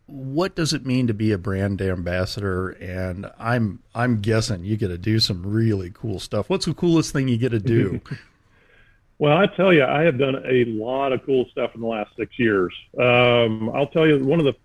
What 0.07 0.55
does 0.55 0.73
it 0.73 0.85
mean 0.85 1.05
to 1.07 1.13
be 1.13 1.31
a 1.31 1.37
brand 1.37 1.81
ambassador? 1.81 2.69
And 2.69 3.31
I'm 3.37 3.81
I'm 3.93 4.21
guessing 4.21 4.63
you 4.63 4.75
get 4.75 4.87
to 4.87 4.97
do 4.97 5.19
some 5.19 5.45
really 5.45 5.91
cool 5.93 6.19
stuff. 6.19 6.49
What's 6.49 6.65
the 6.65 6.73
coolest 6.73 7.13
thing 7.13 7.27
you 7.27 7.37
get 7.37 7.49
to 7.49 7.59
do? 7.59 8.01
well, 9.19 9.37
I 9.37 9.45
tell 9.45 9.71
you, 9.71 9.85
I 9.85 10.01
have 10.01 10.17
done 10.17 10.43
a 10.45 10.65
lot 10.65 11.13
of 11.13 11.23
cool 11.25 11.45
stuff 11.51 11.75
in 11.75 11.81
the 11.81 11.87
last 11.87 12.11
six 12.17 12.37
years. 12.39 12.73
Um, 12.97 13.69
I'll 13.73 13.87
tell 13.87 14.07
you 14.07 14.23
one 14.25 14.39
of 14.39 14.45
the 14.45 14.55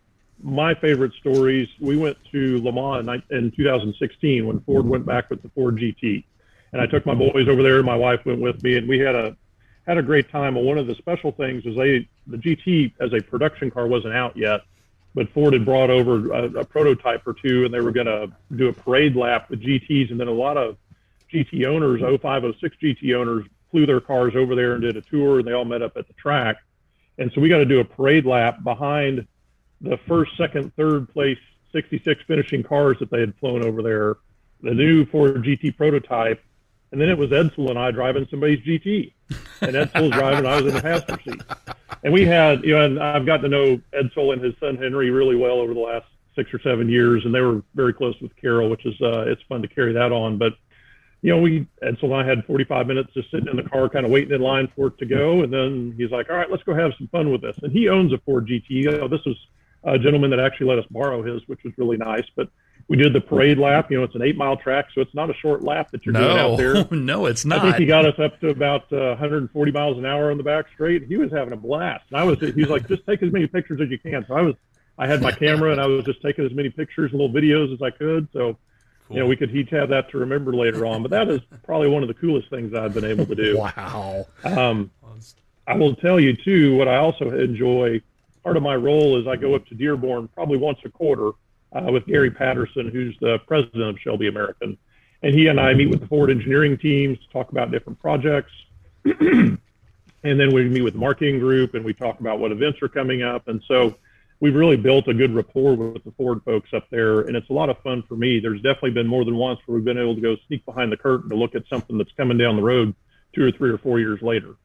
my 0.43 0.74
favorite 0.74 1.12
stories, 1.14 1.68
we 1.80 1.97
went 1.97 2.16
to 2.32 2.62
Le 2.62 2.72
Mans 2.72 3.22
in 3.30 3.51
2016 3.53 4.47
when 4.47 4.61
Ford 4.61 4.87
went 4.87 5.07
back 5.07 5.30
with 5.30 5.43
the 5.43 5.49
Ford 5.51 5.76
GT. 5.76 6.24
And 6.72 6.82
I 6.82 6.87
took 6.87 7.07
my 7.07 7.14
boys 7.14 7.49
over 7.49 7.62
there. 7.62 7.82
My 7.82 7.97
wife 7.97 8.20
went 8.26 8.41
with 8.41 8.62
me, 8.62 8.76
and 8.76 8.89
we 8.89 8.99
had 8.99 9.14
a 9.14 9.37
had 9.87 9.99
a 9.99 10.03
great 10.03 10.30
time. 10.30 10.57
And 10.57 10.66
one 10.66 10.78
of 10.78 10.87
the 10.87 10.95
special 10.97 11.30
things 11.30 11.64
is 11.66 11.76
they 11.76 12.09
the 12.26 12.37
GT 12.37 12.93
as 13.01 13.12
a 13.12 13.20
production 13.20 13.70
car 13.70 13.87
wasn't 13.87 14.14
out 14.14 14.37
yet, 14.37 14.62
but 15.14 15.28
Ford 15.30 15.53
had 15.53 15.64
brought 15.64 15.91
over 15.91 16.32
a, 16.32 16.61
a 16.61 16.64
prototype 16.64 17.26
or 17.26 17.35
two, 17.35 17.64
and 17.64 17.72
they 17.72 17.80
were 17.80 17.93
going 17.93 18.07
to 18.07 18.32
do 18.57 18.68
a 18.68 18.72
parade 18.72 19.14
lap 19.14 19.51
with 19.51 19.62
GTs. 19.62 20.11
And 20.11 20.18
then 20.18 20.28
a 20.28 20.32
lot 20.32 20.57
of 20.57 20.76
GT 21.32 21.66
owners, 21.66 22.01
0506 22.01 22.76
GT 22.82 23.14
owners, 23.14 23.47
flew 23.70 23.87
their 23.87 24.01
cars 24.01 24.35
over 24.37 24.55
there 24.55 24.74
and 24.74 24.82
did 24.82 24.97
a 24.97 25.03
tour, 25.03 25.39
and 25.39 25.47
they 25.47 25.53
all 25.53 25.64
met 25.64 25.82
up 25.82 25.97
at 25.97 26.07
the 26.09 26.14
track. 26.14 26.57
And 27.18 27.30
so 27.35 27.41
we 27.41 27.49
got 27.49 27.59
to 27.59 27.64
do 27.64 27.80
a 27.80 27.85
parade 27.85 28.26
lap 28.26 28.64
behind 28.64 29.26
the 29.85 29.99
first, 30.09 30.37
second, 30.37 30.74
third 30.76 31.12
place 31.12 31.39
66 31.72 32.22
finishing 32.26 32.62
cars 32.62 32.97
that 33.01 33.11
they 33.11 33.20
had 33.20 33.35
flown 33.37 33.64
over 33.64 33.82
there, 33.82 34.16
the 34.62 34.72
new 34.72 35.05
Ford 35.07 35.43
GT 35.43 35.76
prototype, 35.76 36.43
and 36.93 37.01
then 37.01 37.09
it 37.09 37.18
was 37.18 37.30
Edsel 37.30 37.68
and 37.70 37.78
I 37.78 37.91
driving 37.91 38.26
somebody's 38.30 38.61
GT, 38.61 39.12
and 39.61 39.72
Edsel 39.72 40.03
was 40.03 40.11
driving, 40.12 40.47
I 40.47 40.61
was 40.61 40.66
in 40.66 40.74
the 40.74 40.80
passenger 40.80 41.20
seat, 41.22 41.43
and 42.05 42.12
we 42.12 42.24
had, 42.24 42.64
you 42.64 42.74
know, 42.74 42.85
and 42.85 43.03
I've 43.03 43.26
gotten 43.26 43.51
to 43.51 43.57
know 43.57 43.80
Edsel 43.93 44.32
and 44.32 44.43
his 44.43 44.55
son 44.61 44.76
Henry 44.76 45.11
really 45.11 45.37
well 45.37 45.59
over 45.59 45.74
the 45.74 45.80
last 45.80 46.07
six 46.37 46.55
or 46.55 46.61
seven 46.61 46.89
years, 46.89 47.24
and 47.24 47.35
they 47.35 47.41
were 47.41 47.62
very 47.74 47.93
close 47.93 48.14
with 48.20 48.35
Carroll, 48.37 48.70
which 48.70 48.87
is 48.87 48.95
uh, 49.03 49.24
it's 49.26 49.43
fun 49.49 49.62
to 49.62 49.68
carry 49.68 49.93
that 49.93 50.12
on, 50.12 50.39
but. 50.39 50.55
You 51.22 51.35
know, 51.35 51.41
we 51.41 51.66
Edsel 51.82 52.03
and 52.03 52.14
I 52.16 52.22
had 52.22 52.45
45 52.45 52.87
minutes 52.87 53.14
just 53.14 53.30
sitting 53.30 53.49
in 53.49 53.57
the 53.57 53.62
car, 53.62 53.89
kind 53.89 54.05
of 54.05 54.12
waiting 54.12 54.35
in 54.35 54.43
line 54.43 54.70
for 54.76 54.89
it 54.89 54.99
to 54.99 55.07
go. 55.07 55.43
And 55.43 55.51
then 55.51 55.95
he's 55.97 56.11
like, 56.11 56.28
"All 56.28 56.37
right, 56.37 56.51
let's 56.51 56.62
go 56.64 56.74
have 56.74 56.93
some 56.99 57.09
fun 57.09 57.32
with 57.32 57.41
this." 57.41 57.57
And 57.62 57.72
he 57.72 57.89
owns 57.89 58.12
a 58.12 58.18
Ford 58.26 58.47
GT. 58.47 58.64
You 58.68 58.91
know, 58.91 59.09
this 59.09 59.24
was 59.24 59.39
a 59.85 59.99
gentleman 59.99 60.30
that 60.30 60.41
actually 60.41 60.68
let 60.68 60.78
us 60.78 60.87
borrow 60.91 61.22
his, 61.22 61.47
which 61.47 61.62
was 61.64 61.72
really 61.76 61.97
nice. 61.97 62.24
But 62.35 62.49
we 62.89 62.97
did 62.97 63.12
the 63.12 63.20
parade 63.20 63.59
lap. 63.59 63.91
You 63.91 63.99
know, 63.99 64.05
it's 64.05 64.14
an 64.14 64.22
eight 64.22 64.37
mile 64.37 64.57
track, 64.57 64.87
so 64.95 65.01
it's 65.01 65.14
not 65.14 65.30
a 65.30 65.35
short 65.35 65.62
lap 65.62 65.91
that 65.93 66.05
you're 66.05 66.12
no. 66.12 66.20
doing 66.20 66.39
out 66.39 66.57
there. 66.57 66.97
no, 66.97 67.26
it's 67.26 67.45
not. 67.45 67.61
I 67.61 67.62
think 67.62 67.76
he 67.76 67.87
got 67.87 68.05
us 68.05 68.18
up 68.18 68.39
to 68.41 68.49
about 68.49 68.93
uh, 68.93 69.11
140 69.11 69.72
miles 69.72 69.99
an 69.99 70.07
hour 70.07 70.30
on 70.30 70.37
the 70.37 70.43
back 70.43 70.66
straight. 70.72 71.07
He 71.07 71.16
was 71.16 71.30
having 71.32 71.53
a 71.53 71.57
blast. 71.57 72.05
And 72.11 72.18
I 72.18 72.24
was, 72.24 72.39
he 72.41 72.53
was 72.53 72.70
like, 72.70 72.89
just 72.89 73.07
take 73.07 73.22
as 73.22 73.32
many 73.32 73.47
pictures 73.47 73.80
as 73.80 73.91
you 73.91 73.99
can. 73.99 74.24
So 74.26 74.35
I 74.35 74.43
was, 74.43 74.55
I 74.99 75.07
had 75.07 75.22
my 75.22 75.32
camera 75.32 75.72
and 75.72 75.80
I 75.80 75.87
was 75.87 76.05
just 76.05 76.22
taking 76.22 76.45
as 76.45 76.53
many 76.53 76.70
pictures 76.70 77.11
and 77.12 77.20
little 77.20 77.35
videos 77.35 77.72
as 77.72 77.82
I 77.82 77.91
could. 77.91 78.28
So, 78.32 78.57
cool. 79.09 79.16
you 79.16 79.22
know, 79.22 79.26
we 79.26 79.37
could 79.37 79.55
each 79.55 79.70
have 79.70 79.89
that 79.91 80.11
to 80.11 80.18
remember 80.18 80.55
later 80.55 80.87
on. 80.87 81.03
But 81.03 81.11
that 81.11 81.28
is 81.28 81.41
probably 81.64 81.89
one 81.89 82.03
of 82.03 82.09
the 82.09 82.14
coolest 82.14 82.51
things 82.51 82.74
I've 82.74 82.95
been 82.95 83.05
able 83.05 83.26
to 83.26 83.35
do. 83.35 83.59
wow. 83.76 84.26
Um, 84.45 84.91
I 85.66 85.76
will 85.76 85.97
tell 85.97 86.20
you 86.20 86.37
too, 86.37 86.76
what 86.76 86.89
I 86.89 86.97
also 86.97 87.30
enjoy 87.30 88.03
part 88.45 88.57
of 88.57 88.62
my 88.62 88.76
role 88.76 89.18
is 89.18 89.26
I 89.26 89.36
go 89.36 89.55
up 89.55 89.66
to 89.66 89.74
Dearborn 89.74 90.28
probably 90.28 90.59
once 90.59 90.78
a 90.84 90.90
quarter 90.90 91.30
uh, 91.72 91.90
with 91.90 92.07
Gary 92.07 92.30
Patterson, 92.30 92.88
who's 92.90 93.16
the 93.20 93.38
president 93.47 93.82
of 93.82 93.99
Shelby 93.99 94.28
American. 94.28 94.76
And 95.22 95.34
he 95.34 95.49
and 95.49 95.59
I 95.59 95.72
meet 95.72 95.88
with 95.88 96.01
the 96.01 96.07
Ford 96.07 96.30
engineering 96.30 96.76
teams 96.76 97.18
to 97.18 97.28
talk 97.32 97.51
about 97.51 97.70
different 97.70 97.99
projects. 97.99 98.53
and 99.05 99.59
then 100.22 100.55
we 100.55 100.68
meet 100.68 100.82
with 100.82 100.92
the 100.92 101.01
marketing 101.01 101.38
group 101.38 101.74
and 101.74 101.84
we 101.84 101.95
talk 101.95 102.20
about 102.20 102.38
what 102.38 102.53
events 102.53 102.82
are 102.82 102.88
coming 102.88 103.22
up. 103.22 103.49
And 103.49 103.62
so 103.66 103.97
we've 104.40 104.55
really 104.55 104.76
built 104.76 105.09
a 105.09 105.14
good 105.14 105.34
rapport 105.34 105.74
with 105.74 106.05
the 106.05 106.12
Ford 106.12 106.42
folks 106.45 106.68
up 106.74 106.88
there. 106.90 107.22
And 107.22 107.36
it's 107.36 107.49
a 107.49 107.55
lot 107.55 107.70
of 107.70 107.78
fun 107.78 108.03
for 108.07 108.16
me. 108.16 108.38
There's 108.38 108.61
definitely 108.61 108.90
been 108.90 109.07
more 109.07 109.24
than 109.24 109.36
once 109.36 109.59
where 109.64 109.76
we've 109.76 109.84
been 109.84 109.99
able 109.99 110.14
to 110.14 110.20
go 110.20 110.36
sneak 110.47 110.66
behind 110.66 110.92
the 110.92 110.99
curtain 110.99 111.30
to 111.30 111.36
look 111.36 111.55
at 111.55 111.66
something 111.68 111.97
that's 111.97 112.12
coming 112.12 112.36
down 112.36 112.57
the 112.57 112.62
road 112.62 112.95
two 113.34 113.45
or 113.45 113.51
three 113.51 113.70
or 113.70 113.78
four 113.78 113.99
years 113.99 114.20
later. 114.20 114.57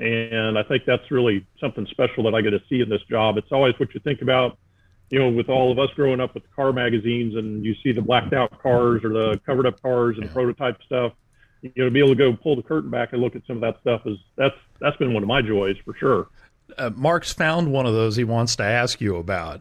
And 0.00 0.58
I 0.58 0.62
think 0.62 0.86
that's 0.86 1.10
really 1.10 1.46
something 1.60 1.86
special 1.86 2.24
that 2.24 2.34
I 2.34 2.40
get 2.40 2.50
to 2.50 2.62
see 2.70 2.80
in 2.80 2.88
this 2.88 3.02
job. 3.02 3.36
It's 3.36 3.52
always 3.52 3.78
what 3.78 3.92
you 3.92 4.00
think 4.00 4.22
about, 4.22 4.56
you 5.10 5.18
know, 5.18 5.28
with 5.28 5.50
all 5.50 5.70
of 5.70 5.78
us 5.78 5.90
growing 5.94 6.20
up 6.20 6.32
with 6.32 6.42
car 6.56 6.72
magazines 6.72 7.36
and 7.36 7.64
you 7.64 7.74
see 7.82 7.92
the 7.92 8.00
blacked 8.00 8.32
out 8.32 8.62
cars 8.62 9.04
or 9.04 9.10
the 9.10 9.38
covered 9.44 9.66
up 9.66 9.80
cars 9.82 10.16
and 10.16 10.24
yeah. 10.26 10.32
prototype 10.32 10.82
stuff. 10.86 11.12
You 11.60 11.70
know, 11.76 11.84
to 11.84 11.90
be 11.90 11.98
able 11.98 12.10
to 12.10 12.14
go 12.14 12.32
pull 12.32 12.56
the 12.56 12.62
curtain 12.62 12.88
back 12.88 13.12
and 13.12 13.20
look 13.20 13.36
at 13.36 13.42
some 13.46 13.56
of 13.56 13.60
that 13.60 13.78
stuff 13.82 14.06
is 14.06 14.16
that's 14.36 14.54
that's 14.80 14.96
been 14.96 15.12
one 15.12 15.22
of 15.22 15.28
my 15.28 15.42
joys 15.42 15.76
for 15.84 15.94
sure. 15.94 16.28
Uh, 16.78 16.88
Mark's 16.96 17.32
found 17.34 17.70
one 17.70 17.84
of 17.84 17.92
those 17.92 18.16
he 18.16 18.24
wants 18.24 18.56
to 18.56 18.62
ask 18.62 19.02
you 19.02 19.16
about. 19.16 19.60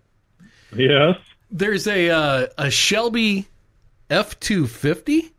Yes. 0.74 1.18
There's 1.52 1.86
a 1.88 2.10
uh, 2.10 2.48
a 2.58 2.72
Shelby 2.72 3.48
F 4.10 4.40
two 4.40 4.68
fifty 4.68 5.34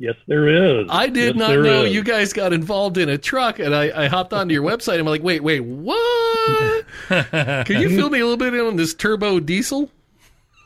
Yes, 0.00 0.16
there 0.26 0.48
is. 0.48 0.86
I 0.88 1.08
did 1.08 1.36
yes, 1.36 1.48
not 1.48 1.58
know 1.58 1.84
is. 1.84 1.92
you 1.92 2.02
guys 2.02 2.32
got 2.32 2.54
involved 2.54 2.96
in 2.96 3.10
a 3.10 3.18
truck, 3.18 3.58
and 3.58 3.76
I, 3.76 4.04
I 4.04 4.08
hopped 4.08 4.32
onto 4.32 4.54
your 4.54 4.62
website. 4.62 4.92
and 4.94 5.00
I'm 5.00 5.06
like, 5.06 5.22
wait, 5.22 5.42
wait, 5.42 5.60
what? 5.60 6.86
Can 7.08 7.82
you 7.82 7.90
fill 7.90 8.08
me 8.08 8.20
a 8.20 8.22
little 8.22 8.38
bit 8.38 8.54
in 8.54 8.60
on 8.60 8.76
this 8.76 8.94
turbo 8.94 9.40
diesel? 9.40 9.90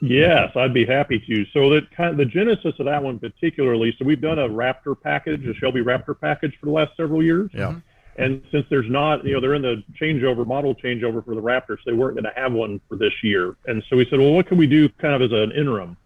Yes, 0.01 0.55
I'd 0.55 0.73
be 0.73 0.87
happy 0.87 1.19
to. 1.19 1.45
So 1.47 1.69
that 1.71 1.91
kind 1.91 2.13
of 2.13 2.17
the 2.17 2.27
genesis 2.27 2.75
of 2.79 2.87
that 2.87 3.03
one 3.03 3.19
particularly. 3.19 3.93
So 3.99 4.05
we've 4.05 4.21
done 4.21 4.39
a 4.39 4.49
Raptor 4.49 4.95
package, 5.01 5.45
a 5.47 5.55
Shelby 5.55 5.81
Raptor 5.81 6.19
package 6.19 6.57
for 6.61 6.67
the 6.67 6.73
last 6.73 6.97
several 6.97 7.21
years. 7.21 7.51
Yeah. 7.53 7.71
Mm-hmm. 7.71 8.23
And 8.23 8.43
since 8.53 8.67
there's 8.71 8.89
not, 8.89 9.25
you 9.25 9.33
know, 9.33 9.41
they're 9.41 9.55
in 9.55 9.63
the 9.63 9.83
changeover 10.01 10.47
model 10.47 10.77
changeover 10.77 11.25
for 11.25 11.35
the 11.35 11.43
Raptor, 11.43 11.71
so 11.71 11.83
they 11.87 11.93
weren't 11.93 12.15
going 12.15 12.33
to 12.33 12.41
have 12.41 12.53
one 12.53 12.81
for 12.89 12.95
this 12.95 13.15
year. 13.25 13.57
And 13.67 13.83
so 13.91 13.97
we 13.97 14.07
said, 14.09 14.21
well, 14.21 14.31
what 14.31 14.47
can 14.47 14.59
we 14.59 14.69
do 14.69 14.89
kind 14.89 15.21
of 15.21 15.23
as 15.23 15.37
an 15.37 15.51
interim? 15.51 15.97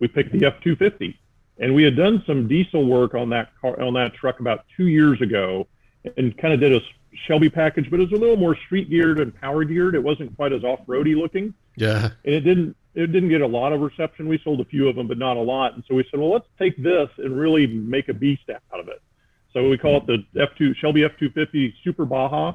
We 0.00 0.08
picked 0.08 0.32
the 0.32 0.38
F250, 0.40 1.14
and 1.62 1.74
we 1.74 1.82
had 1.82 1.96
done 1.96 2.22
some 2.26 2.46
diesel 2.48 2.84
work 2.84 3.14
on 3.14 3.30
that 3.30 3.50
car 3.60 3.80
on 3.80 3.94
that 3.94 4.12
truck 4.14 4.40
about 4.40 4.64
two 4.76 4.88
years 4.88 5.20
ago, 5.22 5.66
and 6.16 6.36
kind 6.36 6.52
of 6.52 6.60
did 6.60 6.74
a 6.74 6.80
Shelby 7.26 7.48
package, 7.50 7.90
but 7.90 8.00
it 8.00 8.10
was 8.10 8.18
a 8.18 8.20
little 8.20 8.36
more 8.36 8.56
street 8.56 8.90
geared 8.90 9.20
and 9.20 9.34
power 9.40 9.64
geared. 9.64 9.94
It 9.94 10.02
wasn't 10.02 10.34
quite 10.36 10.52
as 10.52 10.64
off 10.64 10.80
roady 10.86 11.14
looking, 11.14 11.54
Yeah. 11.76 12.10
and 12.24 12.34
it 12.34 12.40
didn't 12.40 12.76
it 12.94 13.06
didn't 13.10 13.30
get 13.30 13.40
a 13.40 13.46
lot 13.46 13.72
of 13.72 13.80
reception. 13.80 14.28
We 14.28 14.38
sold 14.44 14.60
a 14.60 14.66
few 14.66 14.86
of 14.86 14.96
them, 14.96 15.06
but 15.06 15.16
not 15.16 15.38
a 15.38 15.40
lot. 15.40 15.74
And 15.74 15.82
so 15.88 15.94
we 15.94 16.04
said, 16.10 16.20
well, 16.20 16.30
let's 16.30 16.46
take 16.58 16.76
this 16.76 17.08
and 17.16 17.34
really 17.38 17.66
make 17.66 18.10
a 18.10 18.12
beast 18.14 18.42
out 18.50 18.80
of 18.80 18.88
it. 18.88 19.00
So 19.54 19.66
we 19.70 19.78
call 19.78 19.96
it 19.96 20.06
the 20.06 20.22
F2 20.38 20.76
Shelby 20.76 21.00
F250 21.00 21.72
Super 21.82 22.04
Baja. 22.04 22.52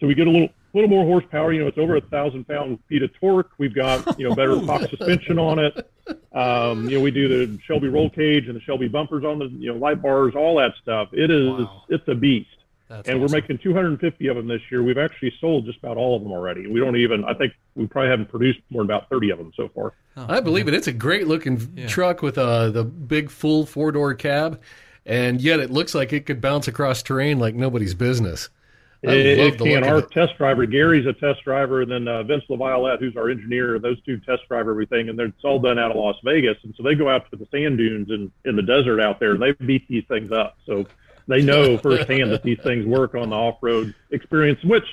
So 0.00 0.06
we 0.06 0.14
get 0.14 0.26
a 0.26 0.30
little 0.30 0.48
little 0.74 0.88
more 0.90 1.04
horsepower. 1.04 1.52
You 1.52 1.60
know, 1.62 1.66
it's 1.66 1.78
over 1.78 1.96
a 1.96 2.00
thousand 2.00 2.46
pound 2.46 2.78
feet 2.88 3.02
of 3.02 3.12
torque. 3.18 3.50
We've 3.58 3.74
got 3.74 4.18
you 4.18 4.28
know 4.28 4.34
better 4.34 4.60
Fox 4.60 4.88
suspension 4.90 5.38
on 5.38 5.58
it. 5.58 5.90
Um, 6.32 6.88
you 6.88 6.98
know, 6.98 7.02
we 7.02 7.10
do 7.10 7.46
the 7.46 7.60
Shelby 7.64 7.88
roll 7.88 8.10
cage 8.10 8.46
and 8.46 8.54
the 8.56 8.60
Shelby 8.60 8.88
bumpers 8.88 9.24
on 9.24 9.38
the 9.38 9.46
you 9.46 9.72
know 9.72 9.78
light 9.78 10.00
bars, 10.02 10.34
all 10.36 10.56
that 10.58 10.72
stuff. 10.80 11.08
It 11.12 11.30
is 11.30 11.48
Wow. 11.48 11.82
it's 11.88 12.06
a 12.08 12.14
beast. 12.14 12.48
That's 12.88 13.06
and 13.06 13.22
awesome. 13.22 13.34
we're 13.34 13.40
making 13.42 13.58
250 13.58 14.28
of 14.28 14.36
them 14.36 14.48
this 14.48 14.62
year. 14.70 14.82
We've 14.82 14.96
actually 14.96 15.34
sold 15.42 15.66
just 15.66 15.78
about 15.78 15.98
all 15.98 16.16
of 16.16 16.22
them 16.22 16.32
already. 16.32 16.66
We 16.66 16.80
don't 16.80 16.96
even. 16.96 17.22
I 17.24 17.34
think 17.34 17.52
we 17.74 17.86
probably 17.86 18.08
haven't 18.10 18.30
produced 18.30 18.60
more 18.70 18.82
than 18.82 18.90
about 18.90 19.10
30 19.10 19.30
of 19.30 19.38
them 19.38 19.52
so 19.56 19.68
far. 19.74 19.92
I 20.16 20.40
believe 20.40 20.68
it. 20.68 20.74
It's 20.74 20.86
a 20.86 20.92
great 20.92 21.26
looking 21.26 21.86
truck 21.86 22.22
with 22.22 22.38
uh, 22.38 22.70
the 22.70 22.84
big 22.84 23.30
full 23.30 23.66
four 23.66 23.92
door 23.92 24.14
cab, 24.14 24.60
and 25.04 25.40
yet 25.40 25.60
it 25.60 25.70
looks 25.70 25.94
like 25.94 26.12
it 26.14 26.24
could 26.24 26.40
bounce 26.40 26.66
across 26.66 27.02
terrain 27.02 27.38
like 27.38 27.54
nobody's 27.54 27.94
business. 27.94 28.48
It, 29.02 29.12
it 29.12 29.58
can. 29.58 29.84
Our 29.84 29.98
it. 29.98 30.10
test 30.10 30.36
driver, 30.36 30.66
Gary's 30.66 31.06
a 31.06 31.12
test 31.12 31.44
driver, 31.44 31.82
and 31.82 31.90
then 31.90 32.08
uh, 32.08 32.24
Vince 32.24 32.44
LaViolette, 32.50 32.98
who's 32.98 33.16
our 33.16 33.30
engineer, 33.30 33.78
those 33.78 34.00
two 34.02 34.18
test 34.18 34.42
drive 34.48 34.68
everything, 34.68 35.08
and 35.08 35.16
they're, 35.16 35.26
it's 35.26 35.44
all 35.44 35.60
done 35.60 35.78
out 35.78 35.92
of 35.92 35.96
Las 35.96 36.16
Vegas. 36.24 36.56
And 36.64 36.74
so 36.76 36.82
they 36.82 36.96
go 36.96 37.08
out 37.08 37.30
to 37.30 37.36
the 37.36 37.46
sand 37.52 37.78
dunes 37.78 38.10
and 38.10 38.32
in 38.44 38.56
the 38.56 38.62
desert 38.62 39.00
out 39.00 39.20
there, 39.20 39.32
and 39.32 39.42
they 39.42 39.52
beat 39.52 39.86
these 39.86 40.04
things 40.08 40.32
up. 40.32 40.58
So 40.66 40.86
they 41.28 41.42
know 41.42 41.78
firsthand 41.82 42.32
that 42.32 42.42
these 42.42 42.58
things 42.64 42.86
work 42.86 43.14
on 43.14 43.30
the 43.30 43.36
off 43.36 43.58
road 43.62 43.94
experience, 44.10 44.62
which 44.64 44.86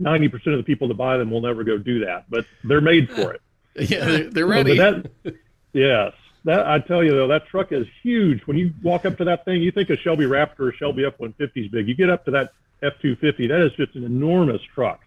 90% 0.00 0.34
of 0.46 0.56
the 0.56 0.62
people 0.62 0.88
that 0.88 0.96
buy 0.96 1.18
them 1.18 1.30
will 1.30 1.42
never 1.42 1.62
go 1.62 1.76
do 1.76 2.04
that, 2.06 2.24
but 2.30 2.46
they're 2.64 2.80
made 2.80 3.10
for 3.10 3.32
it. 3.32 3.42
Yeah, 3.76 4.04
they're, 4.04 4.30
they're 4.30 4.46
ready. 4.48 4.76
but 4.76 5.06
that, 5.22 5.34
yes, 5.72 6.12
that 6.44 6.66
I 6.66 6.80
tell 6.80 7.04
you 7.04 7.12
though, 7.12 7.28
that 7.28 7.46
truck 7.46 7.70
is 7.70 7.86
huge. 8.02 8.40
When 8.44 8.58
you 8.58 8.74
walk 8.82 9.06
up 9.06 9.16
to 9.18 9.24
that 9.26 9.44
thing, 9.44 9.62
you 9.62 9.70
think 9.70 9.90
a 9.90 9.96
Shelby 9.96 10.24
Raptor 10.24 10.60
or 10.60 10.72
Shelby 10.72 11.04
F-150 11.04 11.50
is 11.54 11.68
big. 11.68 11.86
You 11.86 11.94
get 11.94 12.10
up 12.10 12.24
to 12.24 12.32
that 12.32 12.52
F-250, 12.82 13.48
that 13.48 13.60
is 13.64 13.72
just 13.72 13.94
an 13.94 14.04
enormous 14.04 14.60
truck. 14.74 15.00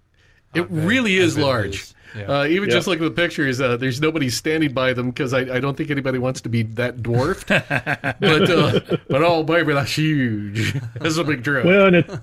It 0.53 0.61
bet- 0.61 0.86
really 0.86 1.15
is 1.17 1.38
large. 1.38 1.76
is. 1.82 1.95
Yeah. 2.15 2.41
Uh, 2.41 2.45
even 2.45 2.69
Yeah. 2.69 2.76
just 2.76 2.86
looking 2.88 3.03
at 3.05 3.15
the 3.15 3.21
pictures, 3.21 3.59
uh, 3.59 3.76
there's 3.76 3.99
nobody 3.99 4.30
standing 4.30 4.71
by 4.71 4.93
them 4.93 5.09
because 5.09 5.34
I, 5.34 5.39
I 5.55 5.59
don't 5.59 5.76
think 5.76 5.89
anybody 5.89 6.19
wants 6.19 6.41
to 6.41 6.49
be 6.49 6.61
that 6.61 7.01
dwarfed. 7.01 7.47
but 7.47 8.24
uh, 8.24 8.80
but 9.09 9.24
oh 9.24 9.41
baby, 9.43 9.74
that's 9.74 9.97
huge. 9.97 10.74
That's 10.99 11.17
a 11.17 11.24
big 11.24 11.43
truck. 11.43 11.65
Well, 11.65 11.88
and 11.88 11.95
it's 11.95 12.13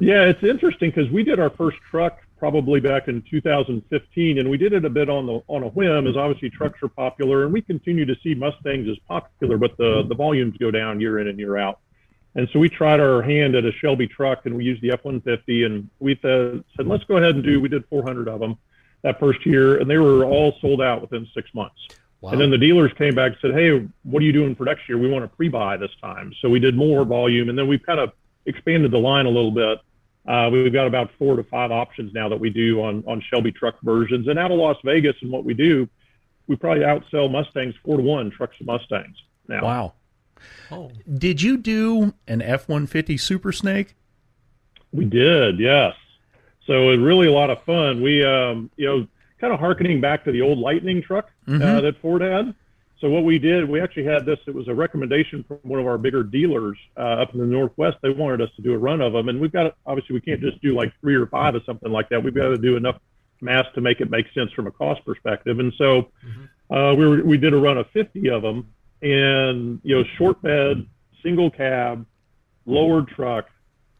yeah, 0.00 0.24
it's 0.24 0.42
interesting 0.42 0.90
because 0.90 1.08
we 1.12 1.22
did 1.22 1.38
our 1.38 1.50
first 1.50 1.76
truck 1.88 2.18
probably 2.40 2.80
back 2.80 3.06
in 3.06 3.22
2015, 3.30 4.38
and 4.38 4.50
we 4.50 4.58
did 4.58 4.72
it 4.72 4.84
a 4.84 4.90
bit 4.90 5.08
on 5.08 5.26
the 5.26 5.40
on 5.46 5.62
a 5.62 5.68
whim, 5.68 6.08
as 6.08 6.16
obviously 6.16 6.50
trucks 6.50 6.82
are 6.82 6.88
popular, 6.88 7.44
and 7.44 7.52
we 7.52 7.62
continue 7.62 8.04
to 8.04 8.16
see 8.24 8.34
Mustangs 8.34 8.88
as 8.88 8.98
popular, 9.06 9.56
but 9.58 9.76
the 9.76 10.04
the 10.08 10.14
volumes 10.16 10.56
go 10.58 10.72
down 10.72 11.00
year 11.00 11.20
in 11.20 11.28
and 11.28 11.38
year 11.38 11.56
out. 11.56 11.78
And 12.36 12.48
so 12.52 12.58
we 12.58 12.68
tried 12.68 13.00
our 13.00 13.22
hand 13.22 13.54
at 13.54 13.64
a 13.64 13.72
Shelby 13.72 14.06
truck, 14.06 14.44
and 14.44 14.54
we 14.54 14.64
used 14.64 14.82
the 14.82 14.92
F-150, 14.92 15.64
and 15.64 15.88
we 16.00 16.12
uh, 16.22 16.62
said, 16.76 16.86
let's 16.86 17.02
go 17.04 17.16
ahead 17.16 17.34
and 17.34 17.42
do. 17.42 17.60
We 17.62 17.70
did 17.70 17.84
400 17.86 18.28
of 18.28 18.40
them 18.40 18.58
that 19.02 19.18
first 19.18 19.46
year, 19.46 19.78
and 19.78 19.88
they 19.88 19.96
were 19.96 20.24
all 20.24 20.54
sold 20.60 20.82
out 20.82 21.00
within 21.00 21.26
six 21.34 21.52
months. 21.54 21.76
wow. 22.20 22.32
And 22.32 22.40
then 22.40 22.50
the 22.50 22.58
dealers 22.58 22.92
came 22.98 23.14
back 23.14 23.32
and 23.32 23.40
said, 23.40 23.54
"Hey, 23.54 23.86
what 24.02 24.22
are 24.22 24.26
you 24.26 24.32
doing 24.32 24.54
for 24.54 24.64
next 24.64 24.88
year? 24.88 24.98
We 24.98 25.08
want 25.08 25.24
to 25.24 25.34
pre-buy 25.34 25.78
this 25.78 25.92
time." 26.00 26.34
So 26.40 26.50
we 26.50 26.58
did 26.60 26.76
more 26.76 27.04
volume, 27.04 27.48
and 27.48 27.58
then 27.58 27.68
we've 27.68 27.82
kind 27.82 28.00
of 28.00 28.12
expanded 28.44 28.90
the 28.90 28.98
line 28.98 29.26
a 29.26 29.30
little 29.30 29.50
bit. 29.50 29.78
Uh, 30.26 30.50
we've 30.52 30.72
got 30.72 30.86
about 30.86 31.10
four 31.18 31.36
to 31.36 31.44
five 31.44 31.70
options 31.70 32.12
now 32.12 32.28
that 32.28 32.40
we 32.40 32.50
do 32.50 32.82
on 32.82 33.04
on 33.06 33.22
Shelby 33.30 33.52
truck 33.52 33.80
versions. 33.82 34.28
And 34.28 34.38
out 34.38 34.50
of 34.50 34.58
Las 34.58 34.76
Vegas, 34.84 35.16
and 35.22 35.30
what 35.30 35.44
we 35.44 35.54
do, 35.54 35.88
we 36.48 36.56
probably 36.56 36.82
outsell 36.82 37.30
Mustangs 37.30 37.74
four 37.84 37.96
to 37.96 38.02
one 38.02 38.30
trucks 38.30 38.58
to 38.58 38.64
Mustangs 38.64 39.16
now. 39.48 39.62
Wow. 39.62 39.94
Oh, 40.70 40.90
Did 41.18 41.42
you 41.42 41.56
do 41.56 42.14
an 42.26 42.42
F 42.42 42.68
150 42.68 43.16
Super 43.16 43.52
Snake? 43.52 43.94
We 44.92 45.04
did, 45.04 45.58
yes. 45.58 45.94
So 46.66 46.90
it 46.90 46.96
was 46.96 46.98
really 47.00 47.28
a 47.28 47.32
lot 47.32 47.50
of 47.50 47.62
fun. 47.62 48.02
We, 48.02 48.24
um, 48.24 48.70
you 48.76 48.86
know, 48.86 49.06
kind 49.40 49.52
of 49.52 49.60
harkening 49.60 50.00
back 50.00 50.24
to 50.24 50.32
the 50.32 50.42
old 50.42 50.58
Lightning 50.58 51.02
truck 51.02 51.30
uh, 51.62 51.80
that 51.80 52.00
Ford 52.00 52.22
had. 52.22 52.54
So 53.00 53.10
what 53.10 53.24
we 53.24 53.38
did, 53.38 53.68
we 53.68 53.80
actually 53.80 54.04
had 54.04 54.24
this. 54.24 54.38
It 54.46 54.54
was 54.54 54.68
a 54.68 54.74
recommendation 54.74 55.44
from 55.46 55.58
one 55.62 55.78
of 55.78 55.86
our 55.86 55.98
bigger 55.98 56.22
dealers 56.22 56.78
uh, 56.96 57.00
up 57.22 57.34
in 57.34 57.40
the 57.40 57.46
Northwest. 57.46 57.98
They 58.02 58.08
wanted 58.08 58.40
us 58.40 58.48
to 58.56 58.62
do 58.62 58.72
a 58.72 58.78
run 58.78 59.02
of 59.02 59.12
them, 59.12 59.28
and 59.28 59.38
we've 59.38 59.52
got 59.52 59.76
obviously 59.84 60.14
we 60.14 60.22
can't 60.22 60.40
just 60.40 60.60
do 60.62 60.74
like 60.74 60.92
three 61.02 61.14
or 61.14 61.26
five 61.26 61.54
or 61.54 61.60
something 61.66 61.92
like 61.92 62.08
that. 62.08 62.24
We've 62.24 62.34
got 62.34 62.48
to 62.48 62.56
do 62.56 62.76
enough 62.76 62.96
mass 63.42 63.66
to 63.74 63.82
make 63.82 64.00
it 64.00 64.10
make 64.10 64.26
sense 64.32 64.50
from 64.52 64.66
a 64.66 64.70
cost 64.70 65.04
perspective. 65.04 65.58
And 65.58 65.74
so 65.76 66.10
uh, 66.70 66.94
we 66.96 67.06
were, 67.06 67.22
we 67.22 67.36
did 67.36 67.52
a 67.52 67.58
run 67.58 67.76
of 67.76 67.86
50 67.90 68.30
of 68.30 68.40
them, 68.42 68.72
and 69.02 69.80
you 69.82 69.96
know, 69.96 70.04
short 70.16 70.40
bed, 70.42 70.86
single 71.22 71.50
cab, 71.50 72.06
lowered 72.64 73.08
truck, 73.08 73.48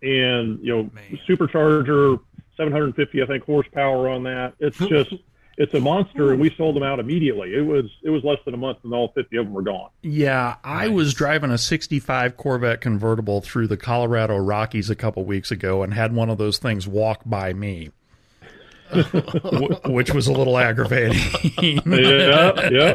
and 0.03 0.59
you 0.63 0.75
know, 0.75 0.91
Man. 0.93 1.19
supercharger, 1.29 2.21
750 2.57 3.23
I 3.23 3.27
think 3.27 3.45
horsepower 3.45 4.09
on 4.09 4.25
that. 4.25 4.55
It's 4.59 4.79
just 4.89 5.15
it's 5.59 5.73
a 5.73 5.81
monster, 5.81 6.33
and 6.33 6.41
we 6.41 6.55
sold 6.55 6.77
them 6.77 6.83
out 6.83 7.01
immediately. 7.01 7.55
It 7.55 7.63
was 7.63 7.87
it 8.03 8.11
was 8.11 8.23
less 8.25 8.39
than 8.45 8.55
a 8.55 8.59
month, 8.59 8.79
and 8.85 8.93
all 8.93 9.09
50 9.15 9.37
of 9.37 9.47
them 9.47 9.55
were 9.55 9.63
gone. 9.63 9.89
Yeah, 10.03 10.57
I 10.63 10.89
was 10.89 11.15
driving 11.15 11.51
a 11.51 11.59
65 11.59 12.37
Corvette 12.37 12.81
convertible 12.81 13.41
through 13.41 13.69
the 13.69 13.77
Colorado 13.77 14.37
Rockies 14.37 14.91
a 14.91 14.95
couple 14.95 15.25
weeks 15.25 15.51
ago 15.51 15.83
and 15.83 15.95
had 15.95 16.15
one 16.15 16.29
of 16.29 16.39
those 16.39 16.59
things 16.59 16.87
walk 16.87 17.23
by 17.25 17.53
me, 17.55 17.87
wh- 17.87 17.96
which 19.87 20.13
was 20.13 20.27
a 20.27 20.33
little 20.33 20.59
aggravating. 20.59 21.19
yeah, 21.87 22.69
yeah. 22.71 22.95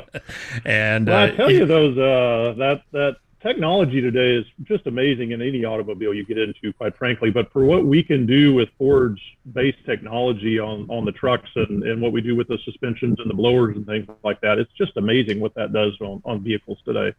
And 0.66 1.08
Well, 1.08 1.18
I 1.18 1.30
uh, 1.30 1.36
tell 1.36 1.52
you, 1.52 1.66
those 1.66 1.98
uh, 1.98 2.54
that 2.58 2.84
that 2.92 3.18
technology 3.42 4.02
today 4.02 4.36
is 4.36 4.46
just 4.64 4.86
amazing 4.88 5.32
in 5.32 5.42
any 5.42 5.66
automobile 5.66 6.14
you 6.14 6.26
get 6.26 6.38
into, 6.38 6.72
quite 6.74 6.96
frankly. 6.96 7.32
But 7.32 7.52
for 7.52 7.66
what 7.66 7.86
we 7.86 8.04
can 8.04 8.26
do 8.26 8.54
with 8.54 8.70
Ford's 8.78 9.22
base 9.54 9.76
technology 9.86 10.60
on 10.60 10.90
on 10.90 11.06
the 11.06 11.12
trucks 11.12 11.50
and 11.56 11.84
and 11.84 12.02
what 12.02 12.12
we 12.12 12.22
do 12.22 12.36
with 12.36 12.48
the 12.48 12.60
suspensions 12.64 13.20
and 13.20 13.30
the 13.30 13.36
blowers 13.36 13.76
and 13.76 13.86
things 13.86 14.08
like 14.24 14.42
that, 14.42 14.60
it's 14.60 14.74
just 14.74 14.96
amazing 14.98 15.40
what 15.40 15.54
that 15.56 15.74
does 15.74 16.00
on 16.02 16.22
on 16.26 16.44
vehicles 16.44 16.80
today. 16.86 17.14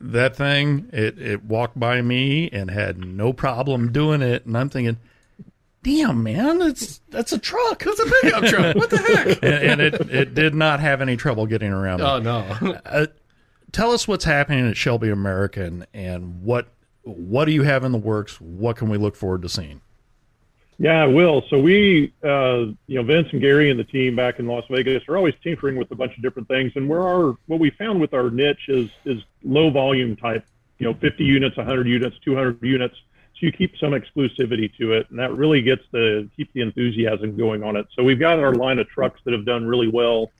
that 0.00 0.36
thing, 0.36 0.88
it, 0.92 1.18
it 1.18 1.44
walked 1.44 1.78
by 1.78 2.02
me 2.02 2.50
and 2.50 2.70
had 2.70 2.98
no 2.98 3.32
problem 3.32 3.92
doing 3.92 4.22
it. 4.22 4.44
And 4.44 4.56
I'm 4.58 4.68
thinking, 4.68 4.98
damn, 5.84 6.22
man, 6.22 6.60
it's 6.62 7.00
that's 7.10 7.32
a 7.32 7.38
truck. 7.38 7.84
That's 7.84 8.00
a 8.00 8.06
pickup 8.22 8.44
truck. 8.44 8.76
What 8.84 8.90
the 8.90 8.98
heck? 8.98 9.42
and, 9.42 9.44
and 9.44 9.80
it, 9.80 9.94
it 10.10 10.34
did 10.34 10.54
not 10.54 10.80
have 10.80 11.00
any 11.00 11.16
trouble 11.16 11.46
getting 11.46 11.72
around. 11.72 12.00
Oh 12.00 12.18
no. 12.18 12.38
Uh, 12.84 13.06
tell 13.70 13.92
us 13.92 14.08
what's 14.08 14.24
happening 14.24 14.68
at 14.68 14.76
Shelby 14.76 15.10
American 15.10 15.86
and 15.94 16.42
what 16.42 16.68
what 17.02 17.44
do 17.44 17.52
you 17.52 17.62
have 17.62 17.84
in 17.84 17.92
the 17.92 17.98
works? 17.98 18.40
What 18.40 18.76
can 18.76 18.88
we 18.88 18.98
look 18.98 19.14
forward 19.14 19.42
to 19.42 19.48
seeing? 19.48 19.80
Yeah, 20.78 21.04
I 21.04 21.06
will. 21.06 21.44
So 21.50 21.60
we, 21.60 22.12
uh, 22.24 22.66
you 22.88 22.96
know, 22.96 23.04
Vince 23.04 23.28
and 23.30 23.40
Gary 23.40 23.70
and 23.70 23.78
the 23.78 23.84
team 23.84 24.16
back 24.16 24.40
in 24.40 24.46
Las 24.46 24.64
Vegas 24.68 25.04
are 25.08 25.16
always 25.16 25.34
tinkering 25.42 25.76
with 25.76 25.90
a 25.92 25.94
bunch 25.94 26.16
of 26.16 26.22
different 26.22 26.48
things. 26.48 26.72
And 26.74 26.88
where 26.88 27.02
our 27.02 27.36
what 27.46 27.60
we 27.60 27.70
found 27.70 28.00
with 28.00 28.12
our 28.12 28.30
niche 28.30 28.68
is 28.68 28.90
is 29.04 29.22
low 29.44 29.70
volume 29.70 30.16
type, 30.16 30.44
you 30.78 30.86
know, 30.86 30.94
50 30.94 31.22
units, 31.22 31.56
100 31.56 31.86
units, 31.86 32.16
200 32.24 32.60
units. 32.62 32.96
So 33.34 33.46
you 33.46 33.52
keep 33.52 33.76
some 33.78 33.90
exclusivity 33.92 34.74
to 34.78 34.92
it, 34.92 35.10
and 35.10 35.18
that 35.18 35.32
really 35.34 35.60
gets 35.60 35.82
the 35.92 36.28
keep 36.36 36.52
the 36.52 36.60
enthusiasm 36.60 37.36
going 37.36 37.62
on 37.64 37.76
it. 37.76 37.86
So 37.96 38.02
we've 38.04 38.18
got 38.20 38.38
our 38.38 38.54
line 38.54 38.78
of 38.78 38.88
trucks 38.88 39.20
that 39.24 39.32
have 39.32 39.44
done 39.44 39.66
really 39.66 39.88
well. 39.88 40.30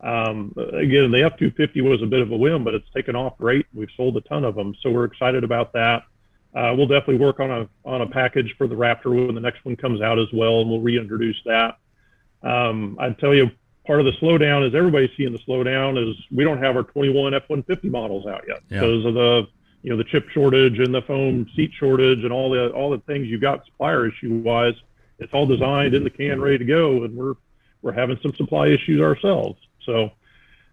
Um, 0.00 0.54
again, 0.56 1.10
the 1.10 1.18
F250 1.18 1.82
was 1.82 2.00
a 2.02 2.06
bit 2.06 2.20
of 2.20 2.30
a 2.30 2.36
whim, 2.36 2.64
but 2.64 2.72
it's 2.74 2.88
taken 2.94 3.16
off 3.16 3.36
great. 3.36 3.66
We've 3.74 3.90
sold 3.96 4.16
a 4.16 4.20
ton 4.22 4.44
of 4.44 4.54
them, 4.54 4.74
so 4.80 4.90
we're 4.90 5.04
excited 5.04 5.44
about 5.44 5.72
that. 5.74 6.04
Uh, 6.54 6.72
we'll 6.76 6.86
definitely 6.86 7.16
work 7.18 7.40
on 7.40 7.50
a 7.50 7.68
on 7.84 8.00
a 8.00 8.06
package 8.06 8.54
for 8.56 8.66
the 8.66 8.74
Raptor 8.74 9.26
when 9.26 9.34
the 9.34 9.40
next 9.40 9.64
one 9.64 9.76
comes 9.76 10.00
out 10.00 10.18
as 10.18 10.28
well, 10.32 10.60
and 10.60 10.70
we'll 10.70 10.80
reintroduce 10.80 11.36
that. 11.44 11.76
Um, 12.42 12.96
I'd 13.00 13.18
tell 13.18 13.34
you, 13.34 13.50
part 13.86 14.00
of 14.00 14.06
the 14.06 14.12
slowdown 14.12 14.66
is 14.66 14.74
everybody's 14.74 15.10
seeing 15.16 15.32
the 15.32 15.38
slowdown 15.40 15.98
is 16.10 16.16
we 16.30 16.44
don't 16.44 16.62
have 16.62 16.76
our 16.76 16.84
21 16.84 17.34
F-150 17.34 17.90
models 17.90 18.26
out 18.26 18.44
yet 18.48 18.60
Yeah. 18.70 18.80
because 18.80 19.04
of 19.04 19.14
the 19.14 19.48
you 19.82 19.90
know 19.90 19.96
the 19.96 20.04
chip 20.04 20.28
shortage 20.30 20.78
and 20.78 20.94
the 20.94 21.02
foam 21.02 21.46
seat 21.54 21.72
shortage 21.78 22.24
and 22.24 22.32
all 22.32 22.50
the 22.50 22.70
all 22.70 22.90
the 22.90 22.98
things 22.98 23.26
you've 23.28 23.40
got 23.40 23.64
supplier 23.66 24.08
issue 24.08 24.34
wise. 24.44 24.74
It's 25.18 25.32
all 25.32 25.46
designed 25.46 25.94
in 25.94 26.04
the 26.04 26.10
can, 26.10 26.40
ready 26.40 26.58
to 26.58 26.64
go, 26.64 27.04
and 27.04 27.16
we're 27.16 27.34
we're 27.82 27.92
having 27.92 28.18
some 28.22 28.34
supply 28.34 28.68
issues 28.68 29.00
ourselves. 29.00 29.58
So 29.84 30.12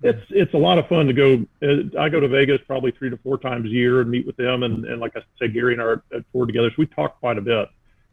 it's 0.02 0.24
it's 0.30 0.54
a 0.54 0.58
lot 0.58 0.78
of 0.78 0.88
fun 0.88 1.08
to 1.08 1.14
go. 1.14 1.46
Uh, 1.62 2.00
I 2.00 2.10
go 2.10 2.20
to 2.20 2.28
Vegas 2.28 2.62
probably 2.68 2.92
three 2.92 3.10
to 3.10 3.18
four 3.18 3.38
times 3.38 3.66
a 3.66 3.70
year 3.70 4.02
and 4.02 4.10
meet 4.10 4.26
with 4.26 4.36
them, 4.38 4.64
and, 4.64 4.86
and 4.86 5.00
like 5.00 5.16
I 5.16 5.22
said, 5.40 5.54
Gary 5.54 5.74
and 5.74 5.82
I 5.82 5.86
are 5.86 6.04
at 6.14 6.24
Ford 6.32 6.48
together, 6.48 6.70
so 6.70 6.76
we 6.78 6.86
talk 6.88 7.20
quite 7.20 7.38
a 7.38 7.42
bit. 7.42 7.70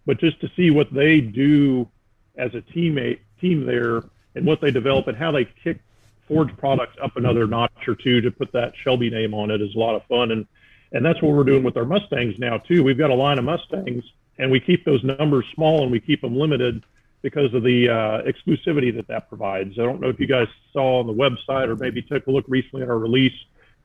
But 0.06 0.18
just 0.18 0.40
to 0.40 0.50
see 0.56 0.70
what 0.70 0.92
they 0.92 1.20
do 1.20 1.88
as 2.36 2.54
a 2.54 2.60
teammate 2.60 3.20
team 3.40 3.66
there, 3.66 4.04
and 4.34 4.46
what 4.46 4.60
they 4.60 4.70
develop, 4.70 5.08
and 5.08 5.16
how 5.16 5.32
they 5.32 5.44
kick 5.44 5.80
Ford's 6.28 6.52
products 6.56 6.96
up 7.02 7.16
another 7.16 7.46
notch 7.46 7.88
or 7.88 7.94
two 7.94 8.20
to 8.20 8.30
put 8.30 8.52
that 8.52 8.72
Shelby 8.82 9.10
name 9.10 9.34
on 9.34 9.50
it 9.50 9.60
is 9.60 9.74
a 9.74 9.78
lot 9.78 9.94
of 9.94 10.04
fun, 10.06 10.30
and 10.30 10.46
and 10.92 11.04
that's 11.04 11.20
what 11.22 11.32
we're 11.32 11.44
doing 11.44 11.62
with 11.62 11.76
our 11.76 11.84
Mustangs 11.84 12.38
now 12.38 12.58
too. 12.58 12.82
We've 12.82 12.98
got 12.98 13.10
a 13.10 13.14
line 13.14 13.38
of 13.38 13.44
Mustangs, 13.44 14.04
and 14.38 14.50
we 14.50 14.60
keep 14.60 14.84
those 14.84 15.02
numbers 15.02 15.44
small 15.54 15.82
and 15.82 15.90
we 15.90 16.00
keep 16.00 16.20
them 16.20 16.36
limited 16.36 16.84
because 17.22 17.54
of 17.54 17.62
the 17.62 17.88
uh, 17.88 18.22
exclusivity 18.22 18.94
that 18.96 19.06
that 19.08 19.28
provides. 19.28 19.78
I 19.78 19.82
don't 19.82 20.00
know 20.00 20.08
if 20.08 20.18
you 20.18 20.26
guys 20.26 20.48
saw 20.72 21.00
on 21.00 21.06
the 21.06 21.12
website 21.12 21.68
or 21.68 21.76
maybe 21.76 22.02
took 22.02 22.26
a 22.26 22.30
look 22.30 22.44
recently 22.48 22.82
at 22.82 22.88
our 22.88 22.98
release. 22.98 23.32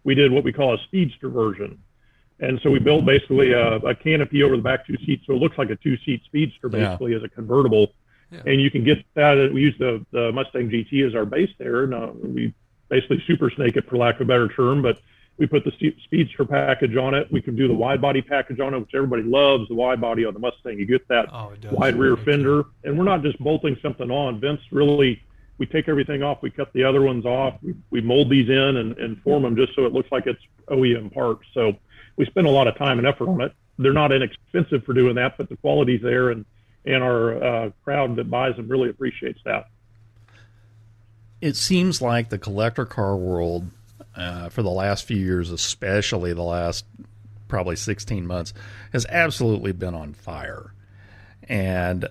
We 0.04 0.16
did 0.16 0.32
what 0.32 0.44
we 0.44 0.52
call 0.52 0.74
a 0.74 0.78
speedster 0.80 1.30
version. 1.30 1.80
And 2.40 2.60
so 2.62 2.70
we 2.70 2.80
built 2.80 3.06
basically 3.06 3.54
a, 3.54 3.76
a 3.78 3.96
canopy 3.96 4.44
over 4.44 4.56
the 4.56 4.62
back 4.62 4.86
two 4.86 4.98
seats. 5.06 5.26
So 5.26 5.34
it 5.34 5.38
looks 5.38 5.58
like 5.58 5.70
a 5.70 5.76
two 5.76 5.98
seat 5.98 6.24
speedster 6.26 6.70
basically 6.70 7.12
yeah. 7.12 7.18
as 7.18 7.24
a 7.24 7.30
convertible. 7.30 7.94
Yeah. 8.32 8.42
And 8.46 8.62
you 8.62 8.70
can 8.70 8.84
get 8.84 9.04
that. 9.16 9.52
We 9.54 9.62
use 9.62 9.76
the, 9.80 10.06
the 10.12 10.32
Mustang 10.32 10.70
GT 10.70 11.08
as 11.08 11.16
our 11.16 11.26
base 11.26 11.50
there. 11.58 11.84
And 11.84 11.94
uh, 11.94 12.12
we 12.22 12.54
basically 12.90 13.24
super 13.26 13.50
snake 13.50 13.76
it 13.76 13.90
for 13.90 13.98
lack 13.98 14.16
of 14.16 14.22
a 14.22 14.26
better 14.26 14.48
term, 14.50 14.82
but 14.82 15.00
we 15.38 15.46
put 15.46 15.64
the 15.64 15.72
Speedster 16.04 16.46
package 16.46 16.96
on 16.96 17.14
it. 17.14 17.32
We 17.32 17.42
can 17.42 17.56
do 17.56 17.68
the 17.68 17.74
wide 17.74 18.02
body 18.02 18.22
package 18.22 18.60
on 18.60 18.74
it, 18.74 18.80
which 18.80 18.96
everybody 18.96 19.22
loves. 19.22 19.68
The 19.68 19.76
wide 19.76 20.02
body 20.02 20.26
on 20.26 20.34
the 20.34 20.40
Mustang, 20.40 20.80
you 20.80 20.86
get 20.86 21.08
that 21.10 21.32
oh, 21.32 21.54
wide 21.72 21.96
rear 21.96 22.18
fender, 22.18 22.66
and 22.84 22.98
we're 22.98 23.04
not 23.04 23.22
just 23.22 23.38
bolting 23.40 23.78
something 23.82 24.10
on. 24.10 24.40
Vince 24.40 24.62
really, 24.72 25.22
we 25.60 25.68
take 25.68 25.88
everything 25.88 26.24
off. 26.24 26.42
We 26.42 26.50
cut 26.50 26.74
the 26.74 26.84
other 26.84 27.02
ones 27.02 27.26
off. 27.26 27.56
We, 27.62 27.76
we 27.92 28.02
mold 28.02 28.32
these 28.32 28.50
in 28.50 28.78
and, 28.78 28.98
and 28.98 29.22
form 29.22 29.44
them 29.44 29.56
just 29.56 29.76
so 29.76 29.86
it 29.86 29.94
looks 29.94 30.12
like 30.12 30.26
it's 30.26 30.42
OEM 30.70 31.14
parts. 31.14 31.46
So 31.54 31.74
we 32.16 32.26
spend 32.26 32.48
a 32.48 32.52
lot 32.52 32.68
of 32.68 32.76
time 32.76 32.98
and 32.98 33.08
effort 33.08 33.30
on 33.30 33.42
it. 33.42 33.54
They're 33.78 33.94
not 33.94 34.12
inexpensive 34.12 34.84
for 34.86 34.94
doing 34.94 35.16
that, 35.16 35.38
but 35.38 35.50
the 35.50 35.58
quality's 35.58 36.02
there, 36.02 36.32
and 36.32 36.46
and 36.84 37.04
our 37.04 37.44
uh, 37.44 37.70
crowd 37.84 38.16
that 38.16 38.32
buys 38.32 38.56
them 38.56 38.68
really 38.68 38.90
appreciates 38.90 39.40
that. 39.46 39.68
It 41.42 41.56
seems 41.56 42.02
like 42.02 42.30
the 42.30 42.40
collector 42.40 42.86
car 42.86 43.16
world 43.16 43.70
uh, 44.18 44.50
for 44.50 44.64
the 44.64 44.70
last 44.70 45.06
few 45.06 45.18
years, 45.18 45.52
especially 45.52 46.34
the 46.34 46.42
last 46.42 46.86
probably 47.48 47.76
16 47.76 48.26
months, 48.26 48.54
has 48.92 49.06
absolutely 49.08 49.72
been 49.72 49.94
on 49.94 50.14
fire. 50.14 50.74
And 51.48 52.10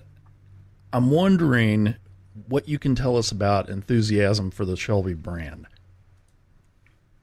I'm 0.91 1.11
wondering 1.11 1.95
what 2.47 2.67
you 2.67 2.79
can 2.79 2.95
tell 2.95 3.17
us 3.17 3.31
about 3.31 3.69
enthusiasm 3.69 4.51
for 4.51 4.65
the 4.65 4.77
Shelby 4.77 5.13
brand. 5.13 5.67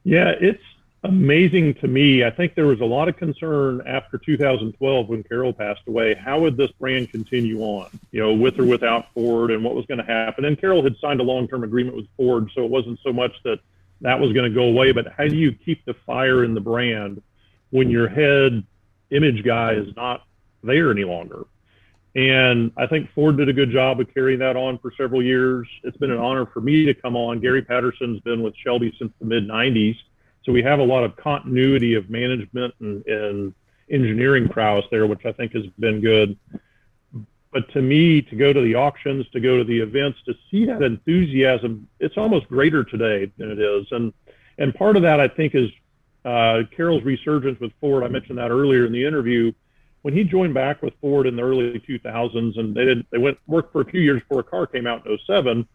Yeah, 0.05 0.33
it's 0.39 0.63
amazing 1.03 1.75
to 1.75 1.89
me. 1.89 2.25
I 2.25 2.31
think 2.31 2.55
there 2.55 2.67
was 2.67 2.81
a 2.81 2.85
lot 2.85 3.09
of 3.09 3.17
concern 3.17 3.83
after 3.87 4.19
2012 4.19 5.09
when 5.09 5.23
Carroll 5.23 5.55
passed 5.55 5.81
away. 5.87 6.15
How 6.15 6.41
would 6.41 6.57
this 6.57 6.71
brand 6.73 7.11
continue 7.11 7.61
on, 7.61 7.89
you 8.13 8.21
know, 8.21 8.35
with 8.35 8.59
or 8.59 8.65
without 8.65 9.13
Ford 9.15 9.51
and 9.51 9.65
what 9.65 9.75
was 9.75 9.87
going 9.87 9.99
to 9.99 10.05
happen? 10.05 10.45
And 10.45 10.61
Carroll 10.61 10.83
had 10.83 10.97
signed 11.01 11.21
a 11.21 11.25
long 11.25 11.49
term 11.49 11.65
agreement 11.65 11.97
with 11.97 12.07
Ford, 12.19 12.51
so 12.55 12.65
it 12.65 12.71
wasn't 12.71 12.99
so 13.03 13.13
much 13.13 13.33
that 13.45 13.61
that 14.05 14.21
was 14.21 14.33
going 14.33 14.49
to 14.49 14.55
go 14.55 14.65
away. 14.65 14.93
But 14.93 15.07
how 15.17 15.27
do 15.27 15.37
you 15.37 15.53
keep 15.53 15.85
the 15.87 15.95
fire 16.07 16.45
in 16.45 16.55
the 16.55 16.61
brand 16.61 17.23
when 17.71 17.91
your 17.91 18.07
head 18.07 18.63
image 19.11 19.43
guy 19.43 19.73
is 19.73 19.89
not 19.97 20.25
there 20.63 20.91
any 20.91 21.05
longer? 21.05 21.45
And 22.15 22.71
I 22.77 22.87
think 22.87 23.11
Ford 23.15 23.39
did 23.39 23.49
a 23.49 23.53
good 23.53 23.73
job 23.73 23.99
of 23.99 24.13
carrying 24.15 24.39
that 24.39 24.57
on 24.57 24.79
for 24.79 24.93
several 24.97 25.23
years. 25.23 25.67
It's 25.83 25.97
been 25.97 26.13
an 26.13 26.19
honor 26.19 26.47
for 26.47 26.61
me 26.61 26.85
to 26.85 26.95
come 26.95 27.17
on. 27.17 27.41
Gary 27.41 27.63
Patterson's 27.63 28.21
been 28.21 28.43
with 28.43 28.55
Shelby 28.57 28.95
since 28.99 29.13
the 29.19 29.25
mid 29.25 29.49
90s. 29.49 29.97
So 30.45 30.53
we 30.53 30.63
have 30.63 30.79
a 30.79 30.85
lot 30.85 31.03
of 31.03 31.17
continuity 31.17 31.95
of 31.95 32.11
management 32.11 32.75
and, 32.81 33.05
and 33.07 33.55
engineering 33.91 34.49
prowess 34.49 34.85
there, 34.91 35.07
which 35.07 35.25
I 35.25 35.33
think 35.33 35.55
has 35.55 35.67
been 35.79 36.01
good. 36.03 36.39
But 37.55 37.71
to 37.73 37.81
me, 37.81 38.21
to 38.21 38.35
go 38.35 38.53
to 38.53 38.61
the 38.61 38.75
auctions, 38.75 39.29
to 39.29 39.39
go 39.39 39.57
to 39.57 39.63
the 39.63 39.79
events, 39.79 40.19
to 40.27 40.35
see 40.51 40.67
that 40.67 40.83
enthusiasm, 40.83 41.87
it's 42.01 42.17
almost 42.17 42.49
greater 42.49 42.83
today 42.83 43.31
than 43.39 43.49
it 43.53 43.61
is. 43.61 43.87
And 43.93 44.13
and 44.59 44.75
part 44.75 44.97
of 44.97 45.03
that, 45.03 45.21
I 45.21 45.29
think, 45.29 45.55
is 45.55 45.71
uh, 46.25 46.63
Carroll's 46.77 47.05
resurgence 47.05 47.61
with 47.61 47.71
Ford. 47.81 48.03
I 48.03 48.09
mentioned 48.09 48.39
that 48.39 48.51
earlier 48.51 48.87
in 48.87 48.93
the 48.93 49.05
interview. 49.05 49.53
When 50.03 50.13
he 50.13 50.25
joined 50.25 50.53
back 50.53 50.83
with 50.83 50.95
Ford 51.01 51.29
in 51.29 51.37
the 51.37 51.45
early 51.45 51.79
2000s, 51.79 52.59
and 52.59 52.75
they 52.75 52.87
did, 52.87 53.07
they 53.11 53.19
went 53.19 53.39
worked 53.47 53.73
for 53.73 53.83
a 53.83 53.85
few 53.85 54.01
years 54.01 54.21
before 54.21 54.41
a 54.41 54.45
car 54.45 54.67
came 54.67 54.89
out 54.89 55.07
in 55.07 55.17
07. 55.25 55.67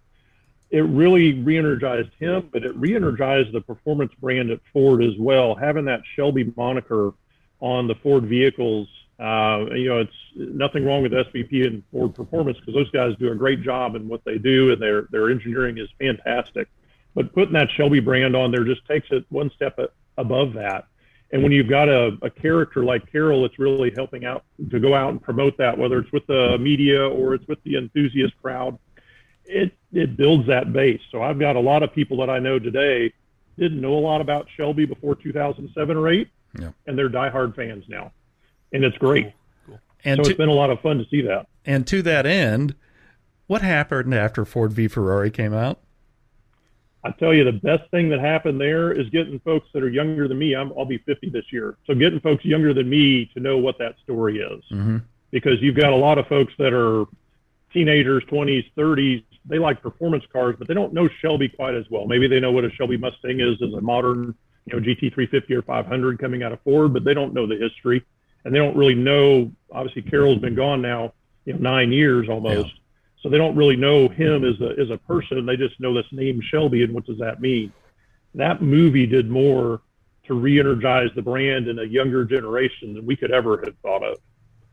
It 0.71 0.81
really 0.81 1.41
re-energized 1.41 2.11
him, 2.19 2.49
but 2.51 2.65
it 2.65 2.75
re-energized 2.75 3.53
the 3.53 3.61
performance 3.61 4.11
brand 4.19 4.51
at 4.51 4.59
Ford 4.73 5.01
as 5.01 5.13
well. 5.17 5.55
Having 5.55 5.85
that 5.85 6.01
Shelby 6.15 6.53
moniker 6.57 7.13
on 7.61 7.87
the 7.87 7.95
Ford 7.95 8.25
vehicles 8.25 8.89
uh, 9.19 9.65
you 9.73 9.89
know, 9.89 9.99
it's 9.99 10.13
nothing 10.35 10.85
wrong 10.85 11.03
with 11.03 11.11
SVT 11.11 11.67
and 11.67 11.83
Ford 11.91 12.15
Performance 12.15 12.57
because 12.57 12.73
those 12.73 12.89
guys 12.91 13.13
do 13.19 13.31
a 13.31 13.35
great 13.35 13.61
job 13.61 13.95
in 13.95 14.07
what 14.07 14.23
they 14.23 14.37
do, 14.37 14.71
and 14.71 14.81
their 14.81 15.07
their 15.11 15.29
engineering 15.29 15.77
is 15.77 15.89
fantastic. 15.99 16.69
But 17.15 17.33
putting 17.33 17.53
that 17.53 17.67
Shelby 17.75 17.99
brand 17.99 18.35
on 18.35 18.51
there 18.51 18.63
just 18.63 18.85
takes 18.85 19.07
it 19.11 19.25
one 19.29 19.51
step 19.55 19.77
above 20.17 20.53
that. 20.53 20.85
And 21.31 21.43
when 21.43 21.51
you've 21.51 21.69
got 21.69 21.89
a, 21.89 22.17
a 22.21 22.29
character 22.29 22.83
like 22.83 23.11
Carroll, 23.11 23.45
it's 23.45 23.59
really 23.59 23.91
helping 23.95 24.25
out 24.25 24.45
to 24.71 24.79
go 24.79 24.95
out 24.95 25.09
and 25.09 25.21
promote 25.21 25.57
that, 25.57 25.77
whether 25.77 25.99
it's 25.99 26.11
with 26.11 26.25
the 26.27 26.57
media 26.57 27.05
or 27.05 27.33
it's 27.33 27.47
with 27.47 27.61
the 27.63 27.75
enthusiast 27.75 28.33
crowd. 28.41 28.79
It 29.43 29.73
it 29.91 30.15
builds 30.15 30.47
that 30.47 30.71
base. 30.71 31.01
So 31.11 31.21
I've 31.21 31.39
got 31.39 31.57
a 31.57 31.59
lot 31.59 31.83
of 31.83 31.93
people 31.93 32.17
that 32.17 32.29
I 32.29 32.39
know 32.39 32.57
today 32.57 33.11
didn't 33.57 33.81
know 33.81 33.97
a 33.97 33.99
lot 33.99 34.21
about 34.21 34.47
Shelby 34.55 34.85
before 34.85 35.15
2007 35.15 35.97
or 35.97 36.07
eight, 36.07 36.29
yeah. 36.57 36.71
and 36.87 36.97
they're 36.97 37.09
diehard 37.09 37.53
fans 37.57 37.83
now 37.89 38.13
and 38.71 38.83
it's 38.83 38.97
great. 38.97 39.25
Cool. 39.25 39.33
Cool. 39.67 39.79
And 40.05 40.17
so 40.17 40.23
to, 40.23 40.29
it's 40.29 40.37
been 40.37 40.49
a 40.49 40.53
lot 40.53 40.69
of 40.69 40.79
fun 40.81 40.97
to 40.97 41.05
see 41.09 41.21
that. 41.21 41.47
And 41.65 41.85
to 41.87 42.01
that 42.03 42.25
end, 42.25 42.75
what 43.47 43.61
happened 43.61 44.13
after 44.13 44.45
Ford 44.45 44.73
v 44.73 44.87
Ferrari 44.87 45.31
came 45.31 45.53
out? 45.53 45.79
I 47.03 47.11
tell 47.11 47.33
you, 47.33 47.45
the 47.45 47.53
best 47.53 47.89
thing 47.91 48.09
that 48.09 48.19
happened 48.19 48.59
there 48.59 48.91
is 48.91 49.09
getting 49.09 49.39
folks 49.39 49.67
that 49.73 49.81
are 49.81 49.89
younger 49.89 50.27
than 50.27 50.37
me. 50.37 50.53
i 50.53 50.61
will 50.63 50.85
be 50.85 50.97
50 50.99 51.29
this 51.29 51.45
year. 51.51 51.77
So 51.87 51.95
getting 51.95 52.19
folks 52.19 52.43
younger 52.43 52.73
than 52.73 52.89
me 52.89 53.25
to 53.33 53.39
know 53.39 53.57
what 53.57 53.77
that 53.79 53.95
story 54.03 54.39
is. 54.39 54.63
Mm-hmm. 54.71 54.97
Because 55.31 55.61
you've 55.61 55.77
got 55.77 55.93
a 55.93 55.95
lot 55.95 56.17
of 56.17 56.27
folks 56.27 56.53
that 56.59 56.73
are 56.73 57.05
teenagers, 57.71 58.23
20s, 58.25 58.69
30s. 58.77 59.23
They 59.45 59.59
like 59.59 59.81
performance 59.81 60.25
cars, 60.33 60.55
but 60.59 60.67
they 60.67 60.73
don't 60.73 60.93
know 60.93 61.07
Shelby 61.21 61.47
quite 61.47 61.75
as 61.75 61.85
well. 61.89 62.05
Maybe 62.05 62.27
they 62.27 62.39
know 62.39 62.51
what 62.51 62.65
a 62.65 62.71
Shelby 62.71 62.97
Mustang 62.97 63.39
is 63.39 63.61
as 63.61 63.73
a 63.73 63.81
modern, 63.81 64.35
you 64.65 64.79
know, 64.79 64.85
GT350 64.85 65.51
or 65.51 65.61
500 65.61 66.19
coming 66.19 66.43
out 66.43 66.51
of 66.51 66.61
Ford, 66.61 66.93
but 66.93 67.05
they 67.05 67.13
don't 67.13 67.33
know 67.33 67.47
the 67.47 67.55
history 67.55 68.03
and 68.43 68.53
they 68.53 68.59
don't 68.59 68.75
really 68.75 68.95
know. 68.95 69.51
Obviously, 69.71 70.01
Carroll's 70.01 70.39
been 70.39 70.55
gone 70.55 70.81
now, 70.81 71.13
you 71.45 71.53
know, 71.53 71.59
nine 71.59 71.91
years 71.91 72.29
almost. 72.29 72.67
Yeah. 72.67 72.73
So 73.21 73.29
they 73.29 73.37
don't 73.37 73.55
really 73.55 73.75
know 73.75 74.07
him 74.07 74.45
as 74.45 74.59
a 74.61 74.79
as 74.79 74.89
a 74.89 74.97
person. 74.97 75.45
They 75.45 75.57
just 75.57 75.79
know 75.79 75.93
this 75.93 76.05
name 76.11 76.41
Shelby 76.41 76.83
and 76.83 76.93
what 76.93 77.05
does 77.05 77.19
that 77.19 77.41
mean. 77.41 77.73
That 78.35 78.61
movie 78.61 79.05
did 79.05 79.29
more 79.29 79.81
to 80.25 80.33
re-energize 80.35 81.09
the 81.15 81.21
brand 81.21 81.67
in 81.67 81.79
a 81.79 81.83
younger 81.83 82.23
generation 82.23 82.93
than 82.93 83.05
we 83.05 83.15
could 83.15 83.31
ever 83.31 83.61
have 83.65 83.75
thought 83.81 84.03
of. 84.03 84.19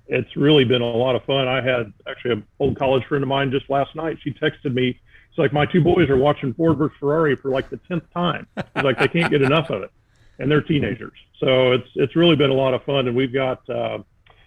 It's 0.07 0.37
really 0.37 0.65
been 0.65 0.83
a 0.83 0.87
lot 0.87 1.17
of 1.17 1.25
fun. 1.25 1.49
I 1.49 1.63
had 1.63 1.93
actually 2.07 2.33
an 2.33 2.47
old 2.61 2.79
college 2.79 3.05
friend 3.07 3.25
of 3.25 3.29
mine 3.29 3.51
just 3.51 3.69
last 3.71 3.97
night. 3.97 4.19
She 4.23 4.31
texted 4.33 4.73
me. 4.75 5.01
It's 5.31 5.39
like 5.39 5.53
my 5.53 5.67
two 5.67 5.81
boys 5.81 6.09
are 6.11 6.17
watching 6.17 6.55
Ford 6.55 6.79
versus 6.79 6.97
Ferrari 7.01 7.35
for 7.35 7.51
like 7.51 7.71
the 7.71 7.79
tenth 7.89 8.05
time. 8.13 8.47
It's 8.57 8.85
like 8.85 8.99
they 8.99 9.09
can't 9.09 9.31
get 9.31 9.43
enough 9.43 9.71
of 9.71 9.83
it 9.83 9.91
and 10.39 10.51
they're 10.51 10.63
teenagers. 10.63 11.19
So 11.41 11.73
it's 11.73 11.89
it's 11.95 12.17
really 12.17 12.37
been 12.37 12.51
a 12.51 12.55
lot 12.55 12.75
of 12.75 12.83
fun, 12.85 13.09
and 13.09 13.17
we've 13.17 13.33
got 13.33 13.69
uh, 13.69 13.99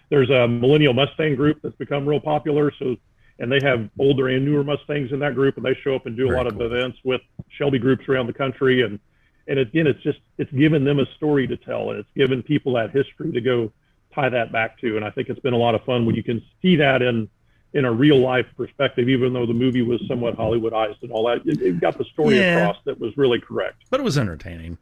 there's 0.08 0.30
a 0.30 0.48
millennial 0.48 0.92
Mustang 0.92 1.36
group 1.36 1.60
that's 1.62 1.76
become 1.76 2.06
real 2.06 2.20
popular. 2.20 2.72
So 2.78 2.96
and 3.40 3.50
they 3.50 3.58
have 3.62 3.88
older 3.98 4.28
and 4.28 4.44
newer 4.44 4.62
Mustangs 4.62 5.12
in 5.12 5.18
that 5.20 5.34
group, 5.34 5.56
and 5.56 5.64
they 5.64 5.74
show 5.82 5.94
up 5.94 6.06
and 6.06 6.16
do 6.16 6.26
Very 6.26 6.38
a 6.38 6.42
lot 6.42 6.52
cool. 6.52 6.62
of 6.62 6.72
events 6.72 6.98
with 7.04 7.22
Shelby 7.48 7.78
groups 7.78 8.08
around 8.08 8.26
the 8.26 8.32
country. 8.32 8.82
And 8.82 9.00
and 9.48 9.58
again, 9.58 9.86
it's 9.86 10.02
just 10.02 10.18
it's 10.38 10.52
given 10.52 10.84
them 10.84 11.00
a 11.00 11.06
story 11.16 11.46
to 11.46 11.56
tell, 11.56 11.90
and 11.90 11.98
it's 11.98 12.10
given 12.14 12.42
people 12.42 12.74
that 12.74 12.90
history 12.90 13.32
to 13.32 13.40
go 13.40 13.72
tie 14.14 14.28
that 14.28 14.52
back 14.52 14.78
to. 14.80 14.96
And 14.96 15.04
I 15.04 15.10
think 15.10 15.28
it's 15.28 15.40
been 15.40 15.54
a 15.54 15.58
lot 15.58 15.74
of 15.74 15.82
fun 15.84 16.04
when 16.04 16.14
you 16.14 16.22
can 16.22 16.42
see 16.60 16.76
that 16.76 17.02
in 17.02 17.28
in 17.72 17.84
a 17.84 17.92
real 17.92 18.18
life 18.18 18.46
perspective, 18.56 19.08
even 19.08 19.32
though 19.32 19.46
the 19.46 19.54
movie 19.54 19.82
was 19.82 20.02
somewhat 20.08 20.36
Hollywoodized 20.36 21.02
and 21.02 21.12
all 21.12 21.28
that. 21.28 21.46
It, 21.46 21.62
it 21.62 21.80
got 21.80 21.96
the 21.96 22.04
story 22.04 22.36
yeah. 22.36 22.58
across 22.58 22.76
that 22.84 23.00
was 23.00 23.16
really 23.16 23.40
correct. 23.40 23.84
But 23.90 24.00
it 24.00 24.02
was 24.02 24.18
entertaining. 24.18 24.76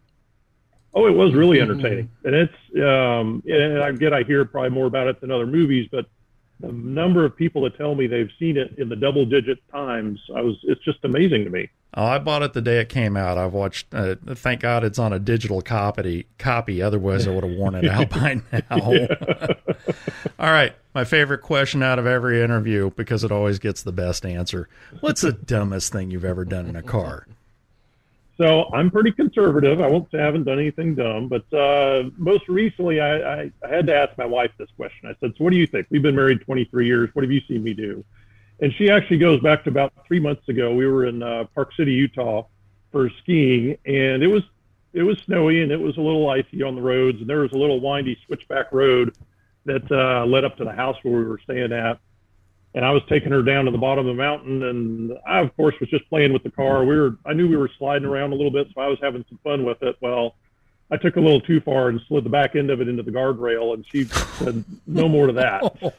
Oh, 0.94 1.06
it 1.06 1.14
was 1.14 1.34
really 1.34 1.58
mm-hmm. 1.58 1.70
entertaining, 1.70 2.10
and 2.24 2.34
it's 2.34 2.54
um, 2.76 3.42
and 3.46 3.82
I 3.82 3.92
get 3.92 4.12
I 4.12 4.22
hear 4.22 4.44
probably 4.44 4.70
more 4.70 4.86
about 4.86 5.06
it 5.06 5.20
than 5.20 5.30
other 5.30 5.46
movies, 5.46 5.88
but 5.90 6.06
the 6.60 6.72
number 6.72 7.24
of 7.24 7.36
people 7.36 7.62
that 7.62 7.76
tell 7.76 7.94
me 7.94 8.06
they've 8.06 8.30
seen 8.38 8.56
it 8.56 8.78
in 8.78 8.88
the 8.88 8.96
double 8.96 9.24
digit 9.24 9.58
times, 9.70 10.20
I 10.34 10.40
was 10.40 10.56
it's 10.64 10.82
just 10.84 10.98
amazing 11.04 11.44
to 11.44 11.50
me. 11.50 11.68
Oh, 11.94 12.04
I 12.04 12.18
bought 12.18 12.42
it 12.42 12.52
the 12.52 12.60
day 12.60 12.80
it 12.80 12.88
came 12.88 13.16
out. 13.16 13.38
I've 13.38 13.52
watched. 13.52 13.92
Uh, 13.94 14.16
thank 14.34 14.60
God 14.60 14.84
it's 14.84 14.98
on 14.98 15.12
a 15.12 15.18
digital 15.18 15.62
copy. 15.62 16.26
Copy. 16.38 16.82
Otherwise, 16.82 17.26
I 17.26 17.30
would 17.30 17.44
have 17.44 17.56
worn 17.56 17.76
it 17.76 17.86
out 17.86 18.10
by 18.10 18.40
now. 18.52 18.60
All 20.38 20.50
right, 20.50 20.74
my 20.94 21.04
favorite 21.04 21.42
question 21.42 21.82
out 21.82 21.98
of 21.98 22.06
every 22.06 22.42
interview 22.42 22.90
because 22.96 23.24
it 23.24 23.32
always 23.32 23.58
gets 23.58 23.82
the 23.82 23.92
best 23.92 24.26
answer. 24.26 24.68
What's 25.00 25.22
the 25.22 25.32
dumbest 25.32 25.92
thing 25.92 26.10
you've 26.10 26.24
ever 26.24 26.44
done 26.44 26.66
in 26.66 26.76
a 26.76 26.82
car? 26.82 27.26
So 28.40 28.70
I'm 28.72 28.88
pretty 28.90 29.10
conservative. 29.10 29.80
I 29.80 29.88
won't 29.88 30.08
say 30.12 30.18
I 30.20 30.24
haven't 30.24 30.44
done 30.44 30.60
anything 30.60 30.94
dumb, 30.94 31.28
but 31.28 31.52
uh, 31.52 32.04
most 32.16 32.46
recently 32.48 33.00
I, 33.00 33.16
I, 33.16 33.52
I 33.64 33.68
had 33.68 33.86
to 33.88 33.94
ask 33.94 34.16
my 34.16 34.26
wife 34.26 34.52
this 34.58 34.68
question. 34.76 35.08
I 35.08 35.14
said, 35.20 35.34
"So 35.36 35.44
what 35.44 35.50
do 35.50 35.56
you 35.56 35.66
think? 35.66 35.88
We've 35.90 36.02
been 36.02 36.14
married 36.14 36.42
23 36.42 36.86
years. 36.86 37.10
What 37.14 37.24
have 37.24 37.32
you 37.32 37.40
seen 37.48 37.64
me 37.64 37.74
do?" 37.74 38.04
And 38.60 38.72
she 38.74 38.90
actually 38.90 39.18
goes 39.18 39.40
back 39.40 39.64
to 39.64 39.70
about 39.70 39.92
three 40.06 40.20
months 40.20 40.48
ago. 40.48 40.72
We 40.72 40.86
were 40.86 41.06
in 41.06 41.20
uh, 41.20 41.44
Park 41.52 41.72
City, 41.74 41.92
Utah, 41.92 42.44
for 42.92 43.10
skiing, 43.22 43.76
and 43.84 44.22
it 44.22 44.28
was 44.28 44.44
it 44.92 45.02
was 45.02 45.18
snowy 45.26 45.62
and 45.62 45.72
it 45.72 45.80
was 45.80 45.96
a 45.96 46.00
little 46.00 46.30
icy 46.30 46.62
on 46.62 46.76
the 46.76 46.82
roads, 46.82 47.20
and 47.20 47.28
there 47.28 47.40
was 47.40 47.52
a 47.52 47.58
little 47.58 47.80
windy 47.80 48.16
switchback 48.24 48.70
road 48.70 49.16
that 49.64 49.90
uh, 49.90 50.24
led 50.26 50.44
up 50.44 50.56
to 50.58 50.64
the 50.64 50.72
house 50.72 50.96
where 51.02 51.18
we 51.18 51.24
were 51.24 51.40
staying 51.42 51.72
at 51.72 51.98
and 52.74 52.84
I 52.84 52.90
was 52.90 53.02
taking 53.08 53.32
her 53.32 53.42
down 53.42 53.64
to 53.64 53.70
the 53.70 53.78
bottom 53.78 54.06
of 54.06 54.14
the 54.16 54.22
mountain, 54.22 54.62
and 54.64 55.12
I, 55.26 55.40
of 55.40 55.56
course, 55.56 55.74
was 55.80 55.88
just 55.88 56.08
playing 56.08 56.32
with 56.32 56.42
the 56.42 56.50
car. 56.50 56.84
We 56.84 56.96
were, 56.96 57.16
I 57.24 57.32
knew 57.32 57.48
we 57.48 57.56
were 57.56 57.70
sliding 57.78 58.06
around 58.06 58.32
a 58.32 58.36
little 58.36 58.50
bit, 58.52 58.68
so 58.74 58.80
I 58.80 58.86
was 58.88 58.98
having 59.02 59.24
some 59.28 59.38
fun 59.42 59.64
with 59.64 59.82
it. 59.82 59.96
Well, 60.00 60.34
I 60.90 60.96
took 60.96 61.16
a 61.16 61.20
little 61.20 61.40
too 61.40 61.60
far 61.60 61.88
and 61.88 62.00
slid 62.08 62.24
the 62.24 62.30
back 62.30 62.56
end 62.56 62.70
of 62.70 62.80
it 62.80 62.88
into 62.88 63.02
the 63.02 63.10
guardrail, 63.10 63.74
and 63.74 63.84
she 63.86 64.04
said, 64.04 64.64
"No 64.86 65.06
more 65.08 65.26
to 65.26 65.32
that." 65.34 65.62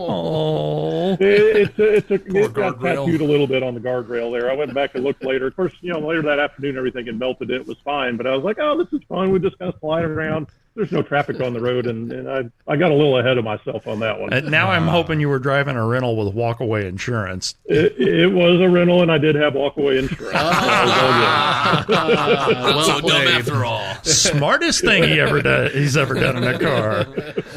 Oh, 0.00 1.16
it, 1.20 1.20
it's 1.20 1.78
a, 1.78 1.94
it's 1.96 2.10
a, 2.10 2.18
Poor 2.18 2.42
it 2.42 2.52
got 2.52 2.76
guardrail. 2.78 3.06
tattooed 3.06 3.20
a 3.20 3.24
little 3.24 3.46
bit 3.46 3.62
on 3.62 3.74
the 3.74 3.80
guardrail 3.80 4.30
there. 4.38 4.50
I 4.50 4.54
went 4.54 4.72
back 4.74 4.94
and 4.94 5.02
looked 5.04 5.24
later. 5.24 5.46
Of 5.48 5.56
course, 5.56 5.72
you 5.80 5.92
know, 5.92 5.98
later 5.98 6.22
that 6.22 6.38
afternoon, 6.38 6.76
everything 6.76 7.06
had 7.06 7.18
melted. 7.18 7.50
It 7.50 7.66
was 7.66 7.76
fine, 7.84 8.16
but 8.16 8.26
I 8.26 8.34
was 8.34 8.44
like, 8.44 8.58
"Oh, 8.60 8.76
this 8.78 8.92
is 8.92 9.04
fun. 9.08 9.32
We 9.32 9.38
just 9.40 9.58
kind 9.58 9.72
of 9.72 9.80
slide 9.80 10.04
around." 10.04 10.48
There's 10.78 10.92
no 10.92 11.02
traffic 11.02 11.40
on 11.40 11.54
the 11.54 11.60
road, 11.60 11.88
and, 11.88 12.12
and 12.12 12.30
I 12.30 12.44
I 12.72 12.76
got 12.76 12.92
a 12.92 12.94
little 12.94 13.18
ahead 13.18 13.36
of 13.36 13.42
myself 13.42 13.88
on 13.88 13.98
that 13.98 14.20
one. 14.20 14.32
and 14.32 14.48
now 14.48 14.70
I'm 14.70 14.86
hoping 14.86 15.18
you 15.18 15.28
were 15.28 15.40
driving 15.40 15.74
a 15.74 15.84
rental 15.84 16.14
with 16.16 16.32
walkaway 16.36 16.84
insurance. 16.84 17.56
It, 17.64 17.98
it 17.98 18.32
was 18.32 18.60
a 18.60 18.68
rental, 18.68 19.02
and 19.02 19.10
I 19.10 19.18
did 19.18 19.34
have 19.34 19.54
walkaway 19.54 19.98
insurance. 19.98 20.36
Ah, 20.36 21.84
well 21.88 22.84
so 22.84 23.00
dumb 23.00 23.26
after 23.26 23.64
all. 23.64 23.82
Smartest 24.04 24.82
thing 24.82 25.02
he 25.02 25.18
ever 25.18 25.42
done 25.42 25.72
he's 25.72 25.96
ever 25.96 26.14
done 26.14 26.36
in 26.36 26.44
a 26.44 26.56
car. 26.56 27.04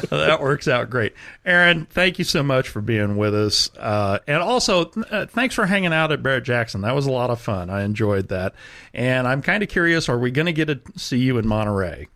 That 0.08 0.40
works 0.40 0.66
out 0.66 0.90
great. 0.90 1.14
Aaron, 1.46 1.86
thank 1.86 2.18
you 2.18 2.24
so 2.24 2.42
much 2.42 2.68
for 2.70 2.80
being 2.80 3.16
with 3.16 3.36
us, 3.36 3.70
uh, 3.78 4.18
and 4.26 4.38
also 4.38 4.90
uh, 5.12 5.26
thanks 5.26 5.54
for 5.54 5.66
hanging 5.66 5.92
out 5.92 6.10
at 6.10 6.24
Barrett 6.24 6.42
Jackson. 6.42 6.80
That 6.80 6.96
was 6.96 7.06
a 7.06 7.12
lot 7.12 7.30
of 7.30 7.40
fun. 7.40 7.70
I 7.70 7.84
enjoyed 7.84 8.30
that, 8.30 8.56
and 8.92 9.28
I'm 9.28 9.42
kind 9.42 9.62
of 9.62 9.68
curious: 9.68 10.08
Are 10.08 10.18
we 10.18 10.32
going 10.32 10.46
to 10.46 10.52
get 10.52 10.64
to 10.66 10.80
see 10.96 11.18
you 11.18 11.38
in 11.38 11.46
Monterey? 11.46 12.08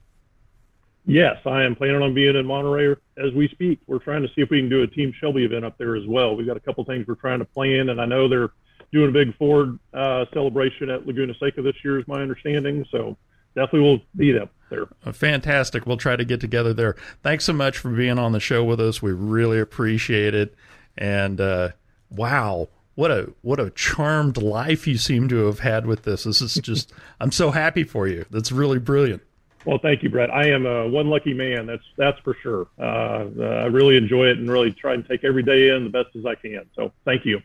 Yes, 1.07 1.37
I 1.47 1.63
am 1.63 1.77
planning 1.77 2.03
on 2.03 2.15
being 2.15 2.35
in 2.35 2.47
Monterey 2.47 2.97
as 3.17 3.33
we 3.33 3.49
speak. 3.49 3.81
We're 3.87 4.01
trying 4.01 4.23
to 4.23 4.29
see 4.29 4.43
if 4.43 4.51
we 4.51 4.59
can 4.59 4.69
do 4.69 4.83
a 4.83 4.89
Team 4.89 5.13
Shelby 5.21 5.45
event 5.45 5.65
up 5.65 5.79
there 5.79 5.95
as 5.95 6.05
well. 6.07 6.35
We've 6.35 6.47
got 6.47 6.57
a 6.57 6.61
couple 6.61 6.85
things 6.85 7.07
we're 7.07 7.15
trying 7.15 7.39
to 7.39 7.45
plan, 7.45 7.91
and 7.91 8.01
I 8.01 8.07
know 8.07 8.29
they're 8.29 8.51
doing 8.93 9.11
a 9.11 9.13
big 9.13 9.37
Ford 9.37 9.79
uh, 9.95 10.25
celebration 10.33 10.91
at 10.91 11.07
Laguna 11.07 11.35
Seca 11.39 11.63
this 11.63 11.77
year, 11.85 12.01
is 12.01 12.09
my 12.09 12.21
understanding. 12.23 12.85
So 12.91 13.17
definitely 13.55 13.81
will 13.81 14.01
be 14.17 14.37
up 14.37 14.51
there. 14.69 14.87
Uh, 15.05 15.13
Fantastic. 15.13 15.87
We'll 15.87 15.97
try 15.97 16.17
to 16.17 16.25
get 16.25 16.41
together 16.41 16.75
there. 16.75 16.97
Thanks 17.23 17.45
so 17.45 17.53
much 17.53 17.79
for 17.79 17.91
being 17.91 18.19
on 18.19 18.33
the 18.33 18.41
show 18.41 18.65
with 18.65 18.81
us. 18.81 19.01
We 19.01 19.13
really 19.13 19.61
appreciate 19.61 20.35
it. 20.35 20.57
And 20.99 21.41
uh, 21.41 21.71
wow, 22.11 22.69
what 22.97 23.13
a 23.13 23.33
what 23.43 23.61
a 23.61 23.71
charmed 23.71 24.39
life 24.39 24.87
you 24.87 24.99
seem 24.99 25.29
to 25.29 25.47
have 25.47 25.61
had 25.61 25.87
with 25.87 26.03
this. 26.03 26.25
This 26.25 26.41
is 26.41 26.55
just 26.55 26.93
I'm 27.21 27.33
so 27.33 27.53
happy 27.53 27.85
for 27.85 28.09
you. 28.09 28.25
That's 28.31 28.51
really 28.51 28.79
brilliant. 28.79 29.23
Well, 29.67 29.79
thank 29.83 30.05
you, 30.05 30.09
Brett. 30.09 30.31
I 30.31 30.47
am 30.51 30.65
uh, 30.65 30.87
one 30.87 31.11
lucky 31.11 31.35
man. 31.35 31.67
That's 31.67 31.83
that's 31.97 32.19
for 32.21 32.37
sure. 32.41 32.69
Uh, 32.79 33.27
uh, 33.39 33.45
I 33.45 33.67
really 33.67 33.97
enjoy 33.97 34.27
it 34.29 34.39
and 34.39 34.49
really 34.49 34.71
try 34.71 34.95
and 34.95 35.07
take 35.07 35.25
every 35.25 35.43
day 35.43 35.71
in 35.71 35.83
the 35.83 35.91
best 35.91 36.15
as 36.17 36.25
I 36.25 36.37
can. 36.37 36.67
So 36.77 36.93
thank 37.05 37.27
you. 37.27 37.43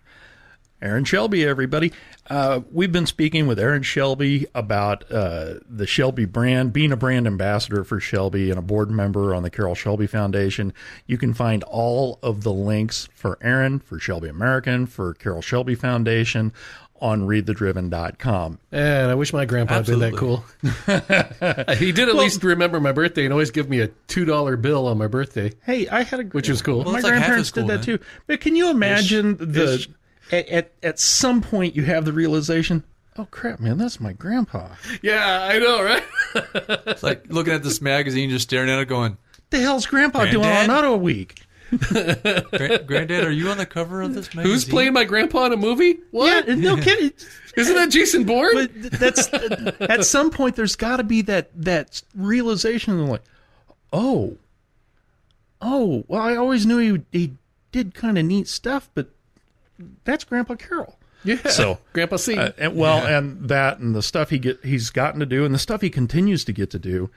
Aaron 0.84 1.04
Shelby, 1.04 1.46
everybody. 1.46 1.94
Uh, 2.28 2.62
we've 2.72 2.92
been 2.92 3.06
speaking 3.06 3.46
with 3.46 3.60
Aaron 3.60 3.84
Shelby 3.84 4.48
about 4.56 5.12
uh, 5.12 5.56
the 5.70 5.86
Shelby 5.86 6.26
brand, 6.26 6.74
being 6.74 6.92
a 6.92 6.98
brand 6.98 7.28
ambassador 7.28 7.84
for 7.84 8.00
Shelby 8.00 8.50
and 8.50 8.58
a 8.58 8.64
board 8.64 8.90
member 8.90 9.36
on 9.36 9.44
the 9.44 9.52
Carroll 9.52 9.76
Shelby 9.76 10.08
Foundation. 10.08 10.74
You 11.06 11.20
can 11.20 11.36
find 11.36 11.64
all 11.64 12.18
of 12.24 12.42
the 12.42 12.54
links 12.54 13.10
for 13.14 13.38
Aaron, 13.42 13.80
for 13.80 14.00
Shelby 14.00 14.28
American, 14.28 14.88
for 14.88 15.14
Carroll 15.14 15.44
Shelby 15.44 15.76
Foundation 15.76 16.52
on 17.02 17.22
readthedriven.com. 17.28 18.60
And 18.72 19.12
I 19.12 19.16
wish 19.16 19.34
my 19.34 19.46
grandpa 19.46 19.76
had 19.76 19.86
been 19.88 20.00
that 20.00 20.16
cool. 20.16 20.44
he 21.78 21.92
did 21.92 22.08
at 22.10 22.16
least 22.16 22.44
remember 22.44 22.80
my 22.80 22.92
birthday 22.92 23.24
and 23.26 23.34
always 23.34 23.52
give 23.52 23.70
me 23.70 23.80
a 23.80 23.88
two 24.08 24.24
dollar 24.26 24.56
bill 24.58 24.88
on 24.88 24.98
my 24.98 25.08
birthday, 25.08 25.52
Hey, 25.64 25.88
I 25.88 26.04
had 26.04 26.20
a 26.20 26.24
which 26.24 26.48
was 26.50 26.62
cool. 26.62 26.84
my 26.84 26.94
that's 26.94 27.04
like 27.04 27.14
half 27.14 27.22
grandparents 27.22 27.52
cool, 27.52 27.64
did 27.64 27.72
that 27.72 27.88
man. 27.88 27.98
too. 27.98 28.06
But 28.28 28.40
can 28.42 28.56
you 28.56 28.70
imagine 28.70 29.38
the 29.38 29.74
Ish. 29.76 29.90
at, 30.32 30.48
at 30.50 30.72
at 30.84 31.00
some 31.00 31.42
point 31.42 31.76
you 31.76 31.84
have 31.84 32.06
the 32.06 32.14
realization, 32.14 32.84
oh 33.18 33.26
crap, 33.32 33.60
man, 33.60 33.78
that's 33.78 34.00
my 34.00 34.14
grandpa. 34.14 34.70
yeah, 35.02 35.44
I 35.52 35.58
know, 35.60 35.84
right? 35.84 36.04
It's 36.88 37.04
like 37.04 37.26
looking 37.30 37.54
at 37.54 37.64
this 37.64 37.82
magazine, 37.82 38.30
just 38.30 38.44
staring 38.44 38.70
at 38.70 38.80
it, 38.80 38.88
going, 38.88 39.18
the 39.50 39.60
hell's 39.60 39.86
grandpa 39.86 40.26
doing 40.26 40.46
on 40.46 40.70
Auto 40.70 40.94
a 40.94 40.98
Week? 40.98 41.42
"Gran- 41.80 42.86
"Granddad, 42.86 43.24
are 43.26 43.32
you 43.32 43.50
on 43.50 43.58
the 43.58 43.66
cover 43.66 44.02
of 44.02 44.14
this 44.14 44.34
magazine?" 44.36 44.52
Who's 44.54 44.66
playing 44.66 44.94
my 44.94 45.04
grandpa 45.04 45.46
in 45.46 45.54
a 45.54 45.58
movie? 45.58 46.00
What? 46.12 46.48
Yeah, 46.48 46.56
no 46.56 46.76
kidding. 46.78 47.12
Isn't 47.56 47.76
that 47.76 47.90
Jason 47.90 48.24
Bourne? 48.26 48.54
But 48.54 48.74
th- 48.74 48.92
that's 48.92 49.30
at 49.82 50.06
some 50.06 50.32
point 50.32 50.56
there's 50.56 50.76
got 50.76 50.98
to 50.98 51.04
be 51.04 51.22
that 51.24 51.50
that 51.64 52.02
realization 52.16 53.00
of 53.00 53.08
like, 53.10 53.24
oh, 53.94 54.38
oh, 55.62 56.04
well, 56.08 56.22
I 56.22 56.36
always 56.36 56.66
knew 56.66 56.78
he 56.78 57.02
he 57.12 57.34
did 57.72 57.94
kind 57.94 58.18
of 58.18 58.26
neat 58.26 58.48
stuff, 58.48 58.90
but 58.94 59.10
that's 60.04 60.24
Grandpa 60.24 60.56
Carroll. 60.56 60.98
yeah. 61.24 61.48
So 61.50 61.80
Grandpa 61.94 62.18
C. 62.18 62.38
Uh, 62.38 62.52
and, 62.58 62.76
well, 62.76 63.06
and 63.06 63.48
that 63.50 63.80
and 63.80 63.96
the 63.96 64.02
stuff 64.04 64.30
he 64.30 64.40
get 64.40 64.64
he's 64.64 64.90
gotten 64.90 65.20
to 65.20 65.26
do 65.26 65.46
and 65.46 65.54
the 65.54 65.60
stuff 65.60 65.82
he 65.82 65.90
continues 65.90 66.44
to 66.46 66.52
get 66.54 66.70
to 66.72 66.80
do. 66.80 67.10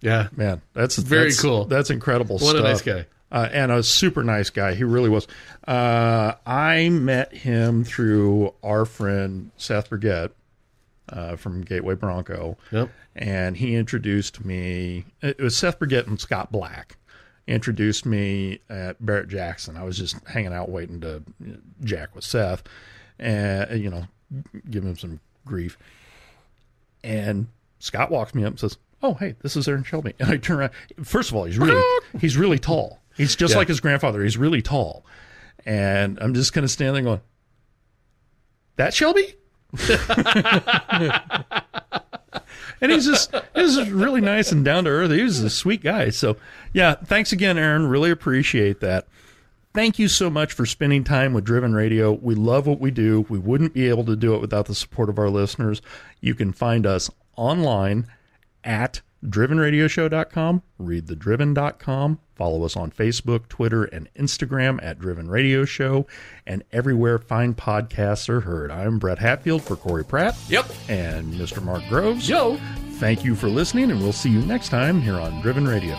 yeah. 0.00 0.28
Man, 0.36 0.60
that's 0.74 0.96
Very 0.96 1.24
that's- 1.24 1.40
cool. 1.40 1.64
That's 1.66 1.90
incredible. 1.90 2.38
What 2.38 2.56
a 2.56 2.62
nice 2.62 2.82
guy. 2.82 3.06
Uh, 3.32 3.48
and 3.52 3.72
a 3.72 3.82
super 3.82 4.22
nice 4.22 4.50
guy. 4.50 4.74
He 4.74 4.84
really 4.84 5.08
was. 5.10 5.26
Uh, 5.66 6.34
I 6.46 6.88
met 6.90 7.32
him 7.34 7.82
through 7.84 8.54
our 8.62 8.84
friend 8.84 9.50
Seth 9.56 9.90
Burgett 9.90 10.32
uh, 11.08 11.34
from 11.36 11.62
Gateway 11.62 11.94
Bronco, 11.96 12.56
Yep. 12.70 12.88
and 13.16 13.56
he 13.56 13.74
introduced 13.74 14.44
me. 14.44 15.06
It 15.22 15.40
was 15.40 15.56
Seth 15.56 15.78
Burgett 15.80 16.06
and 16.06 16.20
Scott 16.20 16.52
Black 16.52 16.96
introduced 17.48 18.06
me 18.06 18.60
at 18.68 19.04
Barrett 19.04 19.28
Jackson. 19.28 19.76
I 19.76 19.82
was 19.82 19.98
just 19.98 20.16
hanging 20.28 20.52
out 20.52 20.68
waiting 20.68 21.00
to 21.00 21.22
jack 21.82 22.14
with 22.14 22.24
Seth, 22.24 22.62
and 23.18 23.80
you 23.82 23.90
know, 23.90 24.04
give 24.70 24.84
him 24.84 24.96
some 24.96 25.18
grief. 25.44 25.76
And 27.04 27.48
Scott 27.78 28.10
walks 28.10 28.34
me 28.34 28.42
up 28.44 28.50
and 28.50 28.60
says, 28.60 28.76
"Oh, 29.02 29.14
hey, 29.14 29.34
this 29.42 29.56
is 29.56 29.68
Aaron 29.68 29.84
Shelby." 29.84 30.14
And 30.20 30.30
I 30.30 30.36
turn 30.36 30.58
around. 30.58 30.72
First 31.04 31.30
of 31.30 31.36
all, 31.36 31.44
he's 31.44 31.58
really 31.58 31.82
he's 32.20 32.36
really 32.36 32.58
tall. 32.58 33.00
He's 33.16 33.34
just 33.36 33.52
Yeah. 33.54 33.58
like 33.58 33.68
his 33.68 33.80
grandfather. 33.80 34.22
He's 34.22 34.36
really 34.36 34.62
tall, 34.62 35.04
and 35.64 36.18
I'm 36.20 36.34
just 36.34 36.52
kind 36.52 36.64
of 36.64 36.70
standing 36.70 36.94
there 37.04 37.14
going, 37.14 37.20
"That 38.76 38.94
Shelby." 38.94 39.34
and 42.80 42.92
he's 42.92 43.06
just 43.06 43.34
he's 43.54 43.76
just 43.76 43.90
really 43.90 44.20
nice 44.20 44.52
and 44.52 44.64
down 44.64 44.84
to 44.84 44.90
earth. 44.90 45.10
He 45.10 45.22
was 45.22 45.40
a 45.40 45.50
sweet 45.50 45.82
guy. 45.82 46.10
So 46.10 46.36
yeah, 46.72 46.94
thanks 46.94 47.32
again, 47.32 47.58
Aaron. 47.58 47.86
Really 47.86 48.10
appreciate 48.10 48.80
that. 48.80 49.06
Thank 49.74 49.98
you 49.98 50.08
so 50.08 50.30
much 50.30 50.52
for 50.54 50.64
spending 50.64 51.04
time 51.04 51.34
with 51.34 51.44
Driven 51.44 51.74
Radio. 51.74 52.12
We 52.12 52.34
love 52.34 52.66
what 52.66 52.80
we 52.80 52.90
do. 52.90 53.26
We 53.28 53.38
wouldn't 53.38 53.74
be 53.74 53.88
able 53.90 54.04
to 54.06 54.16
do 54.16 54.34
it 54.34 54.40
without 54.40 54.66
the 54.66 54.74
support 54.74 55.10
of 55.10 55.18
our 55.18 55.28
listeners. 55.28 55.82
You 56.20 56.34
can 56.34 56.52
find 56.52 56.86
us 56.86 57.10
online 57.36 58.06
at 58.64 59.02
drivenradioshow.com, 59.24 60.62
readthedriven.com, 60.80 62.18
follow 62.34 62.64
us 62.64 62.76
on 62.76 62.90
Facebook, 62.90 63.48
Twitter, 63.48 63.84
and 63.84 64.08
Instagram 64.14 64.78
at 64.82 64.98
Driven 64.98 65.28
Radio 65.28 65.64
Show, 65.64 66.06
and 66.46 66.62
everywhere 66.72 67.18
fine 67.18 67.54
podcasts 67.54 68.28
are 68.28 68.40
heard. 68.40 68.70
I'm 68.70 68.98
Brett 68.98 69.18
Hatfield 69.18 69.62
for 69.62 69.76
Corey 69.76 70.04
Pratt. 70.04 70.36
Yep. 70.48 70.66
And 70.88 71.34
Mr. 71.34 71.62
Mark 71.62 71.82
Groves. 71.88 72.28
Yo. 72.28 72.58
Thank 72.92 73.24
you 73.24 73.34
for 73.34 73.48
listening, 73.48 73.90
and 73.90 74.00
we'll 74.00 74.12
see 74.12 74.30
you 74.30 74.40
next 74.40 74.70
time 74.70 75.02
here 75.02 75.18
on 75.18 75.42
Driven 75.42 75.66
Radio. 75.68 75.94